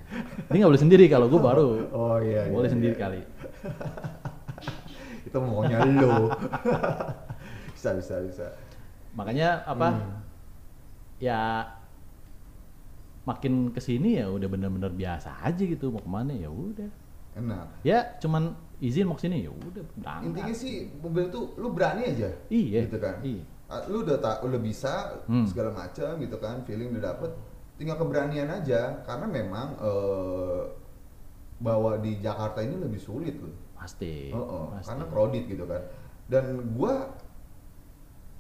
[0.47, 2.47] dia nggak boleh sendiri kalau gue baru Oh iya.
[2.47, 3.01] boleh iya, sendiri iya.
[3.01, 3.21] kali
[5.27, 6.31] Itu maunya lu.
[7.77, 8.47] bisa bisa bisa.
[9.13, 10.17] makanya apa Hmm.
[11.19, 11.65] ya
[13.23, 16.87] makin ke sini ya udah bener-bener biasa aja gitu mau ke mana ya udah
[17.35, 17.67] Enak.
[17.83, 19.85] ya cuman izin mau ke sini ya udah
[20.23, 22.29] Intinya sih mobil tuh lu berani aja.
[22.47, 23.21] Iya, Gitu kan.
[23.21, 23.43] iya.
[23.67, 25.45] Ah, Lu udah tak udah bisa Hmm.
[25.45, 27.33] segala macam gitu kan, feeling udah dapet.
[27.77, 30.61] Tinggal keberanian aja karena memang eh,
[31.59, 33.53] bawa di Jakarta ini lebih sulit loh.
[33.77, 34.89] pasti, Oh, oh, pasti.
[34.89, 35.83] karena crowded gitu kan.
[36.27, 37.13] Dan gua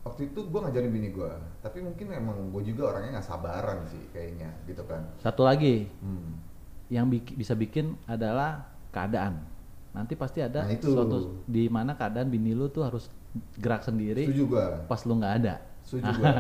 [0.02, 4.00] waktu itu gua ngajarin bini gua, tapi mungkin emang gua juga orangnya nggak sabaran sih
[4.10, 5.04] kayaknya gitu kan.
[5.18, 6.40] satu lagi Hmm.
[6.88, 9.44] yang biki- bisa bikin adalah keadaan
[9.90, 10.88] nanti pasti ada Nah, itu.
[10.88, 13.08] suatu di mana keadaan bini lu tuh harus
[13.54, 14.66] gerak sendiri Setuju gua.
[14.86, 16.32] pas lu nggak ada Setuju gua.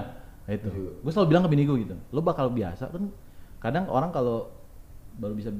[0.46, 1.02] Itu Setuju.
[1.02, 3.10] gue selalu bilang ke bini gue gitu lo bakal biasa kan
[3.58, 4.46] kadang orang kalau
[5.16, 5.50] baru bisa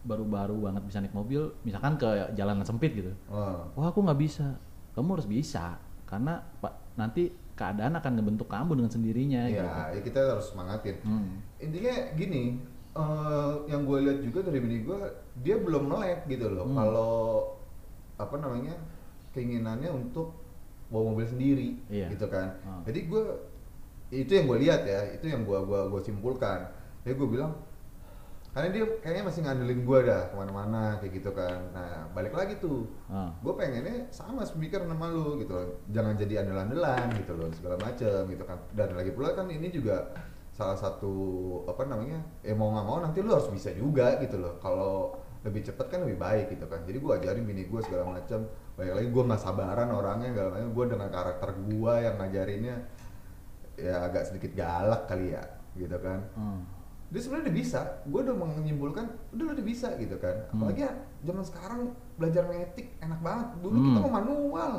[0.00, 3.68] baru-baru banget bisa naik mobil misalkan ke jalanan sempit gitu Oh.
[3.74, 4.56] wah aku nggak bisa
[4.92, 9.68] kamu harus bisa karena pak nanti keadaan akan ngebentuk kamu dengan sendirinya Iya, gitu.
[9.92, 10.96] ya kita harus semangatin.
[11.00, 11.38] Hmm.
[11.56, 12.58] Intinya gini,
[12.92, 14.98] eh, yang gue lihat juga dari bini gue,
[15.38, 16.66] dia belum melek gitu loh.
[16.66, 16.74] Hmm.
[16.74, 17.12] Kalau
[18.16, 18.74] apa namanya
[19.30, 20.34] keinginannya untuk
[20.88, 22.10] bawa mobil sendiri, Iya.
[22.10, 22.58] gitu kan.
[22.60, 22.82] Hmm.
[22.82, 23.22] Jadi gue
[24.12, 26.68] itu yang gue lihat ya, itu yang gue gua gua simpulkan.
[27.04, 27.52] Jadi gue bilang,
[28.54, 31.58] karena dia kayaknya masih ngandelin gue dah ke mana-mana kayak gitu kan.
[31.74, 33.34] Nah balik lagi tuh, Ah.
[33.42, 35.82] gue pengennya sama speaker sama lu gitu loh.
[35.90, 38.62] Jangan jadi andalan-andalan gitu loh segala macem gitu kan.
[38.70, 40.06] Dan lagi pula kan ini juga
[40.54, 41.10] salah satu
[41.66, 44.54] apa namanya ya mau nggak mau nanti lu harus bisa juga gitu loh.
[44.62, 46.86] Kalau lebih cepet kan lebih baik gitu kan.
[46.86, 48.46] Jadi gue ajarin bini gue segala macem.
[48.78, 52.76] Balik lagi gue nggak sabaran orangnya segala macam gue dengan karakter gue yang ngajarinnya
[53.76, 55.42] ya agak sedikit galak kali ya
[55.74, 56.62] gitu kan Hmm.
[57.08, 60.66] dia sebenarnya udah bisa gue udah menyimpulkan udah udah bisa gitu kan Hmm.
[60.66, 60.92] apalagi ya
[61.22, 61.80] zaman sekarang
[62.14, 63.86] belajar metik enak banget dulu Hmm.
[63.88, 64.72] kita mau manual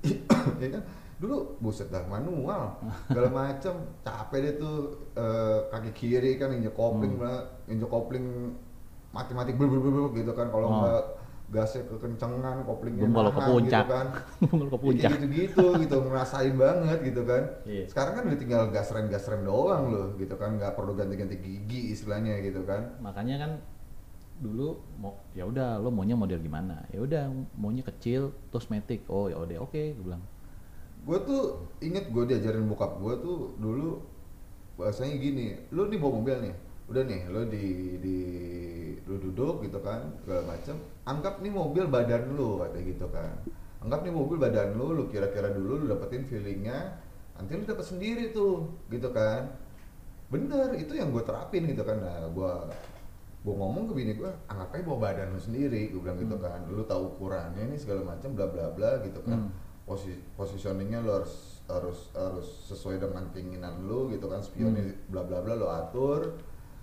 [0.62, 0.82] ya kan
[1.20, 4.76] dulu buset dah manual segala macem capek deh tuh
[5.12, 7.44] eh, kaki kiri kan injek kopling Hmm.
[7.66, 8.56] injek kopling
[9.10, 10.76] mati-mati gitu kan kalau Oh.
[10.80, 11.02] nggak
[11.50, 13.84] gasnya kekencengan, koplingnya Belum kalau ke nahan puncak.
[13.84, 14.06] gitu kan.
[14.54, 15.10] Belum ke puncak.
[15.18, 17.42] gitu-gitu gitu ngerasain banget gitu kan.
[17.66, 17.84] Iya.
[17.90, 21.36] Sekarang kan udah tinggal gas rem gas rem doang loh gitu kan, nggak perlu ganti-ganti
[21.42, 22.94] gigi istilahnya gitu kan.
[23.02, 23.52] makanya kan
[24.40, 27.28] dulu mau ya udah lo maunya model gimana ya udah
[27.60, 30.24] maunya kecil terus matic oh ya udah oke gue bilang
[31.04, 34.00] gue tuh inget gue diajarin bokap gue tuh dulu
[34.80, 36.54] bahasanya gini lu nih bawa mobil nih
[36.88, 37.64] udah nih lu di
[38.00, 38.16] di
[39.04, 43.40] lu duduk gitu kan segala macem anggap nih mobil badan lu kayak gitu kan.
[43.80, 47.00] Anggap nih mobil badan lu lu kira-kira dulu lu dapetin feelingnya
[47.36, 49.48] nanti lu dapet sendiri tuh gitu kan.
[50.28, 51.98] Bener itu yang gue terapin gitu kan.
[52.00, 52.52] Nah gue
[53.40, 55.88] gue ngomong ke bini gue anggap aja bawa badan lu sendiri?
[55.88, 56.60] Gue bilang gitu kan.
[56.68, 59.48] Lu tahu ukurannya nih segala macam bla bla bla gitu kan.
[59.48, 59.52] Hmm.
[59.88, 64.44] Posi positioningnya lu harus harus harus sesuai dengan keinginan lu gitu kan.
[64.44, 66.36] Spionnya bla bla bla lu atur.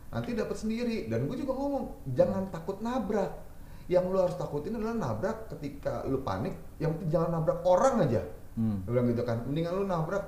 [0.10, 1.06] Nanti dapat sendiri.
[1.06, 3.47] Dan gue juga ngomong jangan takut nabrak
[3.88, 8.22] yang lu harus takutin adalah nabrak ketika lu panik yang penting jangan nabrak orang aja.
[8.59, 8.84] Hmm.
[8.84, 10.26] Gue bilang gitu kan mendingan lu nabrak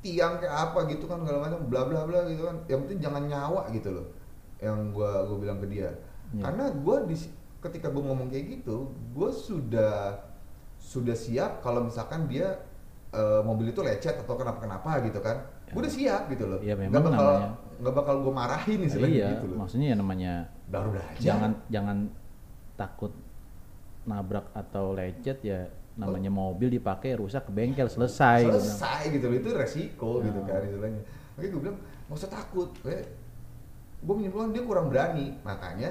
[0.00, 2.56] tiang kayak apa gitu kan segala macam bla bla bla gitu kan.
[2.68, 4.06] Yang penting jangan nyawa gitu loh
[4.60, 5.90] yang gua gua bilang ke dia.
[6.34, 6.42] Iya.
[6.42, 7.14] karena gua di
[7.62, 10.18] ketika gua ngomong kayak gitu gua sudah
[10.80, 12.66] sudah siap kalau misalkan dia
[13.14, 15.44] eh, mobil itu lecet atau kenapa kenapa gitu kan.
[15.70, 16.58] Gua udah siap gitu loh.
[16.62, 17.50] Iya, nggak memang bakal namanya.
[17.76, 19.56] nggak bakal gua marahin istilahnya iya gitu loh.
[19.60, 20.32] maksudnya ya namanya
[20.72, 21.20] baru belajar.
[21.20, 21.96] jangan jangan
[22.76, 23.12] takut
[24.04, 25.66] nabrak atau lecet ya
[25.96, 30.46] namanya mobil dipakai rusak ke bengkel selesai selesai gitu loh itu resiko gitu Nah.
[30.46, 31.02] kan istilahnya.
[31.34, 32.68] Makanya gue bilang nggak usah takut
[33.96, 35.34] gue menyimpulkan dia kurang berani.
[35.42, 35.90] Makanya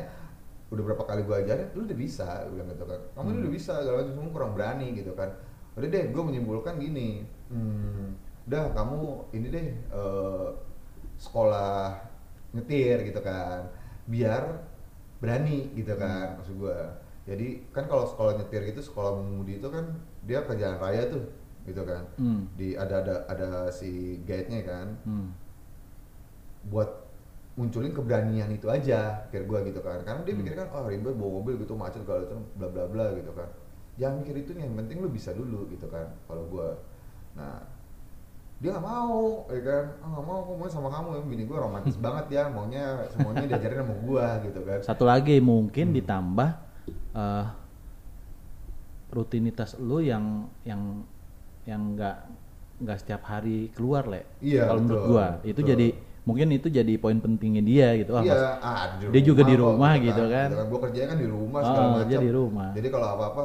[0.69, 3.01] udah berapa kali gue ajarin lu udah bisa gue bilang gitu kan.
[3.13, 3.41] Kamu Hmm.
[3.43, 5.29] udah bisa kalau itu semua kurang berani gitu kan.
[5.75, 8.07] Udah deh gue menyimpulkan gini hmm,
[8.47, 8.97] udah kamu
[9.33, 10.47] ini deh eh,
[11.17, 11.97] sekolah
[12.53, 13.67] nyetir gitu kan.
[14.05, 14.61] Biar
[15.19, 16.77] berani gitu kan maksud gue
[17.25, 19.85] jadi kan kalau sekolah nyetir itu sekolah mengemudi itu kan
[20.23, 21.23] dia ke jalan raya tuh
[21.65, 22.45] gitu kan Hmm.
[22.53, 25.33] di ada ada ada si guide-nya kan Hmm.
[26.69, 27.05] buat
[27.55, 30.41] munculin keberanian itu aja pikir gua gitu kan karena dia Hmm.
[30.43, 33.49] pikir kan oh ribet bawa mobil gitu macet segala macam bla bla bla gitu kan
[33.95, 36.77] jangan mikir itu nih yang penting lu bisa dulu gitu kan kalau gua
[37.33, 37.63] nah
[38.55, 41.57] dia nggak mau ya kan ah nggak mau aku mau sama kamu ya bini gua
[41.67, 45.97] romantis banget ya maunya semuanya diajarin sama gua gitu kan satu lagi mungkin Hmm.
[45.99, 46.49] ditambah
[47.13, 47.45] eh,
[49.11, 51.05] rutinitas lu yang yang
[51.63, 52.17] yang nggak
[52.75, 55.71] nggak setiap hari keluar le Iya, kalau menurut gua itu betul.
[55.71, 55.87] jadi
[56.25, 59.61] mungkin itu jadi poin pentingnya dia gitu ah, iya, pas- ah, dia juga di kok,
[59.61, 60.49] rumah gitu kan.
[60.65, 62.25] Gue kerjanya kan di rumah Oh, segala kerja macam.
[62.25, 62.69] di rumah.
[62.73, 63.43] Jadi kalau apa-apa,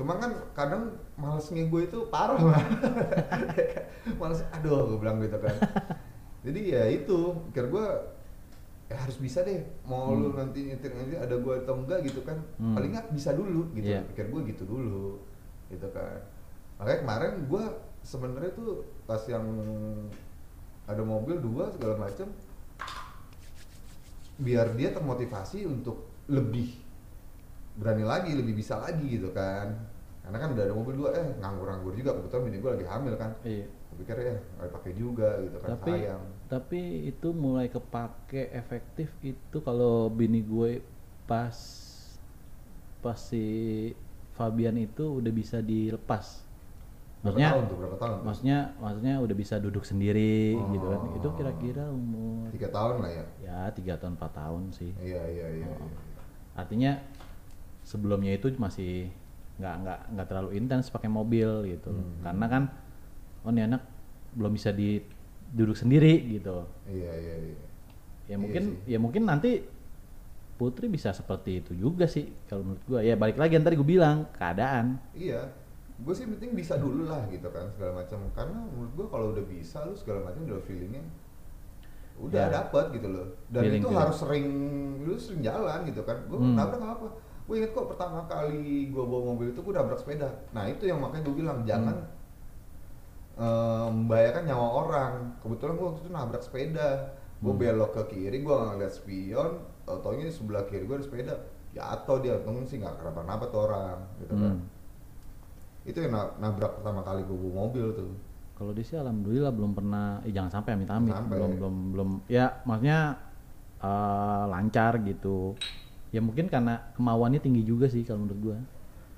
[0.00, 2.56] cuma kan kadang malesnya gue itu parah mah.
[4.20, 5.52] Males, aduh, gue bilang gitu kan.
[6.40, 7.86] Jadi ya itu, pikir gue
[8.88, 9.60] ya harus bisa deh.
[9.84, 10.40] Mau lu Hmm.
[10.40, 12.40] nanti nyetir nanti ada gue atau enggak gitu kan.
[12.56, 12.80] Hmm.
[12.80, 13.92] Paling nggak bisa dulu gitu.
[13.92, 14.00] Iya.
[14.08, 15.20] Pikir gue gitu dulu,
[15.68, 16.24] gitu kan.
[16.80, 17.64] Makanya kemarin gue
[18.00, 19.44] sebenarnya tuh pas yang
[20.88, 22.32] ada mobil dua segala macam
[24.40, 26.72] biar dia termotivasi untuk lebih
[27.76, 29.89] berani lagi, lebih bisa lagi gitu kan.
[30.20, 33.30] Karena kan udah ada mobil dua, eh nganggur-nganggur juga kebetulan bini gue lagi hamil kan.
[33.42, 33.66] iya.
[33.66, 36.22] Gue pikir ya nggak dipakai juga gitu kan tapi sayang.
[36.46, 40.78] tapi itu mulai kepake efektif itu kalau bini gue
[41.24, 41.56] pas
[43.00, 43.44] pas si
[44.32, 46.46] Fabian itu udah bisa dilepas
[47.20, 47.76] Berapa maksudnya tahun tuh?
[47.76, 48.14] Berapa tahun?
[48.14, 48.24] tuh?
[48.24, 50.70] maksudnya maksudnya udah bisa duduk sendiri Oh.
[50.70, 53.24] gitu kan itu kira-kira umur Tiga tahun lah ya.
[53.42, 55.66] ya tiga tahun empat tahun sih Iya iya iya.
[55.66, 55.76] Oh.
[55.76, 55.98] iya.
[56.54, 56.92] artinya
[57.82, 59.12] sebelumnya itu masih
[59.60, 62.20] nggak nggak nggak terlalu intens pakai mobil gitu Hmm.
[62.22, 62.62] karena kan
[63.40, 63.82] oh ini anak
[64.32, 64.98] belum bisa di
[65.50, 67.56] duduk sendiri gitu Iya iya iya.
[67.56, 67.68] ya
[68.26, 68.88] Iya mungkin sih.
[68.88, 69.50] ya mungkin nanti
[70.56, 73.88] Putri bisa seperti itu juga sih kalau menurut gua ya balik lagi yang tadi gue
[73.90, 75.48] bilang keadaan Iya,
[75.98, 78.20] gue sih penting bisa dulu lah gitu kan segala macam.
[78.30, 81.00] Karena menurut gue kalau udah bisa lu segala macam udah feelingnya
[82.20, 82.52] udah Ya.
[82.54, 83.26] dapet gitu loh.
[83.48, 83.96] Dan Feeling, itu feeling.
[83.98, 84.46] harus sering
[85.00, 86.16] lu sering jalan gitu kan.
[86.28, 86.52] Gue Hmm.
[86.52, 87.08] nabrak apa.
[87.50, 90.30] Gue inget kok pertama kali gue bawa mobil itu gue nabrak sepeda.
[90.54, 91.98] Nah itu yang makanya gue bilang jangan
[93.34, 95.12] eh, membahayakan nyawa orang.
[95.40, 96.88] Kebetulan gue waktu itu nabrak sepeda.
[97.40, 97.58] Gue Hmm.
[97.58, 99.50] belok ke kiri, gue ngeliat spion.
[99.82, 101.34] Taunya di sebelah kiri gue ada sepeda.
[101.70, 104.54] Jatuh dia, untung sih nggak kenapa-napa tuh orang, gitu kan.
[104.54, 104.60] Hmm.
[105.82, 108.10] Itu yang na- nabrak pertama kali gue bawa mobil tuh.
[108.52, 112.60] kalau dia sih alhamdulillah belum pernah eh, jangan sampai amit amit belum belum belum ya
[112.62, 113.16] maksudnya
[113.80, 115.56] eh, lancar gitu
[116.10, 118.58] ya mungkin karena kemauannya tinggi juga sih kalau menurut gua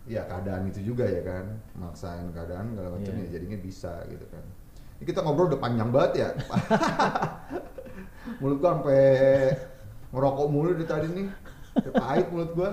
[0.02, 1.46] Ya keadaan itu juga ya kan,
[1.78, 3.22] maksain keadaan segala macam Iya.
[3.22, 4.42] ya jadinya bisa gitu kan.
[4.98, 6.28] Ini kita ngobrol udah panjang banget ya.
[8.42, 9.02] mulut gua sampai
[10.10, 11.28] ngerokok mulu dari tadi nih.
[11.94, 12.70] Pahit mulut gua,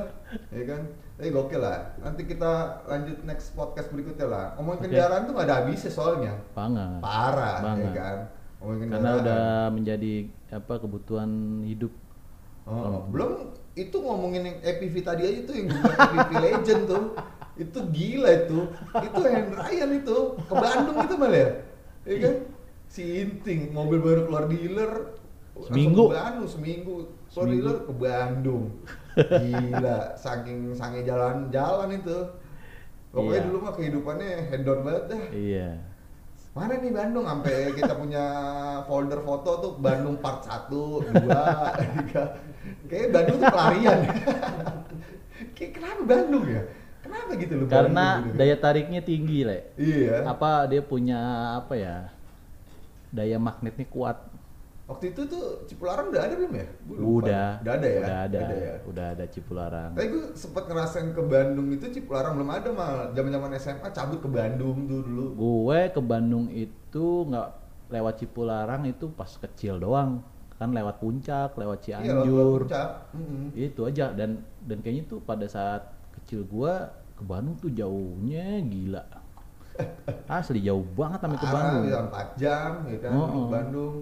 [0.52, 0.82] ya kan.
[1.16, 1.80] Tapi gokil lah.
[2.00, 2.52] Nanti kita
[2.84, 4.46] lanjut next podcast berikutnya lah.
[4.56, 6.34] Ngomongin kendaraan tuh gak ada habisnya soalnya.
[6.52, 7.00] Banget.
[7.00, 7.91] Parah, ya Banget.
[7.94, 8.18] kan.
[8.58, 9.22] Ngomongin Karena kendaraan.
[9.22, 10.14] udah menjadi
[10.50, 11.30] apa kebutuhan
[11.64, 11.94] hidup.
[12.70, 17.04] Oh, belum itu ngomongin yang EPV tadi aja tuh yang EPV Legend tuh.
[17.58, 18.60] Itu gila itu.
[19.02, 21.50] Itu Hand Ryan itu ke Bandung itu malah ya.
[22.06, 22.36] Iya kan?
[22.88, 24.91] Si Inting mobil baru keluar dealer
[25.60, 26.08] Seminggu.
[26.08, 26.96] ke Bandung seminggu.
[27.28, 27.52] Keluar Seminggu.
[27.52, 28.64] dealer ke Bandung.
[29.20, 32.20] Gila, saking sange jalan-jalan itu.
[33.10, 33.46] Pokoknya Iya.
[33.50, 35.24] dulu mah kehidupannya head down banget dah.
[35.34, 35.70] Iya.
[36.53, 38.26] Mana nih Bandung sampai kita punya
[38.89, 42.89] folder foto tuh Bandung part 1, 2, 3.
[42.89, 43.99] Kayaknya Bandung tuh pelarian.
[45.55, 46.61] Kayak kenapa Bandung ya?
[46.99, 48.38] Kenapa gitu loh Karena Bandung gitu?
[48.41, 49.59] daya tariknya tinggi, Le.
[49.77, 50.26] Iya.
[50.26, 51.19] Apa dia punya
[51.57, 51.97] apa ya?
[53.09, 54.17] Daya magnetnya kuat.
[54.90, 56.66] Waktu itu tuh Cipularang udah ada belum ya?
[56.82, 57.10] Gua lupa.
[57.22, 57.49] Udah.
[57.61, 57.99] Udah ada ya?
[58.02, 58.40] Udah ada.
[58.49, 58.74] ya?
[58.90, 59.91] Udah ada Cipularang.
[59.94, 63.07] Tapi gue sempet ngerasain ke Bandung itu Cipularang belum ada malah.
[63.14, 65.26] Zaman-zaman SMA cabut ke Bandung tuh dulu.
[65.38, 67.48] Gue ke Bandung itu nggak
[67.88, 70.26] lewat Cipularang itu pas kecil doang.
[70.57, 72.66] Kan lewat puncak, lewat Iya, Cianjur.
[72.66, 72.90] puncak.
[73.14, 73.53] Mm-mm.
[73.56, 75.86] itu aja dan dan kayaknya tuh pada saat
[76.18, 79.06] kecil gua ke Bandung tuh jauhnya gila
[80.28, 83.48] asli jauh banget sampai ke Bandung bisa 4 jam ya kan Oh, ke oh.
[83.48, 83.95] Bandung.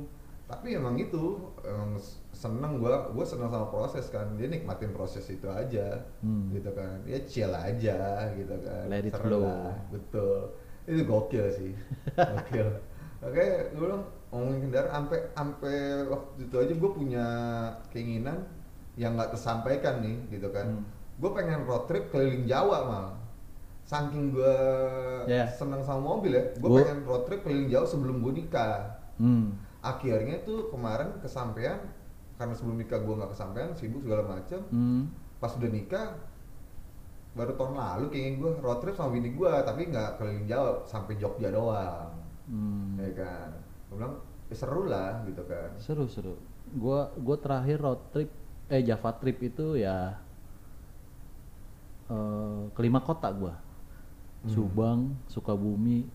[0.47, 1.99] Tapi emang itu emang
[2.31, 4.31] seneng gua, gua seneng sama proses kan.
[4.33, 6.47] Dia nikmatin proses itu aja, Hmm.
[6.49, 7.03] gitu kan.
[7.03, 7.99] Ya chill aja,
[8.31, 8.87] gitu kan.
[8.87, 9.43] Let it flow.
[9.89, 10.55] betul.
[10.83, 11.71] Itu gokil sih,
[12.15, 12.69] gokil.
[13.19, 15.75] Oke, gue bilang ngomongin kendaraan, sampai sampai
[16.05, 17.25] waktu itu aja gue punya
[17.89, 18.47] keinginan
[18.95, 20.79] yang nggak tersampaikan nih, gitu kan.
[20.79, 20.83] Hmm.
[21.17, 23.07] Gue pengen road trip keliling Jawa mal.
[23.83, 24.55] Saking gue
[25.25, 25.47] Yeah.
[25.49, 28.95] seneng sama mobil ya, gue Gua- pengen road trip keliling jauh sebelum gue nikah.
[29.17, 29.66] hmm.
[29.88, 31.80] Akhirnya tuh kemarin kesampaian
[32.35, 34.59] karena sebelum nikah gue nggak kesampaian, sibuk segala macam.
[34.69, 35.09] Hmm.
[35.39, 36.07] Pas udah nikah,
[37.34, 41.15] baru tahun lalu kayaknya gue road trip sama bini gue, tapi nggak keliling jauh sampai
[41.15, 42.11] Jogja doang,
[42.45, 42.99] Hmm.
[42.99, 43.49] ya kan.
[43.88, 44.15] Gue bilang
[44.47, 45.69] "Ya seru lah gitu kan.
[45.77, 46.35] seru seru
[46.68, 48.27] gua gua terakhir road trip
[48.68, 50.19] eh Java trip itu ya
[52.07, 53.55] eh, kelima kota gua
[54.38, 54.53] Hmm.
[54.53, 56.05] Subang Sukabumi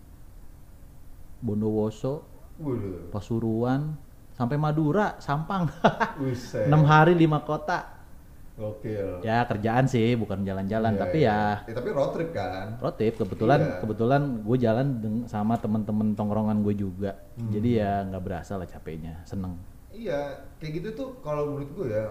[1.43, 2.23] Bondowoso
[2.62, 3.98] Waduh, Pasuruan
[4.32, 5.66] sampai Madura Sampang
[6.66, 8.01] enam hari lima kota
[8.52, 9.24] Gokil.
[9.24, 11.40] ya kerjaan sih bukan jalan-jalan Iya, tapi iya.
[11.64, 12.76] ya tapi road trip kan.
[12.78, 13.76] road trip kebetulan Iya.
[13.80, 14.86] kebetulan gue jalan
[15.24, 17.48] sama temen-temen tongkrongan gue juga Hmm.
[17.48, 19.56] jadi ya nggak berasa lah capeknya seneng
[19.89, 22.09] Iya, kayak gitu tuh kalau menurut gue ya,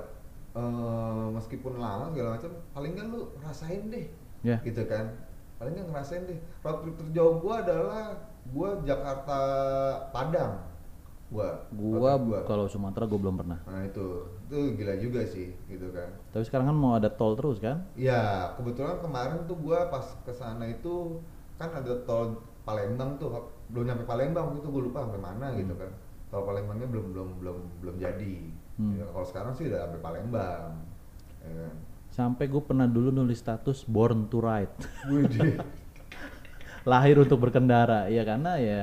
[0.53, 4.05] eh, meskipun lama segala macam, paling nggak lu rasain deh,
[4.45, 4.61] Ya.
[4.61, 5.09] gitu kan.
[5.57, 6.37] Paling nggak ngerasain deh.
[6.61, 9.37] Road trip terjauh gue adalah gue Jakarta
[10.09, 10.65] Padang,
[11.29, 11.49] gue.
[11.71, 12.11] gua
[12.43, 16.09] kalau Sumatera gue belum pernah Nah itu, itu gila juga sih, gitu kan.
[16.29, 20.33] tapi sekarang kan mau ada tol terus kan Iya, kebetulan kemarin tuh gue pas ke
[20.33, 21.21] sana itu
[21.55, 23.33] kan ada tol Palembang tuh,
[23.69, 25.89] belum nyampe Palembang itu gue lupa sampai mana gitu kan.
[26.29, 28.35] Tol Palembangnya belum belum belum belum jadi.
[28.77, 29.01] Hmm.
[29.01, 30.77] Ya, kalau sekarang sih udah sampai Palembang.
[31.41, 31.73] Ya kan?
[32.11, 34.69] sampai gue pernah dulu nulis status born to ride.
[36.83, 38.81] lahir untuk berkendara ya karena ya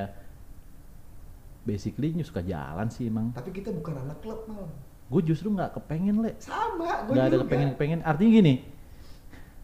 [1.61, 4.65] basically suka jalan sih emang Tapi kita bukan anak klub mal.
[5.09, 7.43] gue justru nggak kepengen le Sama, gue nggak ada juga.
[7.43, 8.55] kepengen kepengen artinya gini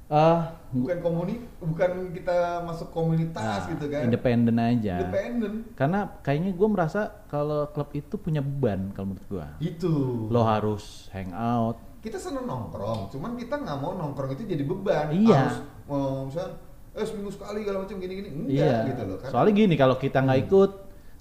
[0.06, 0.40] eh
[0.70, 4.06] Bukan komuni, bukan kita masuk komunitas nah, gitu kan.
[4.06, 5.54] independen aja Independen.
[5.74, 10.28] karena kayaknya gue merasa kalau klub itu punya beban kalau menurut gue Itu.
[10.30, 15.10] lo harus hangout kita seneng nongkrong, cuman kita nggak mau nongkrong itu jadi beban.
[15.10, 15.42] Iya.
[15.42, 15.58] Harus
[15.90, 16.54] mau misalnya,
[16.96, 19.18] eh seminggu sekali kalau macam gini-gini, enggak iya gitu loh.
[19.20, 20.48] Kan soalnya gini kalau kita nggak Hmm.
[20.48, 20.72] ikut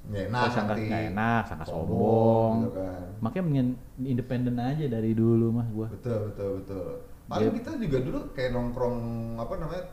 [0.05, 2.53] nggak enak sangka nggak enak, sangka Sombong, sombong.
[2.61, 3.03] gitu kan.
[3.19, 3.69] makanya mendingan
[4.05, 6.87] independen aja dari dulu mah gue Betul, betul, betul.
[7.25, 7.57] Paling Iya.
[7.57, 8.99] kita juga dulu kayak nongkrong
[9.35, 9.85] apa namanya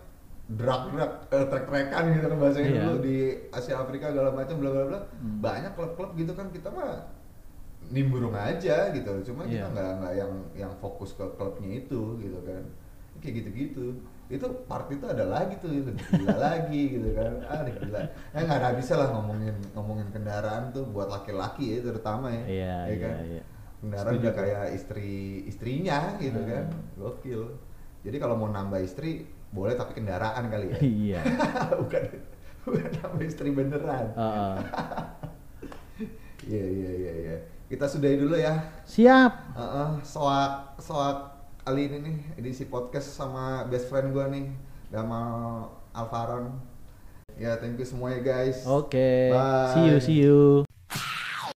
[0.52, 2.82] drag-drag eh, trek-trekan gitu kan bahasanya Iya.
[2.84, 3.18] dulu di
[3.49, 4.99] Asia Afrika segala macam bla bla bla.
[4.99, 5.40] Hmm.
[5.40, 7.08] Banyak klub-klub gitu kan kita mah
[7.88, 9.12] nimbrung aja gitu.
[9.26, 9.72] Cuma kita Iya.
[9.72, 12.64] nggak nggak yang yang fokus ke klubnya itu gitu kan.
[13.24, 13.95] Kayak gitu-gitu.
[14.32, 17.32] Itu part itu ada lagi tuh lebih gila lagi gitu kan.
[17.44, 18.02] Ah gila.
[18.32, 22.44] Ya nggak ada bisa lah ngomongin ngomongin kendaraan tuh buat laki-laki ya terutama ya.
[22.44, 23.16] Iya, Ya iya, kan?
[23.28, 23.44] iya.
[23.78, 24.40] kendaraan Setuju udah tuh.
[24.40, 25.12] kayak istri
[25.45, 26.48] istrinya gitu Hmm.
[26.48, 27.41] kan gokil
[28.02, 31.22] jadi kalau mau nambah istri boleh tapi kendaraan kali ya iya
[31.82, 32.03] bukan
[32.62, 34.14] bukan nambah istri beneran
[36.44, 37.36] iya iya iya iya
[37.66, 38.53] kita sudahi dulu ya
[38.84, 41.18] siap Heeh, soak soak
[41.61, 44.49] kali ini nih edisi podcast sama best friend gua nih
[44.89, 46.57] Gamal Alvaron.
[47.38, 48.65] Ya thank you semua ya guys.
[48.65, 49.29] Oke.
[49.29, 49.69] Bye.
[49.77, 50.70] see you see you